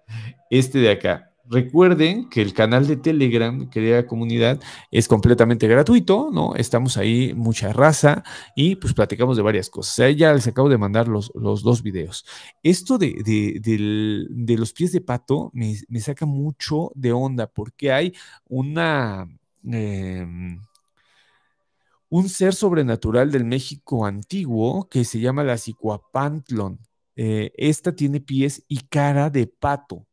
Este 0.51 0.79
de 0.79 0.91
acá, 0.91 1.33
Recuerden 1.51 2.29
que 2.29 2.43
el 2.43 2.53
canal 2.53 2.87
de 2.87 2.97
Telegram, 2.97 3.71
querida 3.71 4.07
comunidad, 4.07 4.61
es 4.91 5.09
completamente 5.09 5.67
gratuito, 5.67 6.31
¿no? 6.33 6.55
Estamos 6.57 6.97
ahí, 6.99 7.33
mucha 7.35 7.73
raza, 7.73 8.23
y 8.55 8.77
pues 8.77 8.93
platicamos 8.93 9.37
de 9.37 9.43
varias 9.43 9.71
cosas. 9.71 10.15
ya 10.17 10.33
les 10.33 10.47
acabo 10.47 10.69
de 10.69 10.79
mandar 10.79 11.09
los, 11.09 11.33
los 11.35 11.63
dos 11.63 11.83
videos. 11.83 12.27
Esto 12.63 12.99
de, 12.99 13.15
de, 13.25 14.57
los 14.59 14.73
pies 14.73 14.93
de 14.93 15.01
pato 15.01 15.51
me, 15.55 15.77
saca 16.01 16.27
mucho 16.27 16.91
de 16.95 17.13
onda 17.13 17.47
porque 17.47 17.93
hay 17.93 18.15
una... 18.49 19.27
Em, 19.65 20.61
un 22.11 22.29
ser 22.29 22.55
sobrenatural 22.55 23.31
del 23.31 23.45
México 23.45 24.07
antiguo 24.07 24.89
que 24.89 25.05
se 25.05 25.21
llama 25.21 25.45
la 25.45 25.59
Cicuapantlon. 25.59 26.79
Eh, 27.17 27.53
esta 27.57 27.95
tiene 27.95 28.21
pies 28.21 28.65
y 28.69 28.79
cara 28.89 29.29
de 29.31 29.47
pato. 29.47 30.08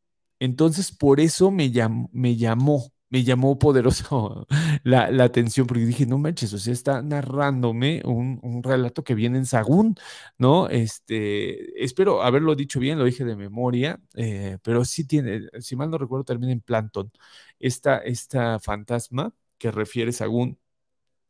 Entonces, 0.45 0.91
por 0.91 1.19
eso 1.19 1.51
me, 1.51 1.71
me 2.11 2.35
llamó, 2.37 2.91
me 3.09 3.23
llamó 3.23 3.57
poderoso 3.59 4.47
la, 4.83 5.07
atención, 5.23 5.67
porque 5.67 5.85
dije, 5.85 6.05
no 6.05 6.17
manches, 6.17 6.53
o 6.53 6.57
sea, 6.59 6.73
está 6.73 7.01
narrándome 7.01 8.01
un, 8.05 8.61
relato 8.63 9.03
que 9.03 9.15
viene 9.15 9.37
en 9.39 9.45
Sagún, 9.45 9.95
¿no? 10.37 10.69
Este, 10.69 11.83
espero 11.83 12.21
haberlo 12.23 12.55
dicho 12.55 12.79
bien, 12.79 12.97
lo 12.99 13.05
dije 13.05 13.25
de 13.25 13.35
memoria, 13.35 13.99
eh, 14.15 14.57
pero 14.63 14.85
sí 14.85 15.05
tiene, 15.05 15.41
si 15.59 15.75
mal 15.75 15.89
no 15.89 15.97
recuerdo, 15.97 16.23
termina 16.25 16.51
en 16.53 16.61
Planton, 16.61 17.11
esta, 17.59 17.97
esta 17.99 18.59
fantasma 18.59 19.33
que 19.57 19.71
refiere 19.71 20.11
Sagún 20.11 20.59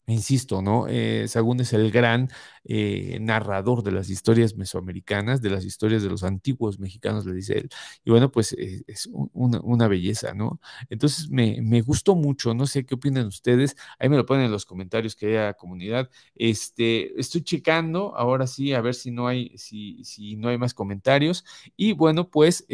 Insisto, 0.07 0.61
¿no? 0.61 0.85
Eh, 0.87 1.27
Sagún 1.27 1.59
es 1.61 1.73
el 1.73 1.91
gran 1.91 2.29
eh, 2.63 3.17
narrador 3.21 3.81
de 3.81 3.91
las 3.91 4.09
historias 4.11 4.55
mesoamericanas, 4.55 5.41
de 5.41 5.49
las 5.49 5.65
historias 5.65 6.03
de 6.03 6.09
los 6.09 6.23
antiguos 6.23 6.79
mexicanos, 6.79 7.25
le 7.25 7.33
dice 7.33 7.57
él. 7.57 7.69
Y 8.03 8.11
bueno, 8.11 8.31
pues 8.31 8.53
eh, 8.53 8.83
es 8.85 9.09
una, 9.11 9.87
belleza, 9.87 10.35
¿no? 10.35 10.59
Entonces 10.89 11.29
me, 11.29 11.81
gustó 11.81 12.15
mucho, 12.15 12.53
no 12.53 12.67
sé 12.67 12.85
qué 12.85 12.95
opinan 12.95 13.25
ustedes, 13.25 13.75
ahí 13.97 14.07
me 14.09 14.17
lo 14.17 14.27
ponen 14.27 14.45
en 14.45 14.51
los 14.51 14.65
comentarios, 14.65 15.15
querida 15.15 15.53
comunidad. 15.55 16.09
Este, 16.35 17.19
estoy 17.19 17.41
checando, 17.41 18.15
ahora 18.15 18.45
sí, 18.45 18.73
a 18.73 18.81
ver 18.81 18.93
si 18.93 19.09
no 19.09 19.27
hay, 19.27 19.57
si, 19.57 20.03
si 20.03 20.35
no 20.35 20.49
hay 20.49 20.59
más 20.59 20.75
comentarios. 20.75 21.45
Y 21.75 21.93
bueno, 21.93 22.29
pues 22.29 22.65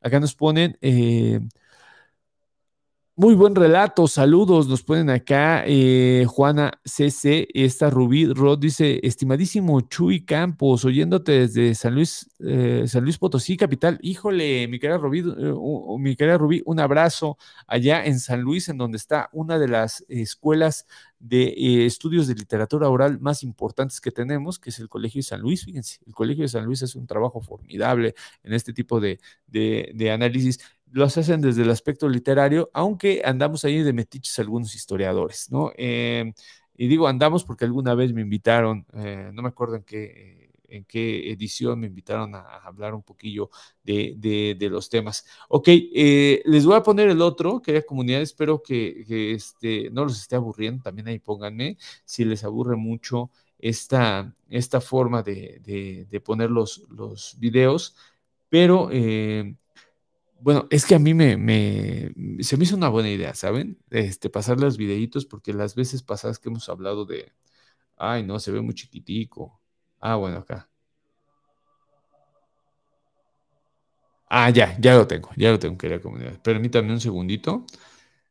acá 0.00 0.18
nos 0.18 0.34
ponen... 0.34 0.76
Muy 3.18 3.34
buen 3.34 3.54
relato, 3.54 4.08
saludos, 4.08 4.68
nos 4.68 4.82
ponen 4.82 5.08
acá 5.08 5.64
eh, 5.66 6.26
Juana 6.28 6.78
CC, 6.84 7.48
esta 7.54 7.88
Rubí 7.88 8.26
Rod 8.26 8.58
dice, 8.58 9.00
estimadísimo 9.02 9.80
Chuy 9.80 10.26
Campos, 10.26 10.84
oyéndote 10.84 11.32
desde 11.32 11.74
San 11.74 11.94
Luis, 11.94 12.28
eh, 12.40 12.84
San 12.86 13.04
Luis 13.04 13.16
Potosí, 13.16 13.56
capital, 13.56 13.98
híjole, 14.02 14.68
mi 14.68 14.78
querida 14.78 14.98
Rubí, 14.98 15.20
eh, 15.20 15.54
mi 15.98 16.14
querida 16.14 16.36
Rubí, 16.36 16.60
un 16.66 16.78
abrazo 16.78 17.38
allá 17.66 18.04
en 18.04 18.20
San 18.20 18.42
Luis, 18.42 18.68
en 18.68 18.76
donde 18.76 18.98
está 18.98 19.30
una 19.32 19.58
de 19.58 19.68
las 19.68 20.04
escuelas 20.10 20.86
de 21.18 21.86
estudios 21.86 22.26
de 22.26 22.34
literatura 22.34 22.90
oral 22.90 23.18
más 23.18 23.42
importantes 23.42 24.02
que 24.02 24.10
tenemos, 24.10 24.58
que 24.58 24.68
es 24.68 24.78
el 24.78 24.90
Colegio 24.90 25.20
de 25.20 25.22
San 25.22 25.40
Luis, 25.40 25.64
fíjense, 25.64 26.00
el 26.06 26.12
Colegio 26.12 26.42
de 26.42 26.48
San 26.48 26.66
Luis 26.66 26.82
es 26.82 26.94
un 26.94 27.06
trabajo 27.06 27.40
formidable 27.40 28.14
en 28.42 28.52
este 28.52 28.74
tipo 28.74 29.00
de, 29.00 29.20
de 29.46 30.10
análisis 30.12 30.60
los 30.92 31.16
hacen 31.18 31.40
desde 31.40 31.62
el 31.62 31.70
aspecto 31.70 32.08
literario, 32.08 32.70
aunque 32.72 33.22
andamos 33.24 33.64
ahí 33.64 33.82
de 33.82 33.92
metiches 33.92 34.38
algunos 34.38 34.74
historiadores, 34.74 35.50
¿no? 35.50 35.72
Eh, 35.76 36.32
y 36.76 36.88
digo 36.88 37.08
andamos 37.08 37.44
porque 37.44 37.64
alguna 37.64 37.94
vez 37.94 38.12
me 38.12 38.20
invitaron, 38.22 38.86
eh, 38.94 39.30
no 39.32 39.42
me 39.42 39.48
acuerdo 39.48 39.76
en 39.76 39.82
qué, 39.82 40.50
en 40.68 40.84
qué 40.84 41.30
edición 41.32 41.80
me 41.80 41.86
invitaron 41.86 42.34
a, 42.34 42.40
hablar 42.58 42.94
un 42.94 43.02
poquillo 43.02 43.50
de, 43.82 44.56
los 44.70 44.88
temas. 44.88 45.24
Ok, 45.48 45.68
eh, 45.68 46.42
les 46.44 46.66
voy 46.66 46.76
a 46.76 46.82
poner 46.82 47.08
el 47.08 47.22
otro, 47.22 47.62
querida 47.62 47.82
comunidad, 47.82 48.22
espero 48.22 48.62
que, 48.62 49.04
este, 49.34 49.90
no 49.90 50.04
los 50.04 50.20
esté 50.20 50.36
aburriendo, 50.36 50.82
también 50.82 51.08
ahí 51.08 51.18
pónganme 51.18 51.78
si 52.04 52.24
les 52.24 52.44
aburre 52.44 52.76
mucho 52.76 53.30
esta, 53.58 54.34
esta 54.48 54.80
forma 54.80 55.22
de, 55.22 56.20
poner 56.24 56.50
los, 56.50 56.84
los 56.90 57.36
videos, 57.38 57.96
pero... 58.48 58.90
Bueno, 60.40 60.66
es 60.70 60.84
que 60.86 60.94
a 60.94 60.98
mí 60.98 61.14
me, 61.14 61.36
me, 61.36 62.12
se 62.42 62.56
me 62.56 62.64
hizo 62.64 62.76
una 62.76 62.88
buena 62.88 63.08
idea, 63.10 63.34
¿saben? 63.34 63.78
Este, 63.90 64.28
pasar 64.30 64.60
los 64.60 64.76
videitos, 64.76 65.24
porque 65.26 65.52
las 65.52 65.74
veces 65.74 66.02
pasadas 66.02 66.38
que 66.38 66.48
hemos 66.50 66.68
hablado 66.68 67.04
de, 67.06 67.32
ay, 67.96 68.24
no, 68.24 68.38
se 68.40 68.52
ve 68.52 68.60
muy 68.62 68.74
chiquitico. 68.74 69.60
Ah, 70.00 70.16
bueno, 70.16 70.38
acá. 70.38 70.70
Ah, 74.28 74.50
ya, 74.50 74.76
ya 74.80 74.94
lo 74.96 75.06
tengo, 75.06 75.30
ya 75.36 75.50
lo 75.52 75.58
tengo, 75.58 75.78
querida 75.78 76.00
comunidad. 76.00 76.40
Permítanme 76.42 76.92
un 76.92 77.00
segundito. 77.00 77.64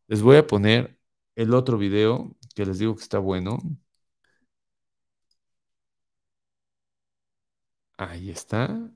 Les 0.07 0.21
voy 0.21 0.37
a 0.37 0.47
poner 0.47 0.97
el 1.35 1.53
otro 1.53 1.77
video 1.77 2.35
que 2.55 2.65
les 2.65 2.79
digo 2.79 2.95
que 2.95 3.03
está 3.03 3.19
bueno. 3.19 3.59
Ahí 7.97 8.29
está. 8.29 8.89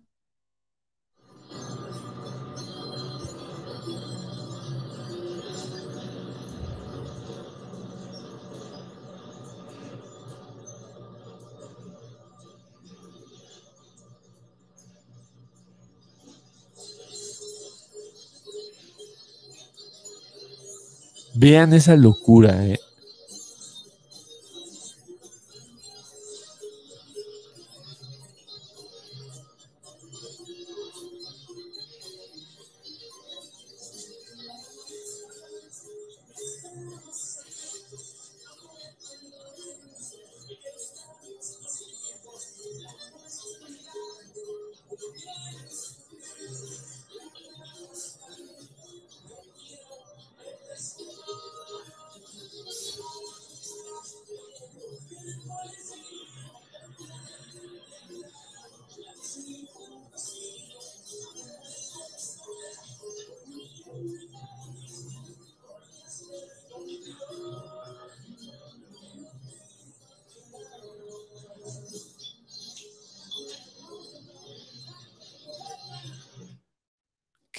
Vean 21.42 21.72
esa 21.72 21.96
locura, 21.96 22.66
eh. 22.68 22.82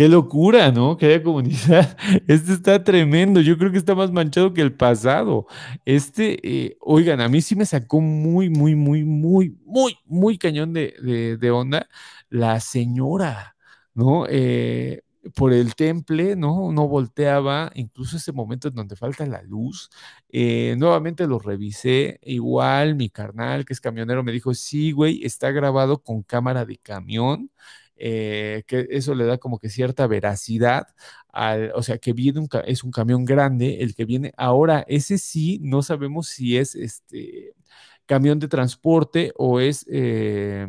Qué 0.00 0.08
locura, 0.08 0.72
¿no? 0.72 0.96
Que 0.96 1.04
haya 1.04 1.22
comunidad. 1.22 1.94
Este 2.26 2.54
está 2.54 2.82
tremendo. 2.82 3.42
Yo 3.42 3.58
creo 3.58 3.70
que 3.70 3.76
está 3.76 3.94
más 3.94 4.10
manchado 4.10 4.54
que 4.54 4.62
el 4.62 4.72
pasado. 4.72 5.46
Este, 5.84 6.38
eh, 6.42 6.78
oigan, 6.80 7.20
a 7.20 7.28
mí 7.28 7.42
sí 7.42 7.54
me 7.54 7.66
sacó 7.66 8.00
muy, 8.00 8.48
muy, 8.48 8.74
muy, 8.74 9.04
muy, 9.04 9.58
muy, 9.66 9.98
muy 10.06 10.38
cañón 10.38 10.72
de, 10.72 11.36
de, 11.38 11.50
onda 11.50 11.86
la 12.30 12.60
señora, 12.60 13.56
¿no? 13.92 14.24
Eh, 14.26 15.02
por 15.34 15.52
el 15.52 15.74
temple, 15.74 16.34
¿no? 16.34 16.72
No 16.72 16.88
volteaba, 16.88 17.70
incluso 17.74 18.16
ese 18.16 18.32
momento 18.32 18.68
en 18.68 18.76
donde 18.76 18.96
falta 18.96 19.26
la 19.26 19.42
luz. 19.42 19.90
Eh, 20.30 20.76
nuevamente 20.78 21.26
lo 21.26 21.38
revisé, 21.38 22.20
igual 22.22 22.94
mi 22.94 23.10
carnal, 23.10 23.66
que 23.66 23.74
es 23.74 23.82
camionero, 23.82 24.22
me 24.22 24.32
dijo, 24.32 24.54
sí, 24.54 24.92
güey, 24.92 25.26
está 25.26 25.50
grabado 25.50 26.02
con 26.02 26.22
cámara 26.22 26.64
de 26.64 26.78
camión. 26.78 27.50
Eh, 28.02 28.64
que 28.66 28.86
eso 28.90 29.14
le 29.14 29.26
da 29.26 29.38
como 29.38 29.58
que 29.58 29.68
cierta 29.68 30.06
veracidad 30.06 30.86
al, 31.28 31.72
o 31.74 31.82
sea, 31.82 31.98
que 31.98 32.14
viene 32.14 32.40
un, 32.40 32.48
es 32.66 32.82
un 32.84 32.90
camión 32.90 33.24
grande, 33.26 33.82
el 33.82 33.94
que 33.94 34.06
viene 34.06 34.32
ahora, 34.38 34.84
ese 34.88 35.18
sí, 35.18 35.60
no 35.62 35.82
sabemos 35.82 36.28
si 36.28 36.56
es 36.56 36.74
este 36.74 37.54
camión 38.06 38.38
de 38.40 38.48
transporte 38.48 39.32
o 39.36 39.60
es 39.60 39.86
eh, 39.90 40.66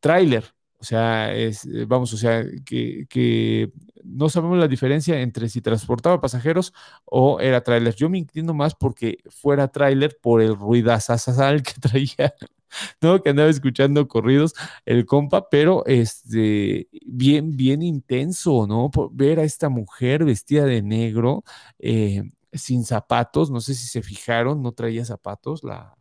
tráiler, 0.00 0.44
o 0.78 0.84
sea, 0.84 1.34
es, 1.34 1.66
eh, 1.66 1.84
vamos, 1.86 2.12
o 2.14 2.16
sea, 2.16 2.44
que, 2.64 3.70
no 4.04 4.28
sabemos 4.30 4.58
la 4.58 4.68
diferencia 4.68 5.20
entre 5.20 5.48
si 5.48 5.60
transportaba 5.60 6.20
pasajeros 6.20 6.72
o 7.04 7.38
era 7.40 7.62
tráiler. 7.62 7.94
Yo 7.94 8.08
me 8.08 8.18
inclino 8.18 8.54
más 8.54 8.74
porque 8.74 9.18
fuera 9.28 9.68
tráiler 9.68 10.18
por 10.22 10.40
el 10.40 10.56
ruidazazazal 10.56 11.62
que 11.62 11.74
traía 11.80 12.34
¿no? 13.00 13.22
Que 13.22 13.30
andaba 13.30 13.48
escuchando 13.48 14.08
corridos 14.08 14.54
el 14.84 15.06
compa, 15.06 15.48
pero 15.50 15.84
este, 15.86 16.88
bien, 17.06 17.56
bien 17.56 17.82
intenso, 17.82 18.66
¿no? 18.66 18.90
ver 19.12 19.40
a 19.40 19.44
esta 19.44 19.68
mujer 19.68 20.24
vestida 20.24 20.64
de 20.64 20.82
negro, 20.82 21.44
eh, 21.78 22.22
sin 22.52 22.84
zapatos, 22.84 23.50
no 23.50 23.60
sé 23.60 23.74
si 23.74 23.86
se 23.86 24.02
fijaron, 24.02 24.62
no 24.62 24.72
traía 24.72 25.04
zapatos, 25.04 25.62
la, 25.64 25.94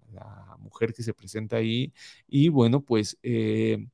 mujer 0.59 0.93
que 0.93 1.03
se 1.03 1.13
presenta 1.13 1.57
ahí, 1.57 1.93
y 2.27 2.49
bueno, 2.49 2.81
pues 2.81 3.17
eh, 3.23 3.87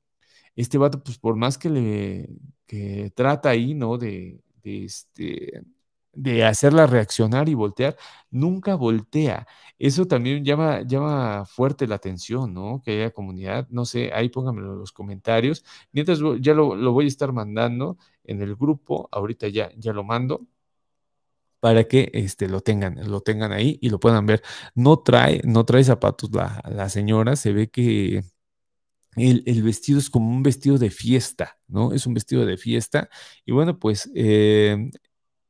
este 0.56 0.78
vato, 0.78 1.02
pues 1.04 1.18
por 1.18 1.36
más 1.36 1.58
que 1.58 1.70
le 1.70 2.30
que 2.66 3.12
trata 3.16 3.50
ahí, 3.50 3.74
¿no? 3.76 3.98
De, 3.98 4.42
de 4.64 4.86
este 4.86 5.64
de 6.16 6.46
hacerla 6.46 6.88
reaccionar 6.88 7.50
y 7.50 7.54
voltear, 7.54 7.98
nunca 8.32 8.76
voltea. 8.76 9.48
Eso 9.78 10.06
también 10.08 10.44
llama, 10.46 10.82
llama 10.82 11.46
fuerte 11.46 11.88
la 11.88 11.96
atención, 11.96 12.54
¿no? 12.54 12.82
Que 12.84 12.92
haya 12.92 13.12
comunidad, 13.12 13.68
no 13.70 13.86
sé, 13.86 14.12
ahí 14.14 14.30
pónganmelo 14.30 14.74
en 14.74 14.80
los 14.80 14.92
comentarios. 14.92 15.64
Mientras 15.92 16.20
ya 16.40 16.54
lo, 16.54 16.76
voy 16.94 17.06
a 17.06 17.08
estar 17.08 17.34
mandando 17.34 17.98
en 18.24 18.42
el 18.42 18.56
grupo, 18.56 19.10
ahorita 19.12 19.48
ya, 19.50 19.72
ya 19.78 19.94
lo 19.94 20.04
mando 20.04 20.48
para 21.60 21.86
que 21.86 22.12
este, 22.14 22.48
lo, 22.48 22.62
tengan, 22.62 23.10
lo 23.10 23.22
tengan 23.22 23.52
ahí 23.52 23.80
y 23.82 23.90
lo 23.90 24.00
puedan 24.00 24.28
ver. 24.28 24.44
No 24.76 25.00
trae, 25.00 25.42
no 25.44 25.66
trae 25.66 25.84
zapatos 25.84 26.30
la, 26.32 26.90
señora, 26.90 27.36
se 27.36 27.54
ve 27.54 27.70
que 27.70 28.24
el, 29.16 29.64
vestido 29.64 29.98
es 29.98 30.12
como 30.12 30.30
un 30.30 30.44
vestido 30.44 30.78
de 30.78 30.92
fiesta, 30.92 31.58
¿no? 31.68 31.92
Es 31.92 32.06
un 32.06 32.14
vestido 32.14 32.46
de 32.46 32.58
fiesta. 32.58 33.10
Y 33.46 33.52
bueno, 33.52 33.80
pues 33.80 34.12
eh, 34.14 34.92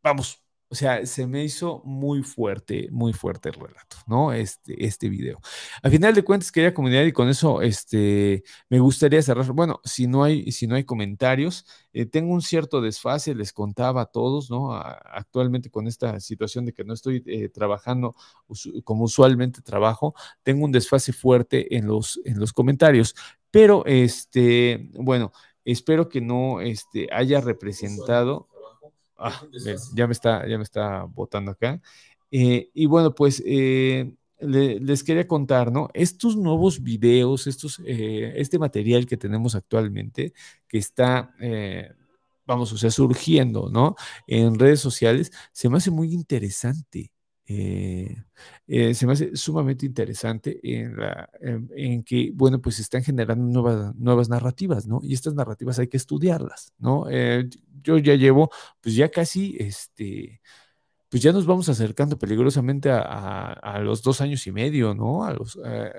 vamos, 0.02 0.45
o 0.68 0.76
sea, 0.76 1.06
se 1.06 1.28
me 1.28 1.44
hizo 1.44 1.82
muy 1.86 2.24
fuerte, 2.24 2.90
muy 2.92 3.14
fuerte 3.14 3.50
el 3.50 3.56
relato, 3.56 3.98
¿no? 4.08 4.34
Este, 4.34 4.84
este 4.86 5.10
video. 5.10 5.40
A 5.84 5.90
final 5.90 6.16
de 6.16 6.24
cuentas, 6.24 6.52
quería 6.52 6.74
comunidad 6.74 7.04
y 7.04 7.12
con 7.12 7.30
eso 7.30 7.62
este, 7.62 8.44
me 8.70 8.80
gustaría 8.80 9.22
cerrar. 9.22 9.52
Bueno, 9.54 9.80
si 9.84 10.08
no 10.08 10.24
hay, 10.24 10.52
si 10.52 10.66
no 10.66 10.76
hay 10.76 10.84
comentarios, 10.84 11.66
eh, 11.94 12.06
tengo 12.06 12.34
un 12.34 12.42
cierto 12.42 12.82
desfase, 12.82 13.36
les 13.36 13.54
contaba 13.54 14.02
a 14.02 14.06
todos, 14.08 14.50
¿no? 14.50 14.74
actualmente 14.74 15.70
con 15.70 15.88
esta 15.88 16.20
situación 16.20 16.66
de 16.66 16.74
que 16.74 16.84
no 16.84 16.94
estoy 16.94 17.24
eh, 17.28 17.50
trabajando 17.50 18.16
como 18.84 19.06
usualmente 19.06 19.62
trabajo, 19.62 20.16
tengo 20.44 20.66
un 20.66 20.72
desfase 20.72 21.14
fuerte 21.14 21.78
en 21.78 21.86
los, 21.86 22.20
en 22.26 22.40
los 22.40 22.54
comentarios. 22.54 23.16
Pero, 23.52 23.86
este, 23.86 24.90
bueno, 24.96 25.32
espero 25.64 26.10
que 26.10 26.22
no 26.22 26.60
este, 26.60 27.08
haya 27.12 27.40
representado 27.40 28.50
Ah, 29.18 29.42
ya 29.96 30.08
me 30.08 30.14
está, 30.14 30.48
ya 30.48 30.58
me 30.58 30.64
está 30.64 31.04
botando 31.04 31.52
acá. 31.52 31.82
Eh, 32.32 32.70
y 32.74 32.86
bueno, 32.86 33.16
pues 33.16 33.42
eh, 33.46 34.12
les 34.40 35.04
quería 35.04 35.28
contar, 35.28 35.72
¿no? 35.72 35.90
Estos 35.94 36.36
nuevos 36.36 36.84
videos, 36.84 37.48
estos, 37.48 37.82
eh, 37.86 38.34
este 38.36 38.60
material 38.60 39.06
que 39.06 39.18
tenemos 39.18 39.56
actualmente, 39.56 40.34
que 40.68 40.78
está, 40.78 41.34
vamos, 42.46 42.74
o 42.74 42.78
sea, 42.78 42.92
surgiendo, 42.92 43.70
¿no? 43.70 43.96
En 44.28 44.60
redes 44.60 44.82
sociales, 44.82 45.32
se 45.52 45.70
me 45.70 45.78
hace 45.78 45.92
muy 45.92 46.14
interesante. 46.14 47.15
Eh, 47.48 48.16
eh, 48.68 48.94
se 48.96 49.06
me 49.06 49.14
hace 49.14 49.36
sumamente 49.36 49.86
interesante 49.86 50.60
en, 50.64 52.04
que, 52.04 52.32
bueno, 52.34 52.60
pues 52.62 52.80
están 52.80 53.04
generando 53.04 53.46
nuevas, 53.46 53.96
nuevas 53.96 54.30
narrativas, 54.30 54.88
¿no? 54.88 55.00
Y 55.04 55.14
estas 55.14 55.36
narrativas 55.36 55.78
hay 55.80 55.88
que 55.88 55.98
estudiarlas, 55.98 56.74
¿no? 56.80 57.06
Eh, 57.10 57.48
yo 57.84 57.98
ya 58.00 58.16
llevo, 58.16 58.50
pues 58.82 58.96
ya 58.96 59.10
casi, 59.10 59.56
este, 59.60 60.42
pues 61.16 61.24
ya 61.24 61.32
nos 61.32 61.46
vamos 61.46 61.70
acercando 61.70 62.20
peligrosamente 62.20 62.90
a, 62.92 63.80
los 63.82 64.04
dos 64.04 64.20
años 64.20 64.46
y 64.48 64.52
medio, 64.52 64.94
¿no? 64.94 65.24
A 65.24 65.32
los, 65.32 65.58
eh, 65.64 65.90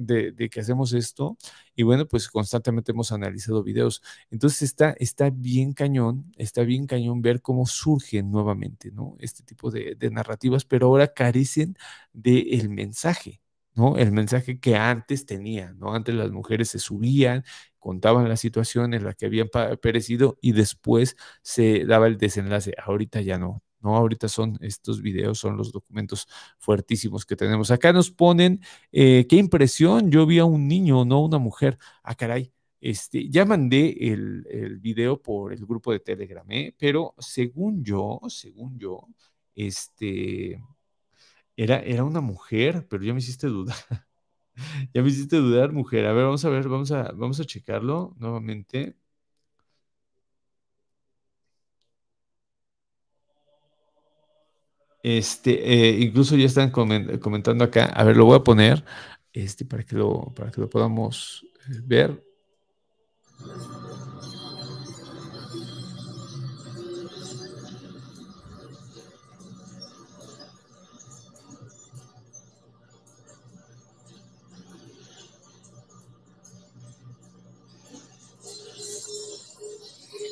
de, 0.00 0.48
que 0.48 0.60
hacemos 0.60 0.94
esto. 0.94 1.36
Y 1.76 1.82
bueno, 1.82 2.08
pues 2.08 2.26
constantemente 2.26 2.92
hemos 2.92 3.12
analizado 3.12 3.62
videos. 3.62 4.00
Entonces 4.30 4.62
está, 4.62 4.94
está 4.98 5.28
bien 5.28 5.74
cañón, 5.74 6.32
está 6.38 6.62
bien 6.62 6.86
cañón 6.86 7.20
ver 7.20 7.42
cómo 7.42 7.66
surgen 7.66 8.30
nuevamente, 8.30 8.90
¿no? 8.92 9.14
Este 9.18 9.42
tipo 9.42 9.70
de, 9.70 9.94
narrativas, 10.10 10.64
pero 10.64 10.86
ahora 10.86 11.08
carecen 11.12 11.76
del 12.14 12.70
mensaje. 12.70 13.42
¿no? 13.74 13.98
El 13.98 14.10
mensaje 14.12 14.58
que 14.58 14.76
antes 14.76 15.26
tenían, 15.26 15.78
¿no? 15.78 15.94
Antes 15.94 16.14
las 16.14 16.30
mujeres 16.30 16.70
se 16.70 16.78
subían, 16.78 17.44
contaban 17.78 18.26
la 18.26 18.38
situación 18.38 18.94
en 18.94 19.04
la 19.04 19.12
que 19.12 19.26
habían 19.26 19.48
perecido 19.82 20.38
y 20.40 20.52
después 20.52 21.16
se 21.42 21.84
daba 21.84 22.06
el 22.06 22.16
desenlace. 22.16 22.74
Ahorita 22.82 23.20
ya 23.20 23.38
no, 23.38 23.62
¿no? 23.82 23.96
Ahorita 23.96 24.28
son 24.28 24.58
estos 24.60 25.02
videos, 25.02 25.38
son 25.38 25.56
los 25.56 25.72
documentos 25.72 26.26
fuertísimos 26.58 27.26
que 27.26 27.36
tenemos. 27.36 27.70
Acá 27.70 27.92
nos 27.92 28.10
ponen, 28.10 28.60
eh, 28.92 29.26
qué 29.28 29.36
impresión, 29.36 30.10
yo 30.10 30.26
vi 30.26 30.38
a 30.38 30.44
un 30.44 30.68
niño, 30.68 31.04
no 31.04 31.20
una 31.24 31.38
mujer. 31.38 31.78
Ah, 32.02 32.14
caray. 32.14 32.52
Este, 32.80 33.28
ya 33.30 33.44
mandé 33.44 33.96
el, 34.12 34.44
el 34.50 34.78
video 34.80 35.22
por 35.22 35.52
el 35.52 35.64
grupo 35.66 35.92
de 35.92 36.00
Telegram, 36.00 36.44
¿eh? 36.50 36.74
pero 36.76 37.14
según 37.18 37.84
yo, 37.84 38.20
según 38.28 38.76
yo, 38.78 39.06
este, 39.54 40.60
era, 41.56 41.80
era 41.80 42.04
una 42.04 42.20
mujer, 42.20 42.86
pero 42.88 43.04
ya 43.04 43.12
me 43.12 43.20
hiciste 43.20 43.46
dudar. 43.46 43.76
ya 44.94 45.02
me 45.02 45.08
hiciste 45.08 45.36
dudar, 45.36 45.72
mujer. 45.72 46.06
A 46.06 46.12
ver, 46.12 46.24
vamos 46.24 46.44
a 46.44 46.48
ver, 46.50 46.68
vamos 46.68 46.92
a, 46.92 47.12
vamos 47.12 47.40
a 47.40 47.44
checarlo 47.44 48.14
nuevamente. 48.18 48.96
Este, 55.02 55.50
eh, 55.72 56.00
incluso 56.00 56.36
ya 56.36 56.46
están 56.46 56.70
comentando 56.70 57.64
acá. 57.64 57.86
A 57.86 58.04
ver, 58.04 58.16
lo 58.16 58.24
voy 58.24 58.36
a 58.36 58.44
poner 58.44 58.84
este, 59.32 59.64
para, 59.64 59.82
que 59.84 59.96
lo, 59.96 60.32
para 60.34 60.50
que 60.50 60.60
lo 60.60 60.70
podamos 60.70 61.44
eh, 61.68 61.80
ver. 61.84 62.22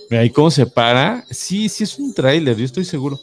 Mira, 0.09 0.25
¿y 0.25 0.31
cómo 0.31 0.51
se 0.51 0.66
para? 0.66 1.25
Sí, 1.31 1.68
sí 1.68 1.85
es 1.85 1.97
un 1.97 2.12
tráiler, 2.12 2.57
yo 2.57 2.64
estoy 2.64 2.85
seguro. 2.85 3.18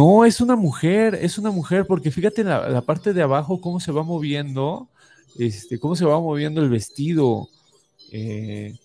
No, 0.00 0.24
es 0.24 0.40
una 0.40 0.56
mujer, 0.56 1.14
es 1.20 1.36
una 1.36 1.50
mujer, 1.50 1.86
porque 1.86 2.10
fíjate 2.10 2.42
la, 2.42 2.70
la 2.70 2.80
parte 2.80 3.12
de 3.12 3.20
abajo 3.20 3.60
cómo 3.60 3.80
se 3.80 3.92
va 3.92 4.02
moviendo, 4.02 4.88
este, 5.38 5.78
cómo 5.78 5.94
se 5.94 6.06
va 6.06 6.18
moviendo 6.18 6.62
el 6.62 6.70
vestido. 6.70 7.50
Eh, 8.10 8.78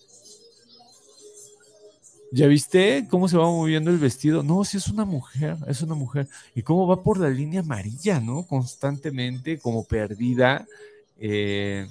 ¿Ya 2.32 2.46
viste 2.46 3.06
cómo 3.08 3.28
se 3.28 3.38
va 3.38 3.46
moviendo 3.46 3.90
el 3.90 3.96
vestido? 3.96 4.42
No, 4.42 4.62
sí 4.62 4.76
es 4.76 4.88
una 4.88 5.06
mujer, 5.06 5.56
es 5.66 5.80
una 5.80 5.94
mujer. 5.94 6.28
Y 6.54 6.60
cómo 6.60 6.86
va 6.86 7.02
por 7.02 7.18
la 7.18 7.30
línea 7.30 7.60
amarilla, 7.60 8.20
¿no? 8.20 8.42
Constantemente, 8.42 9.58
como 9.58 9.84
perdida. 9.84 10.66
Eh, 11.18 11.88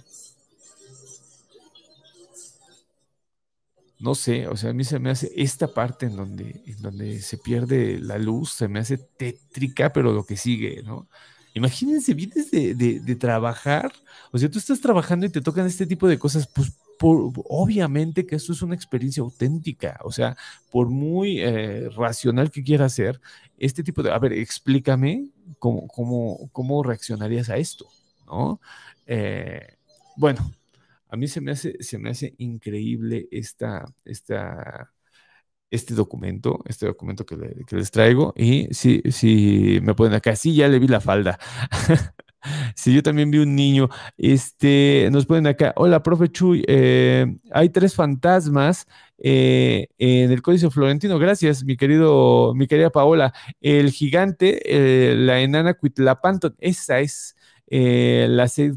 no 4.00 4.16
sé, 4.16 4.48
o 4.48 4.58
sea, 4.58 4.72
a 4.72 4.74
mí 4.74 4.84
se 4.84 5.00
me 5.00 5.10
hace 5.10 5.32
esta 5.36 5.74
parte 5.74 6.08
en 6.08 6.16
donde, 6.16 6.62
en 6.66 6.82
donde 6.82 7.22
se 7.22 7.38
pierde 7.38 8.00
la 8.00 8.18
luz, 8.18 8.54
se 8.54 8.68
me 8.68 8.80
hace 8.80 8.98
tétrica, 8.98 9.93
pero 9.93 10.12
lo 10.12 10.26
que 10.26 10.38
sigue, 10.38 10.84
¿no? 10.84 11.08
Imagínense, 11.54 12.14
vienes 12.14 12.52
de, 12.52 12.76
de, 12.76 13.16
trabajar, 13.16 13.93
o 14.34 14.38
sea, 14.38 14.50
tú 14.52 14.60
estás 14.60 14.82
trabajando 14.82 15.26
y 15.26 15.30
te 15.30 15.39
tocan 15.39 15.66
este 15.66 15.86
tipo 15.86 16.06
de 16.08 16.20
cosas, 16.20 16.48
pues 16.48 16.74
obviamente 17.00 18.26
que 18.26 18.36
esto 18.36 18.54
es 18.54 18.62
una 18.62 18.76
experiencia 18.76 19.24
auténtica, 19.24 20.00
o 20.04 20.12
sea, 20.12 20.36
por 20.72 20.89
muy 20.89 21.39
eh, 21.41 21.89
racional 21.96 22.52
que 22.52 22.64
quiera 22.64 22.89
ser, 22.89 23.22
este 23.58 23.84
tipo 23.84 24.04
de, 24.04 24.12
a 24.12 24.20
ver, 24.20 24.34
explícame 24.34 25.30
cómo, 25.60 25.88
cómo, 25.88 26.50
cómo 26.52 26.84
reaccionarías 26.84 27.50
a 27.50 27.58
esto, 27.58 27.88
¿no? 28.26 28.60
Eh, 29.08 29.78
bueno, 30.18 30.52
a 31.10 31.18
mí 31.18 31.28
se 31.28 31.41
me 31.41 31.51
hace, 31.51 31.76
se 31.82 31.97
me 31.97 32.10
hace 32.12 32.36
increíble 32.38 33.28
esta, 33.32 33.86
esta, 34.06 34.93
este 35.72 35.93
documento, 35.95 36.62
este 36.66 36.88
documento 36.88 37.26
que, 37.26 37.38
les 37.72 37.91
traigo. 37.91 38.34
Y 38.38 38.68
si, 38.74 39.01
si 39.12 39.80
me 39.84 39.95
ponen 39.95 40.16
acá, 40.16 40.36
sí, 40.36 40.56
ya 40.56 40.68
le 40.68 40.80
vi 40.80 40.88
la 40.88 41.01
falda. 41.01 41.39
Sí, 42.76 42.93
yo 42.93 43.03
también 43.03 43.32
vi 43.32 43.39
un 43.39 43.56
niño. 43.56 43.89
Este, 44.18 45.10
nos 45.12 45.26
ponen 45.26 45.47
acá, 45.47 45.74
hola, 45.78 46.03
profe 46.03 46.30
Chuy, 46.30 46.64
eh, 46.68 47.26
hay 47.51 47.70
tres 47.70 47.95
fantasmas 47.95 48.88
eh, 49.18 49.88
en 49.97 50.32
el 50.32 50.41
Códice 50.41 50.70
Florentino. 50.70 51.18
Gracias, 51.20 51.64
mi 51.64 51.78
querido, 51.78 52.53
mi 52.56 52.68
querida 52.68 52.91
Paola. 52.91 53.34
El 53.62 53.91
gigante, 53.91 54.62
eh, 54.66 55.16
la 55.16 55.41
enana 55.41 55.74
Cuitlapanton, 55.74 56.56
esa 56.60 56.99
es 56.99 57.36
eh, 57.68 58.28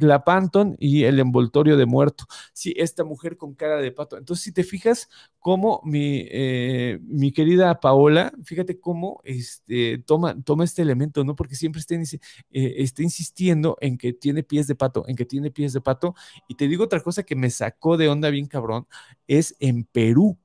la 0.00 0.24
Panton 0.24 0.76
y 0.78 1.04
el 1.04 1.18
envoltorio 1.20 1.76
de 1.76 1.86
muerto. 1.86 2.24
Sí, 2.52 2.74
esta 2.76 3.04
mujer 3.04 3.36
con 3.36 3.54
cara 3.54 3.76
de 3.76 3.92
pato. 3.92 4.16
Entonces, 4.16 4.44
si 4.44 4.52
te 4.52 4.64
fijas 4.64 5.08
cómo 5.38 5.80
mi, 5.84 6.26
eh, 6.30 6.98
mi 7.02 7.32
querida 7.32 7.80
Paola, 7.80 8.32
fíjate 8.44 8.80
cómo 8.80 9.20
este, 9.24 9.98
toma, 9.98 10.40
toma 10.42 10.64
este 10.64 10.82
elemento, 10.82 11.24
¿no? 11.24 11.36
Porque 11.36 11.54
siempre 11.54 11.80
está, 11.80 11.94
eh, 11.94 12.06
está 12.50 13.02
insistiendo 13.02 13.76
en 13.80 13.98
que 13.98 14.12
tiene 14.12 14.42
pies 14.42 14.66
de 14.66 14.74
pato, 14.74 15.04
en 15.06 15.16
que 15.16 15.24
tiene 15.24 15.50
pies 15.50 15.72
de 15.72 15.80
pato. 15.80 16.14
Y 16.48 16.54
te 16.54 16.68
digo 16.68 16.84
otra 16.84 17.00
cosa 17.00 17.22
que 17.22 17.36
me 17.36 17.50
sacó 17.50 17.96
de 17.96 18.08
onda 18.08 18.30
bien 18.30 18.46
cabrón, 18.46 18.86
es 19.26 19.54
en 19.60 19.84
Perú. 19.84 20.38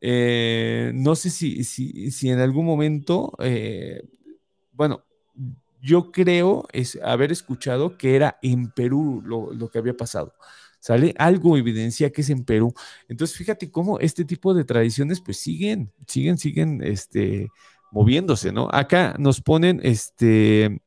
no 0.00 1.14
sé 1.16 1.30
si, 1.30 1.64
si, 1.64 2.10
si 2.10 2.30
en 2.30 2.38
algún 2.40 2.64
momento, 2.66 3.32
bueno, 4.72 5.04
yo 5.80 6.10
creo 6.12 6.66
es 6.72 6.98
haber 7.02 7.32
escuchado 7.32 7.96
que 7.96 8.16
era 8.16 8.38
en 8.42 8.70
Perú 8.70 9.22
lo, 9.24 9.70
que 9.70 9.78
había 9.78 9.96
pasado. 9.96 10.34
¿Sale? 10.80 11.14
Algo 11.18 11.56
evidencia 11.56 12.10
que 12.10 12.20
es 12.20 12.30
en 12.30 12.44
Perú. 12.44 12.72
Entonces, 13.08 13.36
fíjate 13.36 13.70
cómo 13.70 13.98
este 13.98 14.24
tipo 14.24 14.54
de 14.54 14.64
tradiciones 14.64 15.20
pues 15.20 15.38
siguen, 15.38 15.92
siguen, 16.06 16.38
siguen, 16.38 16.82
este, 16.84 17.48
moviéndose, 17.90 18.52
¿no? 18.52 18.68
Acá 18.70 19.16
nos 19.18 19.40
ponen, 19.40 19.80
este, 19.82 20.80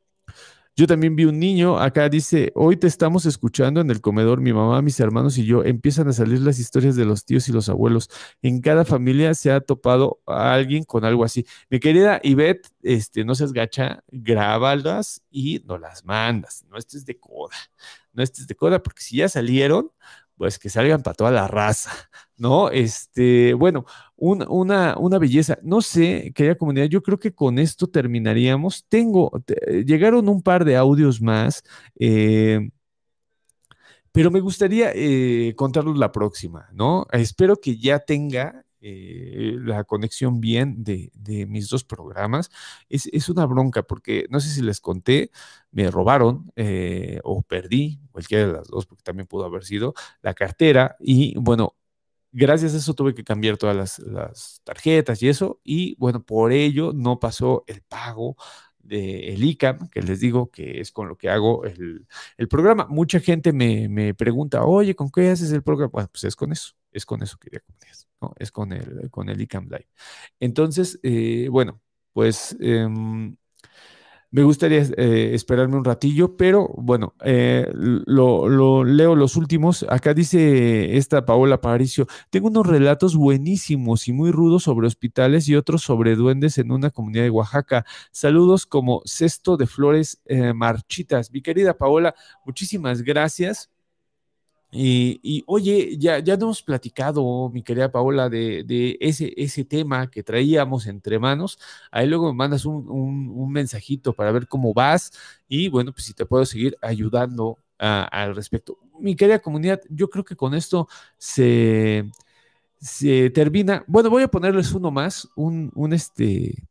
yo 0.75 0.87
también 0.87 1.15
vi 1.15 1.25
un 1.25 1.39
niño, 1.39 1.77
acá 1.77 2.07
dice, 2.07 2.51
hoy 2.55 2.77
te 2.77 2.87
estamos 2.87 3.25
escuchando 3.25 3.81
en 3.81 3.89
el 3.91 3.99
comedor, 3.99 4.39
mi 4.39 4.53
mamá, 4.53 4.81
mis 4.81 4.99
hermanos 4.99 5.37
y 5.37 5.45
yo, 5.45 5.63
empiezan 5.63 6.07
a 6.07 6.13
salir 6.13 6.39
las 6.39 6.59
historias 6.59 6.95
de 6.95 7.05
los 7.05 7.25
tíos 7.25 7.49
y 7.49 7.51
los 7.51 7.67
abuelos. 7.67 8.09
En 8.41 8.61
cada 8.61 8.85
familia 8.85 9.33
se 9.33 9.51
ha 9.51 9.59
topado 9.59 10.21
a 10.25 10.53
alguien 10.53 10.83
con 10.85 11.03
algo 11.03 11.25
así. 11.25 11.45
Mi 11.69 11.79
querida 11.79 12.19
Ivette, 12.23 12.69
este, 12.83 13.25
no 13.25 13.35
seas 13.35 13.51
gacha, 13.51 14.03
grábalas 14.09 15.21
y 15.29 15.61
no 15.65 15.77
las 15.77 16.05
mandas. 16.05 16.65
No 16.69 16.77
estés 16.77 17.05
de 17.05 17.19
coda, 17.19 17.55
no 18.13 18.23
estés 18.23 18.47
de 18.47 18.55
coda, 18.55 18.81
porque 18.81 19.01
si 19.01 19.17
ya 19.17 19.29
salieron, 19.29 19.91
pues 20.41 20.57
que 20.57 20.69
salgan 20.69 21.03
para 21.03 21.13
toda 21.13 21.29
la 21.29 21.47
raza, 21.47 21.91
¿no? 22.37 22.71
Este, 22.71 23.53
bueno, 23.53 23.85
una, 24.15 24.97
una 24.97 25.19
belleza. 25.19 25.59
No 25.61 25.81
sé, 25.81 26.31
querida 26.33 26.55
comunidad, 26.55 26.87
yo 26.87 27.03
creo 27.03 27.19
que 27.19 27.31
con 27.31 27.59
esto 27.59 27.85
terminaríamos. 27.85 28.87
Tengo, 28.89 29.31
llegaron 29.85 30.27
un 30.29 30.41
par 30.41 30.65
de 30.65 30.77
audios 30.77 31.21
más, 31.21 31.61
eh, 31.99 32.71
pero 34.11 34.31
me 34.31 34.39
gustaría 34.39 34.91
eh, 34.95 35.53
contarlos 35.55 35.99
la 35.99 36.11
próxima, 36.11 36.69
¿no? 36.73 37.05
Espero 37.11 37.57
que 37.57 37.77
ya 37.77 37.99
tenga 37.99 38.65
eh, 38.83 39.57
la 39.59 39.83
conexión 39.83 40.41
bien 40.41 40.83
de, 40.83 41.11
mis 41.47 41.69
dos 41.69 41.83
programas. 41.83 42.49
Es, 42.89 43.29
una 43.29 43.45
bronca 43.45 43.83
porque 43.83 44.25
no 44.29 44.39
sé 44.39 44.49
si 44.49 44.61
les 44.61 44.81
conté, 44.81 45.31
me 45.71 45.89
robaron 45.91 46.51
eh, 46.55 47.19
o 47.23 47.43
perdí, 47.43 47.99
cualquiera 48.11 48.47
de 48.47 48.53
las 48.53 48.67
dos, 48.67 48.87
porque 48.87 49.03
también 49.03 49.27
pudo 49.27 49.45
haber 49.45 49.63
sido 49.63 49.93
la 50.21 50.33
cartera 50.33 50.95
y 50.99 51.35
bueno. 51.37 51.75
Gracias 52.33 52.73
a 52.73 52.77
eso 52.77 52.93
tuve 52.93 53.13
que 53.13 53.25
cambiar 53.25 53.57
todas 53.57 53.99
las, 53.99 54.61
tarjetas 54.63 55.21
y 55.21 55.27
eso, 55.27 55.59
y 55.65 55.95
bueno, 55.97 56.23
por 56.23 56.53
ello 56.53 56.93
no 56.93 57.19
pasó 57.19 57.65
el 57.67 57.81
pago 57.81 58.37
del 58.79 59.43
ICAM, 59.43 59.89
que 59.89 60.01
les 60.01 60.21
digo 60.21 60.49
que 60.49 60.79
es 60.79 60.91
con 60.93 61.09
lo 61.09 61.17
que 61.17 61.29
hago 61.29 61.65
el, 61.65 62.07
programa. 62.49 62.87
Mucha 62.89 63.19
gente 63.19 63.51
me, 63.51 63.89
me, 63.89 64.13
pregunta, 64.13 64.63
oye, 64.63 64.95
¿con 64.95 65.09
qué 65.11 65.29
haces 65.29 65.51
el 65.51 65.61
programa? 65.63 65.91
Bueno, 65.91 66.09
pues 66.09 66.23
es 66.23 66.37
con 66.37 66.53
eso, 66.53 66.73
es 66.93 67.05
con 67.05 67.21
eso 67.21 67.37
que 67.37 67.49
ya 67.51 67.59
es 68.37 68.51
con 68.51 68.73
el, 68.73 69.09
con 69.09 69.29
el 69.29 69.41
ICAM 69.41 69.65
Live. 69.65 69.87
Entonces, 70.39 70.99
eh, 71.03 71.47
bueno, 71.49 71.81
pues 72.13 72.55
em, 72.59 73.35
me 74.31 74.43
gustaría 74.43 74.81
eh, 74.97 75.31
esperarme 75.33 75.75
un 75.75 75.83
ratillo, 75.83 76.37
pero 76.37 76.69
bueno, 76.77 77.15
eh, 77.23 77.69
lo, 77.73 78.83
leo 78.85 79.15
los 79.15 79.35
últimos. 79.35 79.85
Acá 79.89 80.13
dice 80.13 80.97
esta 80.97 81.25
Paola 81.25 81.59
Paricio, 81.59 82.07
tengo 82.29 82.47
unos 82.47 82.65
relatos 82.67 83.15
buenísimos 83.17 84.07
y 84.07 84.13
muy 84.13 84.31
rudos 84.31 84.63
sobre 84.63 84.87
hospitales 84.87 85.49
y 85.49 85.55
otros 85.55 85.81
sobre 85.83 86.15
duendes 86.15 86.57
en 86.57 86.71
una 86.71 86.91
comunidad 86.91 87.23
de 87.23 87.29
Oaxaca. 87.29 87.85
Saludos 88.11 88.65
como 88.65 89.01
cesto 89.05 89.57
de 89.57 89.67
flores 89.67 90.21
marchitas. 90.55 91.31
Mi 91.31 91.41
querida 91.41 91.77
Paola, 91.77 92.15
muchísimas 92.45 93.01
gracias. 93.01 93.69
Y, 94.73 95.43
oye, 95.47 95.97
ya, 95.97 96.19
ya 96.19 96.35
hemos 96.35 96.63
platicado, 96.63 97.49
mi 97.49 97.61
querida 97.61 97.91
Paola, 97.91 98.29
de, 98.29 98.97
ese, 99.01 99.33
ese 99.35 99.65
tema 99.65 100.09
que 100.09 100.23
traíamos 100.23 100.87
entre 100.87 101.19
manos. 101.19 101.59
Ahí 101.91 102.07
luego 102.07 102.27
me 102.31 102.37
mandas 102.37 102.65
un, 102.65 103.51
mensajito 103.51 104.13
para 104.13 104.31
ver 104.31 104.47
cómo 104.47 104.73
vas 104.73 105.11
y 105.47 105.67
bueno, 105.67 105.91
pues 105.91 106.05
si 106.05 106.13
te 106.13 106.25
puedo 106.25 106.45
seguir 106.45 106.77
ayudando 106.81 107.57
al 107.77 108.35
respecto. 108.35 108.77
Mi 108.99 109.15
querida 109.15 109.39
comunidad, 109.39 109.81
yo 109.89 110.09
creo 110.09 110.23
que 110.23 110.35
con 110.35 110.53
esto 110.53 110.87
se, 111.17 112.09
se 112.79 113.29
termina. 113.31 113.83
Bueno, 113.87 114.09
voy 114.09 114.23
a 114.23 114.27
ponerles 114.29 114.71
uno 114.73 114.91
más, 114.91 115.27
un, 115.35 115.71
un, 115.75 115.93
este, 115.93 116.63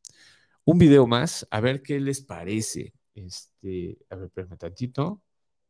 un 0.65 0.79
video 0.79 1.07
más, 1.07 1.47
a 1.51 1.61
ver 1.61 1.83
qué 1.83 2.01
les 2.01 2.23
parece. 2.23 2.95
Este, 3.15 3.99
a 4.11 4.17
ver, 4.17 4.27
espérame 4.27 4.57
tantito. 4.59 5.21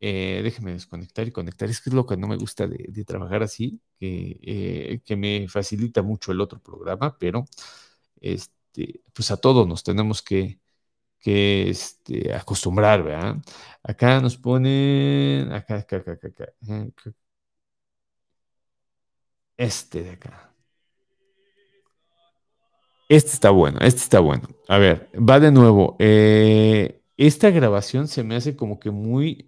Eh, 0.00 0.40
déjeme 0.42 0.72
desconectar 0.72 1.28
y 1.28 1.32
conectar. 1.32 1.68
Es 1.68 1.80
que 1.80 1.90
es 1.90 1.94
lo 1.94 2.06
que 2.06 2.16
no 2.16 2.26
me 2.28 2.36
gusta 2.36 2.66
de, 2.66 3.04
trabajar 3.04 3.42
así, 3.42 3.80
que, 3.98 4.38
eh, 4.42 5.00
que, 5.04 5.16
me 5.16 5.46
facilita 5.48 6.02
mucho 6.02 6.32
el 6.32 6.40
otro 6.40 6.58
programa, 6.60 7.16
pero 7.18 7.44
este, 8.20 9.02
pues 9.12 9.30
a 9.30 9.36
todos 9.38 9.66
nos 9.68 9.82
tenemos 9.84 10.22
que, 10.22 10.60
que 11.20 11.70
este, 11.70 12.34
acostumbrar, 12.34 13.02
¿verdad? 13.04 13.36
Acá 13.82 14.20
nos 14.20 14.36
ponen, 14.38 15.52
acá, 15.52 15.76
acá, 15.78 15.96
acá, 15.98 16.12
acá, 16.12 16.52
eh, 16.68 16.90
Este 19.56 20.02
de 20.02 20.10
acá. 20.10 20.54
Este 23.08 23.32
está 23.32 23.50
bueno, 23.50 23.78
este 23.80 24.00
está 24.00 24.20
bueno. 24.20 24.48
A 24.68 24.78
ver, 24.78 25.10
va 25.16 25.40
de 25.40 25.50
nuevo. 25.50 25.96
Eh, 25.98 26.99
esta 27.20 27.50
grabación 27.50 28.08
se 28.08 28.24
me 28.24 28.34
hace 28.34 28.56
como 28.56 28.80
que 28.80 28.90
muy... 28.90 29.46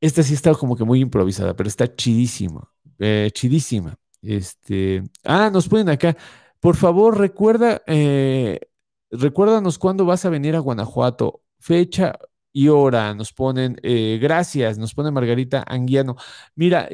esta 0.00 0.22
sí 0.22 0.34
está 0.34 0.54
como 0.54 0.76
que 0.76 0.84
muy 0.84 1.00
improvisada, 1.00 1.56
pero 1.56 1.68
está 1.68 1.92
chidísima, 1.94 2.70
eh, 3.00 3.30
chidísima. 3.32 3.96
Este, 4.22 5.02
ah, 5.24 5.50
nos 5.52 5.68
ponen 5.68 5.88
acá. 5.88 6.16
Por 6.60 6.76
favor, 6.76 7.18
recuerda, 7.18 7.82
eh, 7.88 8.60
recuérdanos 9.10 9.78
cuándo 9.78 10.04
vas 10.04 10.24
a 10.24 10.30
venir 10.30 10.54
a 10.54 10.60
Guanajuato. 10.60 11.42
Fecha 11.58 12.16
y 12.52 12.68
hora, 12.68 13.12
nos 13.14 13.32
ponen, 13.32 13.76
eh, 13.82 14.18
gracias, 14.22 14.78
nos 14.78 14.94
pone 14.94 15.10
Margarita 15.10 15.64
Anguiano. 15.66 16.16
Mira, 16.54 16.88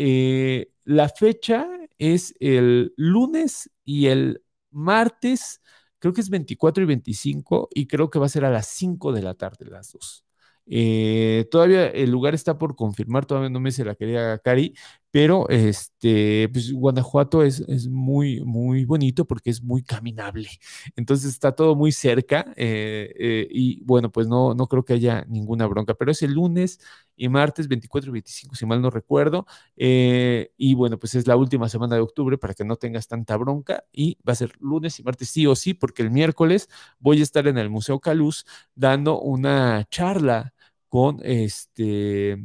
la 0.84 1.08
fecha 1.10 1.68
es 1.98 2.34
el 2.40 2.94
lunes 2.96 3.70
y 3.84 4.06
el 4.06 4.42
martes 4.70 5.60
creo 6.06 6.14
que 6.14 6.20
es 6.20 6.30
24 6.30 6.84
y 6.84 6.86
25 6.86 7.68
y 7.74 7.86
creo 7.88 8.10
que 8.10 8.20
va 8.20 8.26
a 8.26 8.28
ser 8.28 8.44
a 8.44 8.50
las 8.50 8.68
5 8.68 9.12
de 9.12 9.22
la 9.22 9.34
tarde 9.34 9.66
las 9.66 9.90
dos. 9.90 10.24
Eh, 10.68 11.46
todavía 11.50 11.86
el 11.88 12.10
lugar 12.10 12.34
está 12.34 12.58
por 12.58 12.76
confirmar, 12.76 13.26
todavía 13.26 13.50
no 13.50 13.58
me 13.58 13.72
se 13.72 13.84
la 13.84 13.96
quería 13.96 14.38
Cari, 14.38 14.74
pero 15.16 15.48
este, 15.48 16.46
pues 16.52 16.70
Guanajuato 16.70 17.42
es, 17.42 17.60
es, 17.60 17.88
muy, 17.88 18.42
muy 18.42 18.84
bonito 18.84 19.24
porque 19.24 19.48
es 19.48 19.62
muy 19.62 19.82
caminable. 19.82 20.46
Entonces 20.94 21.30
está 21.30 21.52
todo 21.52 21.74
muy 21.74 21.90
cerca 21.90 22.52
eh, 22.54 23.14
eh, 23.18 23.48
y 23.50 23.82
bueno, 23.84 24.12
pues 24.12 24.28
no, 24.28 24.52
no 24.52 24.66
creo 24.66 24.84
que 24.84 24.92
haya 24.92 25.24
ninguna 25.26 25.66
bronca, 25.68 25.94
pero 25.94 26.10
es 26.10 26.20
el 26.22 26.32
lunes 26.32 26.80
y 27.16 27.30
martes 27.30 27.66
24 27.66 28.10
y 28.10 28.12
25, 28.12 28.56
si 28.56 28.66
mal 28.66 28.82
no 28.82 28.90
recuerdo. 28.90 29.46
Eh, 29.78 30.52
y 30.58 30.74
bueno, 30.74 30.98
pues 30.98 31.14
es 31.14 31.26
la 31.26 31.36
última 31.36 31.70
semana 31.70 31.94
de 31.94 32.02
octubre 32.02 32.36
para 32.36 32.52
que 32.52 32.66
no 32.66 32.76
tengas 32.76 33.08
tanta 33.08 33.38
bronca 33.38 33.84
y 33.92 34.18
va 34.28 34.34
a 34.34 34.36
ser 34.36 34.52
lunes 34.60 35.00
y 35.00 35.02
martes 35.02 35.30
sí 35.30 35.46
o 35.46 35.56
sí, 35.56 35.72
porque 35.72 36.02
el 36.02 36.10
miércoles 36.10 36.68
voy 36.98 37.20
a 37.20 37.22
estar 37.22 37.48
en 37.48 37.56
el 37.56 37.70
Museo 37.70 38.00
Caluz 38.00 38.44
dando 38.74 39.18
una 39.18 39.86
charla 39.88 40.52
con 40.90 41.20
este 41.22 42.36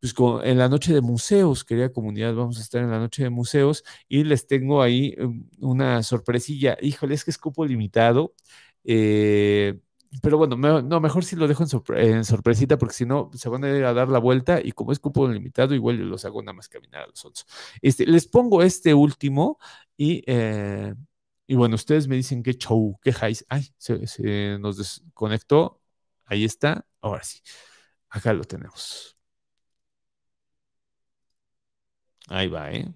pues 0.00 0.14
en 0.44 0.58
la 0.58 0.68
noche 0.68 0.92
de 0.92 1.00
museos, 1.00 1.64
querida 1.64 1.92
comunidad, 1.92 2.34
vamos 2.34 2.58
a 2.58 2.62
estar 2.62 2.82
en 2.82 2.90
la 2.90 2.98
noche 2.98 3.22
de 3.22 3.30
museos 3.30 3.84
y 4.08 4.24
les 4.24 4.46
tengo 4.46 4.82
ahí 4.82 5.14
um, 5.18 5.48
una 5.60 6.02
sorpresilla. 6.02 6.76
Híjole, 6.80 7.14
es 7.14 7.24
que 7.24 7.30
es 7.30 7.38
cupo 7.38 7.64
limitado. 7.64 8.34
Eh, 8.84 9.78
pero 10.22 10.38
bueno, 10.38 10.56
no, 10.56 11.00
mejor 11.00 11.24
si 11.24 11.36
lo 11.36 11.48
dejo 11.48 11.64
en, 11.94 12.24
sorpresita, 12.24 12.78
porque 12.78 12.94
si 12.94 13.06
no, 13.06 13.30
se 13.34 13.48
van 13.48 13.64
a 13.64 13.70
ir 13.70 13.84
a 13.84 13.92
dar 13.92 14.08
la 14.08 14.18
vuelta 14.18 14.60
y 14.62 14.72
como 14.72 14.92
es 14.92 14.98
cupo 14.98 15.28
limitado, 15.28 15.74
igual 15.74 15.96
los 15.96 16.24
hago 16.24 16.42
nada 16.42 16.54
más 16.54 16.68
caminar 16.68 17.02
a 17.02 17.06
los 17.08 17.24
otros. 17.24 17.46
Este, 17.82 18.06
les 18.06 18.26
pongo 18.28 18.62
este 18.62 18.94
último 18.94 19.58
y, 19.96 20.22
eh, 20.26 20.94
y 21.46 21.54
bueno, 21.54 21.74
ustedes 21.74 22.08
me 22.08 22.16
dicen 22.16 22.42
qué 22.42 22.54
show, 22.54 22.98
qué 23.02 23.10
highs. 23.10 23.44
Ay, 23.48 23.68
se 23.78 24.58
nos 24.58 24.78
desconectó. 24.78 25.80
Ahí 26.24 26.44
está. 26.44 26.86
Ahora 27.00 27.22
sí. 27.24 27.40
Acá 28.10 28.32
lo 28.32 28.44
tenemos. 28.44 29.15
Ahí 32.28 32.48
va, 32.48 32.70
¿eh? 32.72 32.86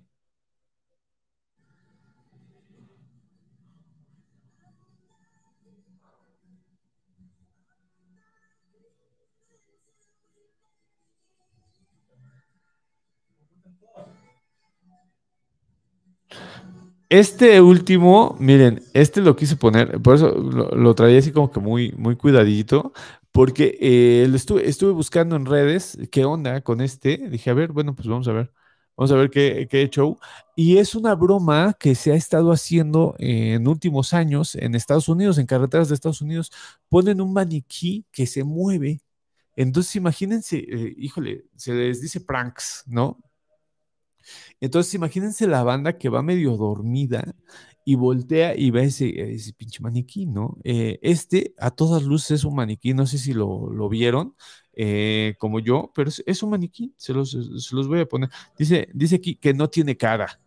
Este 17.09 17.61
último, 17.61 18.37
miren, 18.39 18.83
este 18.95 19.21
lo 19.21 19.35
quise 19.35 19.57
poner, 19.57 20.01
por 20.01 20.15
eso 20.15 20.31
lo, 20.31 20.95
traía 20.95 21.19
así 21.19 21.33
como 21.33 21.51
que 21.51 21.59
muy, 21.59 21.91
muy 21.99 22.15
cuidadito, 22.15 22.93
porque 23.33 23.77
eh, 23.81 24.31
estuve, 24.33 24.69
estuve 24.69 24.93
buscando 24.93 25.35
en 25.35 25.45
redes 25.47 25.99
qué 26.13 26.25
onda 26.25 26.61
con 26.61 26.81
este. 26.81 27.17
Dije, 27.29 27.51
a 27.51 27.55
ver, 27.55 27.73
bueno, 27.73 27.97
pues 27.97 28.07
vamos 28.07 28.29
a 28.29 28.33
ver. 28.33 28.53
Vamos 29.01 29.13
a 29.13 29.17
ver 29.17 29.31
qué, 29.31 29.67
qué 29.71 29.89
show. 29.89 30.19
Y 30.55 30.77
es 30.77 30.95
una 30.95 31.15
broma 31.15 31.75
que 31.81 31.95
se 31.95 32.13
ha 32.13 32.17
estado 32.17 32.53
haciendo 32.53 33.15
en 33.19 33.67
últimos 33.67 34.13
años 34.13 34.55
en 34.57 34.75
Estados 34.75 35.09
Unidos, 35.09 35.39
en 35.39 35.47
carreteras 35.47 35.89
de 35.89 35.95
Estados 35.95 36.21
Unidos. 36.21 36.53
Ponen 36.91 37.23
un 37.23 37.33
maniquí 37.33 38.05
que 38.13 38.27
se 38.27 38.45
mueve. 38.45 39.01
Entonces, 39.57 39.97
imagínense, 39.97 40.59
eh, 40.59 40.95
híjole, 40.99 41.47
se 41.57 41.73
les 41.73 42.03
dice 42.03 42.21
pranks, 42.21 42.85
¿no? 42.87 43.19
Entonces, 44.61 44.93
imagínense 44.93 45.47
la 45.47 45.63
banda 45.63 45.97
que 45.97 46.11
va 46.11 46.23
medio 46.23 46.59
dormida 46.59 47.35
y 47.85 47.95
voltea 47.95 48.55
y 48.57 48.71
ve 48.71 48.85
ese, 48.85 49.33
ese 49.35 49.53
pinche 49.55 49.81
maniquí, 49.83 50.27
¿no? 50.27 50.59
Eh, 50.65 50.99
este, 51.03 51.55
a 51.59 51.71
todas 51.71 52.03
luces, 52.03 52.33
es 52.33 52.45
un 52.45 52.55
maniquí, 52.55 52.95
no 52.95 53.07
sé 53.07 53.19
si 53.19 53.33
lo, 53.33 53.89
vieron, 53.89 54.37
eh, 54.83 55.35
como 55.39 55.61
yo, 55.61 55.93
pero 55.95 56.11
es, 56.25 56.43
un 56.43 56.51
maniquí, 56.51 56.95
se 56.97 57.13
los, 57.13 57.33
se 57.33 57.77
los, 57.77 57.87
voy 57.87 58.01
a 58.01 58.07
poner. 58.07 58.31
Dice, 58.59 58.89
dice 58.95 59.17
aquí 59.17 59.35
que 59.37 59.53
no 59.53 59.69
tiene 59.69 59.95
cara. 59.95 60.41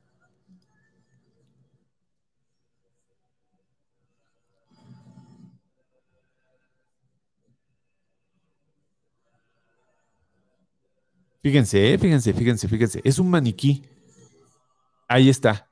Fíjense, 11.44 11.96
fíjense, 12.00 12.34
fíjense, 12.34 12.68
fíjense, 12.68 13.02
es 13.04 13.20
un 13.20 13.30
maniquí. 13.30 13.84
Ahí 15.08 15.30
está. 15.30 15.70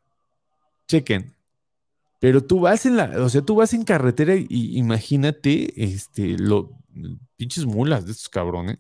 Chequen. 0.88 1.34
Pero 2.20 2.46
tú 2.46 2.60
vas 2.60 2.86
en 2.86 2.98
la, 2.98 3.24
o 3.24 3.30
sea, 3.30 3.42
tú 3.42 3.56
vas 3.56 3.74
en 3.74 3.84
carretera 3.86 4.36
y 4.36 4.78
imagínate, 4.78 5.84
este, 5.84 6.38
lo, 6.38 6.81
pinches 7.38 7.66
mulas 7.66 8.06
de 8.06 8.12
estos 8.12 8.30
cabrones. 8.30 8.80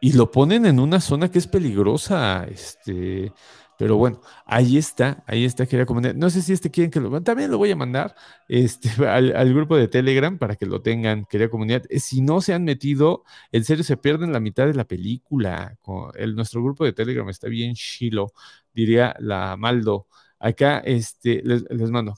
Y 0.00 0.12
lo 0.12 0.30
ponen 0.30 0.66
en 0.66 0.80
una 0.80 1.00
zona 1.00 1.30
que 1.30 1.38
es 1.38 1.46
peligrosa, 1.46 2.44
este, 2.44 3.32
pero 3.78 3.96
bueno, 3.96 4.20
ahí 4.46 4.76
está, 4.76 5.24
ahí 5.26 5.44
está, 5.44 5.66
quería 5.66 5.86
comentar. 5.86 6.14
No 6.14 6.30
sé 6.30 6.42
si 6.42 6.52
este 6.52 6.70
quieren 6.70 6.90
que 6.90 7.00
lo 7.00 7.22
también 7.22 7.50
lo 7.50 7.58
voy 7.58 7.70
a 7.70 7.76
mandar 7.76 8.14
este, 8.48 8.88
al, 9.08 9.54
grupo 9.54 9.76
de 9.76 9.88
Telegram 9.88 10.38
para 10.38 10.56
que 10.56 10.66
lo 10.66 10.82
tengan, 10.82 11.24
quería 11.24 11.48
comunidad. 11.50 11.82
Eh, 11.88 12.00
si 12.00 12.20
no 12.20 12.40
se 12.40 12.54
han 12.54 12.64
metido, 12.64 13.24
en 13.50 13.64
serio 13.64 13.82
se 13.82 13.96
pierden 13.96 14.32
la 14.32 14.40
mitad 14.40 14.66
de 14.66 14.74
la 14.74 14.84
película. 14.84 15.76
El, 16.14 16.36
nuestro 16.36 16.62
grupo 16.62 16.84
de 16.84 16.92
Telegram 16.92 17.28
está 17.28 17.48
bien 17.48 17.74
chilo, 17.74 18.32
diría 18.72 19.16
la 19.18 19.56
Maldo. 19.56 20.06
Acá 20.38 20.78
este, 20.80 21.42
les, 21.44 21.90
mando. 21.90 22.14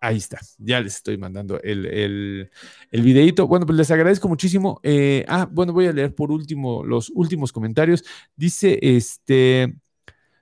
Ahí 0.00 0.16
está, 0.16 0.38
ya 0.58 0.80
les 0.80 0.96
estoy 0.96 1.18
mandando 1.18 1.60
el, 1.62 1.86
el, 1.86 2.50
el 2.90 3.02
videito. 3.02 3.46
Bueno, 3.46 3.66
pues 3.66 3.76
les 3.76 3.90
agradezco 3.90 4.28
muchísimo. 4.28 4.80
Eh, 4.82 5.24
ah, 5.28 5.48
bueno, 5.50 5.72
voy 5.72 5.86
a 5.86 5.92
leer 5.92 6.14
por 6.14 6.30
último 6.32 6.84
los 6.84 7.10
últimos 7.10 7.52
comentarios. 7.52 8.04
Dice 8.36 8.78
este. 8.82 9.74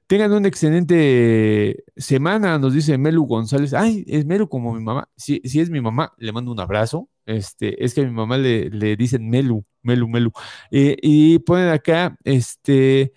Tengan 0.08 0.32
una 0.32 0.48
excelente 0.48 1.84
semana, 1.94 2.58
nos 2.58 2.72
dice 2.72 2.96
Melu 2.96 3.26
González. 3.26 3.74
Ay, 3.74 4.04
es 4.08 4.24
Melu 4.24 4.48
como 4.48 4.72
mi 4.72 4.82
mamá. 4.82 5.06
Si, 5.16 5.42
si 5.44 5.60
es 5.60 5.68
mi 5.68 5.82
mamá, 5.82 6.14
le 6.16 6.32
mando 6.32 6.50
un 6.50 6.60
abrazo. 6.60 7.10
Este, 7.26 7.84
es 7.84 7.92
que 7.92 8.00
a 8.00 8.04
mi 8.04 8.10
mamá 8.12 8.38
le, 8.38 8.70
le 8.70 8.96
dicen 8.96 9.28
Melu, 9.28 9.66
Melu, 9.82 10.08
Melu. 10.08 10.32
Eh, 10.70 10.96
y 11.02 11.38
ponen 11.40 11.68
acá, 11.68 12.16
este, 12.24 13.12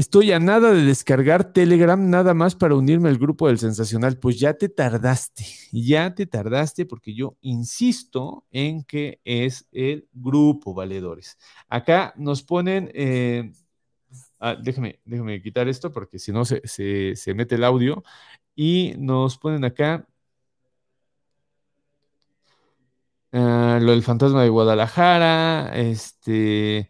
estoy 0.00 0.32
a 0.32 0.40
nada 0.40 0.72
de 0.72 0.82
descargar 0.84 1.52
Telegram 1.52 2.08
nada 2.10 2.34
más 2.34 2.54
para 2.54 2.74
unirme 2.74 3.08
al 3.08 3.18
grupo 3.18 3.48
del 3.48 3.58
Sensacional. 3.58 4.18
Pues 4.18 4.38
ya 4.38 4.54
te 4.54 4.68
tardaste, 4.68 5.44
ya 5.72 6.14
te 6.14 6.26
tardaste 6.26 6.86
porque 6.86 7.14
yo 7.14 7.36
insisto 7.40 8.44
en 8.50 8.84
que 8.84 9.20
es 9.24 9.66
el 9.72 10.08
grupo 10.12 10.74
valedores. 10.74 11.38
Acá 11.68 12.14
nos 12.16 12.42
ponen... 12.42 12.90
Eh, 12.94 13.52
Ah, 14.40 14.54
déjame, 14.56 15.00
déjame 15.04 15.42
quitar 15.42 15.68
esto 15.68 15.92
porque 15.92 16.18
si 16.18 16.32
no 16.32 16.44
se, 16.44 16.62
mete 17.34 17.56
el 17.56 17.64
audio. 17.64 18.02
Y 18.54 18.94
nos 18.98 19.38
ponen 19.38 19.64
acá 19.64 20.06
ah, 23.32 23.78
lo 23.80 23.92
del 23.92 24.02
fantasma 24.02 24.42
de 24.42 24.48
Guadalajara, 24.48 25.72
este, 25.74 26.88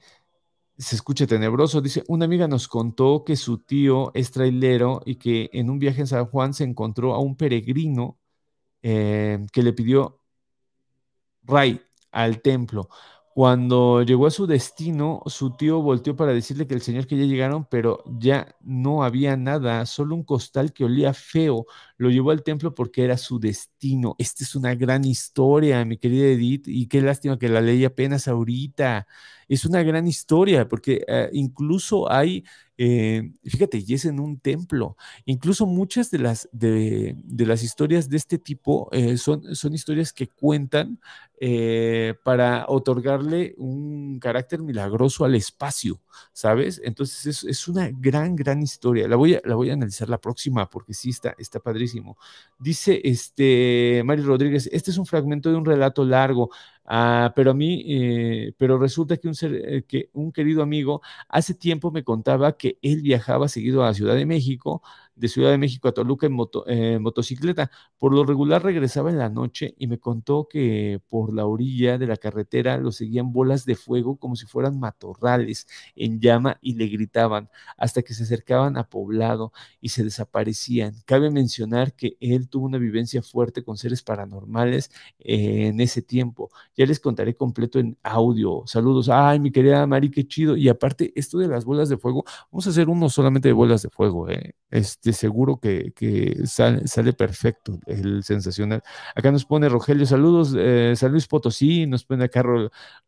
se 0.79 0.97
escucha 0.97 1.27
tenebroso. 1.27 1.81
Dice, 1.81 2.05
una 2.09 2.25
amiga 2.25 2.47
nos 2.47 2.69
contó 2.69 3.25
que 3.25 3.37
su 3.37 3.59
tío 3.59 4.13
es 4.15 4.31
trailero 4.31 5.03
y 5.05 5.17
que 5.17 5.51
en 5.53 5.71
un 5.71 5.79
viaje 5.79 6.01
en 6.01 6.07
San 6.07 6.27
Juan 6.27 6.55
se 6.55 6.65
encontró 6.65 7.15
a 7.15 7.21
un 7.21 7.37
peregrino 7.37 8.19
eh, 8.83 9.45
que 9.53 9.63
le 9.63 9.73
pidió 9.73 10.21
ray 11.43 11.81
al 12.13 12.41
templo. 12.41 12.89
Cuando 13.39 14.03
llegó 14.03 14.27
a 14.27 14.33
su 14.33 14.49
destino, 14.49 15.23
su 15.27 15.53
tío 15.53 15.81
volteó 15.81 16.17
para 16.17 16.33
decirle 16.33 16.67
que 16.67 16.75
el 16.75 16.81
señor 16.83 17.07
que 17.07 17.17
ya 17.17 17.25
llegaron, 17.25 17.65
pero 17.71 18.03
ya 18.19 18.57
no 18.63 19.05
había 19.05 19.37
nada, 19.37 19.87
solo 19.87 20.17
un 20.17 20.25
costal 20.25 20.73
que 20.73 20.85
olía 20.85 21.15
feo. 21.15 21.65
Lo 21.99 22.11
llevó 22.11 22.33
al 22.33 22.43
templo 22.43 22.75
porque 22.75 23.05
era 23.05 23.17
su 23.17 23.39
destino. 23.39 24.17
Esta 24.19 24.43
es 24.43 24.57
una 24.57 24.75
gran 24.75 25.05
historia, 25.05 25.85
mi 25.85 25.99
querida 25.99 26.27
Edith, 26.27 26.67
y 26.67 26.89
qué 26.89 27.01
lástima 27.01 27.39
que 27.39 27.49
la 27.49 27.61
leí 27.61 27.85
apenas 27.85 28.27
ahorita. 28.27 29.07
Es 29.47 29.65
una 29.65 29.85
gran 29.85 30.09
historia 30.09 30.67
porque 30.69 31.05
eh, 31.07 31.31
incluso 31.33 32.11
hay 32.11 32.43
eh, 32.81 33.33
fíjate, 33.45 33.83
y 33.85 33.95
es 33.95 34.05
en 34.05 34.21
un 34.21 34.39
templo. 34.39 34.97
Incluso 35.25 35.67
muchas 35.67 36.13
de 36.13 36.19
las, 36.21 36.49
de, 36.53 37.17
las 37.37 37.65
historias 37.65 38.09
de 38.09 38.17
este 38.17 38.39
tipo 38.39 38.89
eh, 38.93 39.17
son, 39.17 39.55
son 39.57 39.75
historias 39.75 40.13
que 40.13 40.29
cuentan 40.29 41.01
eh, 41.41 42.15
para 42.25 42.65
otorgarle 42.67 43.55
un 43.59 44.19
carácter 44.19 44.61
milagroso 44.61 45.25
al 45.25 45.37
espacio, 45.37 46.01
¿sabes? 46.33 46.81
Entonces 46.85 47.45
es, 47.45 47.69
una 47.69 47.91
gran, 47.93 48.35
gran 48.35 48.61
historia. 48.61 49.07
La 49.07 49.15
voy, 49.15 49.35
a, 49.35 49.43
la 49.45 49.55
voy 49.55 49.71
a 49.71 49.75
analizar 49.75 50.09
la 50.09 50.19
próxima 50.19 50.69
porque 50.69 50.95
sí 50.95 51.11
está, 51.11 51.37
está 51.39 51.61
padrísimo. 51.61 52.19
Dice 52.59 53.01
este 53.05 54.03
Mari 54.05 54.23
Rodríguez, 54.23 54.69
este 54.73 54.91
es 54.91 54.99
un 54.99 55.07
fragmento 55.07 55.49
de 55.51 55.57
un 55.57 55.65
relato 55.65 56.05
largo. 56.05 56.51
Ah, 56.91 57.33
pero 57.37 57.51
a 57.53 57.55
mí, 57.55 57.85
eh, 57.87 58.55
pero 58.57 58.79
resulta 58.79 59.19
que 59.19 59.29
un, 59.29 59.35
eh, 59.43 59.85
que 59.87 60.09
un 60.15 60.33
querido 60.33 60.63
amigo 60.63 61.03
hace 61.29 61.55
tiempo 61.55 61.91
me 61.91 62.03
contaba 62.03 62.57
que 62.57 62.79
él 62.83 63.03
viajaba 63.03 63.47
seguido 63.49 63.85
a 63.85 63.93
Ciudad 63.95 64.15
de 64.17 64.25
México 64.27 64.83
de 65.19 65.29
Ciudad 65.29 65.51
de 65.51 65.59
México 65.59 65.89
a 65.89 65.93
Toluca 65.93 66.27
en 66.27 66.37
eh, 66.67 66.99
motocicleta. 66.99 67.71
Por 67.99 68.15
lo 68.15 68.25
regular 68.25 68.63
regresaba 68.63 69.11
en 69.11 69.19
la 69.19 69.29
noche 69.29 69.75
y 69.79 69.87
me 69.87 69.99
contó 69.99 70.49
que 70.49 71.01
por 71.09 71.35
la 71.35 71.47
orilla 71.47 71.99
de 71.99 72.07
la 72.07 72.17
carretera 72.17 72.79
lo 72.79 72.93
seguían 72.93 73.33
bolas 73.33 73.65
de 73.65 73.75
fuego 73.75 74.17
como 74.17 74.37
si 74.37 74.47
fueran 74.47 74.79
matorrales 74.79 75.67
en 75.97 76.21
llama 76.21 76.59
y 76.63 76.75
le 76.75 76.87
gritaban 76.87 77.51
hasta 77.77 78.03
que 78.03 78.15
se 78.15 78.23
acercaban 78.23 78.77
a 78.77 78.85
poblado 78.85 79.53
y 79.81 79.91
se 79.91 80.05
desaparecían. 80.05 80.95
Cabe 81.05 81.31
mencionar 81.31 81.95
que 81.95 82.17
él 82.21 82.49
tuvo 82.49 82.67
una 82.67 82.79
vivencia 82.79 83.23
fuerte 83.23 83.65
con 83.65 83.77
seres 83.77 84.03
paranormales 84.03 84.91
eh, 85.19 85.69
en 85.69 85.81
ese 85.81 86.03
tiempo. 86.03 86.51
Ya 86.77 86.87
les 86.87 87.01
contaré 87.01 87.35
completo 87.35 87.79
en 87.79 87.97
audio. 88.03 88.63
Saludos. 88.67 89.09
Ay, 89.09 89.41
mi 89.41 89.51
querida 89.51 89.87
Mari, 89.87 90.11
qué 90.11 90.27
chido. 90.27 90.57
Y 90.57 90.69
aparte, 90.69 91.13
esto 91.17 91.39
de 91.39 91.49
las 91.49 91.65
bolas 91.65 91.89
de 91.89 91.97
fuego, 91.99 92.25
vamos 92.51 92.67
a 92.67 92.71
hacer 92.71 92.89
uno 92.89 93.09
solamente 93.09 93.49
de 93.49 93.53
bolas 93.53 93.83
de 93.83 93.91
fuego, 93.91 94.29
¿eh? 94.29 94.55
Este, 94.71 95.08
seguro 95.13 95.59
que, 95.59 95.93
sale, 96.45 97.13
perfecto 97.13 97.79
el 97.87 98.23
sensacional. 98.25 98.83
Acá 99.15 99.31
nos 99.31 99.45
pone 99.45 99.69
Rogelio, 99.69 100.07
saludos, 100.07 100.55
eh, 100.57 100.95
San 100.97 101.13
Luis 101.13 101.27
Potosí, 101.27 101.87
nos 101.87 102.05
pone 102.05 102.25
acá 102.25 102.43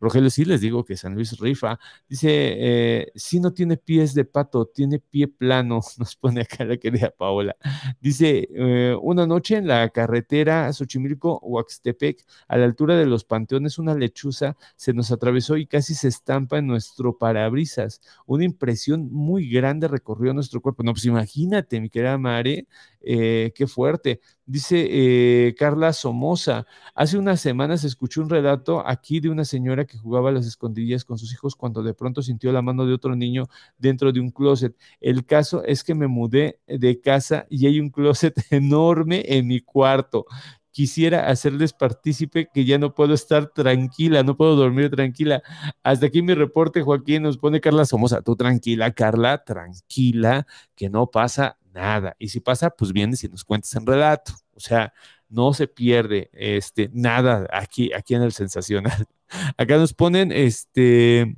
Rogelio, 0.00 0.30
sí 0.30 0.44
les 0.44 0.60
digo 0.60 0.84
que 0.84 0.96
San 0.96 1.14
Luis 1.14 1.38
rifa. 1.38 1.78
Dice, 2.08 2.28
eh, 2.30 3.12
si 3.14 3.40
no 3.40 3.52
tiene 3.52 3.76
pies 3.76 4.14
de 4.14 4.24
pato, 4.24 4.66
tiene 4.66 4.98
pie 4.98 5.28
plano, 5.28 5.80
nos 5.98 6.16
pone 6.16 6.42
acá 6.42 6.64
la 6.64 6.76
querida 6.76 7.10
Paola. 7.10 7.56
Dice, 8.00 8.48
eh, 8.52 8.96
una 9.00 9.26
noche 9.26 9.56
en 9.56 9.66
la 9.66 9.88
carretera 9.90 10.68
Xochimilco-Huaxtepec, 10.72 12.24
a 12.48 12.56
la 12.56 12.64
altura 12.64 12.96
de 12.96 13.06
los 13.06 13.24
panteones, 13.24 13.78
una 13.78 13.94
lechuza 13.94 14.56
se 14.76 14.92
nos 14.92 15.10
atravesó 15.10 15.56
y 15.56 15.66
casi 15.66 15.94
se 15.94 16.08
estampa 16.08 16.58
en 16.58 16.66
nuestro 16.66 17.18
parabrisas. 17.18 18.00
Una 18.26 18.44
impresión 18.44 19.08
muy 19.12 19.48
grande 19.50 19.88
recorrió 19.88 20.32
nuestro 20.32 20.60
cuerpo. 20.60 20.82
No, 20.82 20.92
pues 20.92 21.04
imagínate, 21.04 21.80
mi 21.80 21.89
querida 21.90 22.16
Mare, 22.18 22.66
eh, 23.02 23.52
qué 23.54 23.66
fuerte. 23.66 24.20
Dice 24.46 24.86
eh, 24.90 25.54
Carla 25.56 25.92
Somoza, 25.92 26.66
hace 26.94 27.18
unas 27.18 27.40
semanas 27.40 27.84
escuché 27.84 28.20
un 28.20 28.30
relato 28.30 28.86
aquí 28.86 29.20
de 29.20 29.28
una 29.28 29.44
señora 29.44 29.84
que 29.84 29.98
jugaba 29.98 30.30
a 30.30 30.32
las 30.32 30.46
escondillas 30.46 31.04
con 31.04 31.18
sus 31.18 31.32
hijos 31.32 31.56
cuando 31.56 31.82
de 31.82 31.94
pronto 31.94 32.22
sintió 32.22 32.52
la 32.52 32.62
mano 32.62 32.86
de 32.86 32.94
otro 32.94 33.14
niño 33.16 33.44
dentro 33.78 34.12
de 34.12 34.20
un 34.20 34.30
closet. 34.30 34.74
El 35.00 35.24
caso 35.24 35.62
es 35.64 35.84
que 35.84 35.94
me 35.94 36.06
mudé 36.06 36.60
de 36.66 37.00
casa 37.00 37.46
y 37.50 37.66
hay 37.66 37.80
un 37.80 37.90
closet 37.90 38.34
enorme 38.50 39.24
en 39.26 39.46
mi 39.46 39.60
cuarto 39.60 40.26
quisiera 40.72 41.28
hacerles 41.28 41.72
partícipe 41.72 42.48
que 42.52 42.64
ya 42.64 42.78
no 42.78 42.94
puedo 42.94 43.14
estar 43.14 43.48
tranquila, 43.48 44.22
no 44.22 44.36
puedo 44.36 44.56
dormir 44.56 44.90
tranquila. 44.90 45.42
Hasta 45.82 46.06
aquí 46.06 46.22
mi 46.22 46.34
reporte, 46.34 46.82
Joaquín, 46.82 47.22
nos 47.22 47.38
pone 47.38 47.60
Carla 47.60 47.84
Somoza. 47.84 48.22
Tú 48.22 48.36
tranquila, 48.36 48.92
Carla, 48.92 49.44
tranquila, 49.44 50.46
que 50.74 50.88
no 50.88 51.08
pasa 51.08 51.58
nada. 51.72 52.16
Y 52.18 52.28
si 52.28 52.40
pasa, 52.40 52.70
pues 52.70 52.92
vienes 52.92 53.24
y 53.24 53.28
nos 53.28 53.44
cuentas 53.44 53.74
en 53.74 53.86
relato. 53.86 54.32
O 54.54 54.60
sea, 54.60 54.92
no 55.28 55.52
se 55.54 55.68
pierde 55.68 56.30
este, 56.32 56.90
nada 56.92 57.46
aquí, 57.52 57.92
aquí 57.92 58.14
en 58.14 58.22
el 58.22 58.32
sensacional. 58.32 59.06
Acá 59.56 59.76
nos 59.76 59.94
ponen, 59.94 60.32
este, 60.32 61.34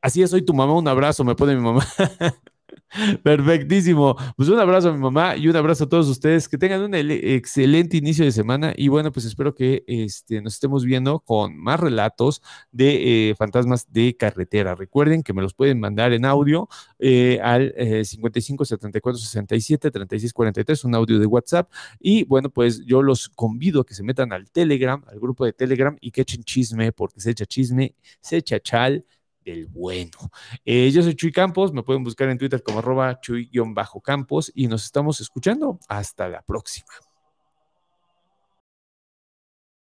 así 0.00 0.22
es, 0.22 0.30
soy 0.30 0.42
tu 0.42 0.52
mamá, 0.52 0.74
un 0.74 0.88
abrazo, 0.88 1.24
me 1.24 1.34
pone 1.34 1.54
mi 1.54 1.62
mamá. 1.62 1.86
Perfectísimo. 3.22 4.16
Pues 4.36 4.48
un 4.48 4.58
abrazo 4.58 4.88
a 4.90 4.92
mi 4.92 4.98
mamá 4.98 5.36
y 5.36 5.48
un 5.48 5.56
abrazo 5.56 5.84
a 5.84 5.88
todos 5.88 6.08
ustedes. 6.08 6.48
Que 6.48 6.58
tengan 6.58 6.82
un 6.82 6.94
excelente 6.94 7.96
inicio 7.96 8.24
de 8.24 8.32
semana. 8.32 8.72
Y 8.76 8.88
bueno, 8.88 9.12
pues 9.12 9.26
espero 9.26 9.54
que 9.54 9.84
este, 9.86 10.40
nos 10.42 10.54
estemos 10.54 10.84
viendo 10.84 11.20
con 11.20 11.56
más 11.56 11.78
relatos 11.78 12.42
de 12.72 13.30
eh, 13.30 13.34
fantasmas 13.36 13.92
de 13.92 14.16
carretera. 14.16 14.74
Recuerden 14.74 15.22
que 15.22 15.32
me 15.32 15.42
los 15.42 15.54
pueden 15.54 15.78
mandar 15.78 16.12
en 16.12 16.24
audio 16.24 16.68
eh, 16.98 17.38
al 17.42 17.72
55 18.04 18.64
74 18.64 19.18
67 19.18 19.90
36 19.90 20.32
43, 20.32 20.84
un 20.84 20.94
audio 20.94 21.18
de 21.18 21.26
WhatsApp. 21.26 21.70
Y 22.00 22.24
bueno, 22.24 22.50
pues 22.50 22.84
yo 22.84 23.02
los 23.02 23.28
convido 23.28 23.82
a 23.82 23.86
que 23.86 23.94
se 23.94 24.02
metan 24.02 24.32
al 24.32 24.50
Telegram, 24.50 25.02
al 25.06 25.20
grupo 25.20 25.44
de 25.44 25.52
Telegram 25.52 25.96
y 26.00 26.10
que 26.10 26.22
echen 26.22 26.42
chisme, 26.42 26.92
porque 26.92 27.20
se 27.20 27.30
echa 27.30 27.46
chisme, 27.46 27.94
se 28.20 28.38
echa 28.38 28.58
chal 28.60 29.04
del 29.44 29.66
bueno. 29.66 30.30
Eh, 30.64 30.90
yo 30.90 31.02
soy 31.02 31.14
Chuy 31.14 31.32
Campos, 31.32 31.72
me 31.72 31.82
pueden 31.82 32.04
buscar 32.04 32.28
en 32.28 32.38
Twitter 32.38 32.62
como 32.62 32.78
arroba 32.78 33.20
chuy-campos 33.20 34.52
y 34.54 34.66
nos 34.66 34.84
estamos 34.84 35.20
escuchando. 35.20 35.78
Hasta 35.88 36.28
la 36.28 36.42
próxima. 36.42 37.09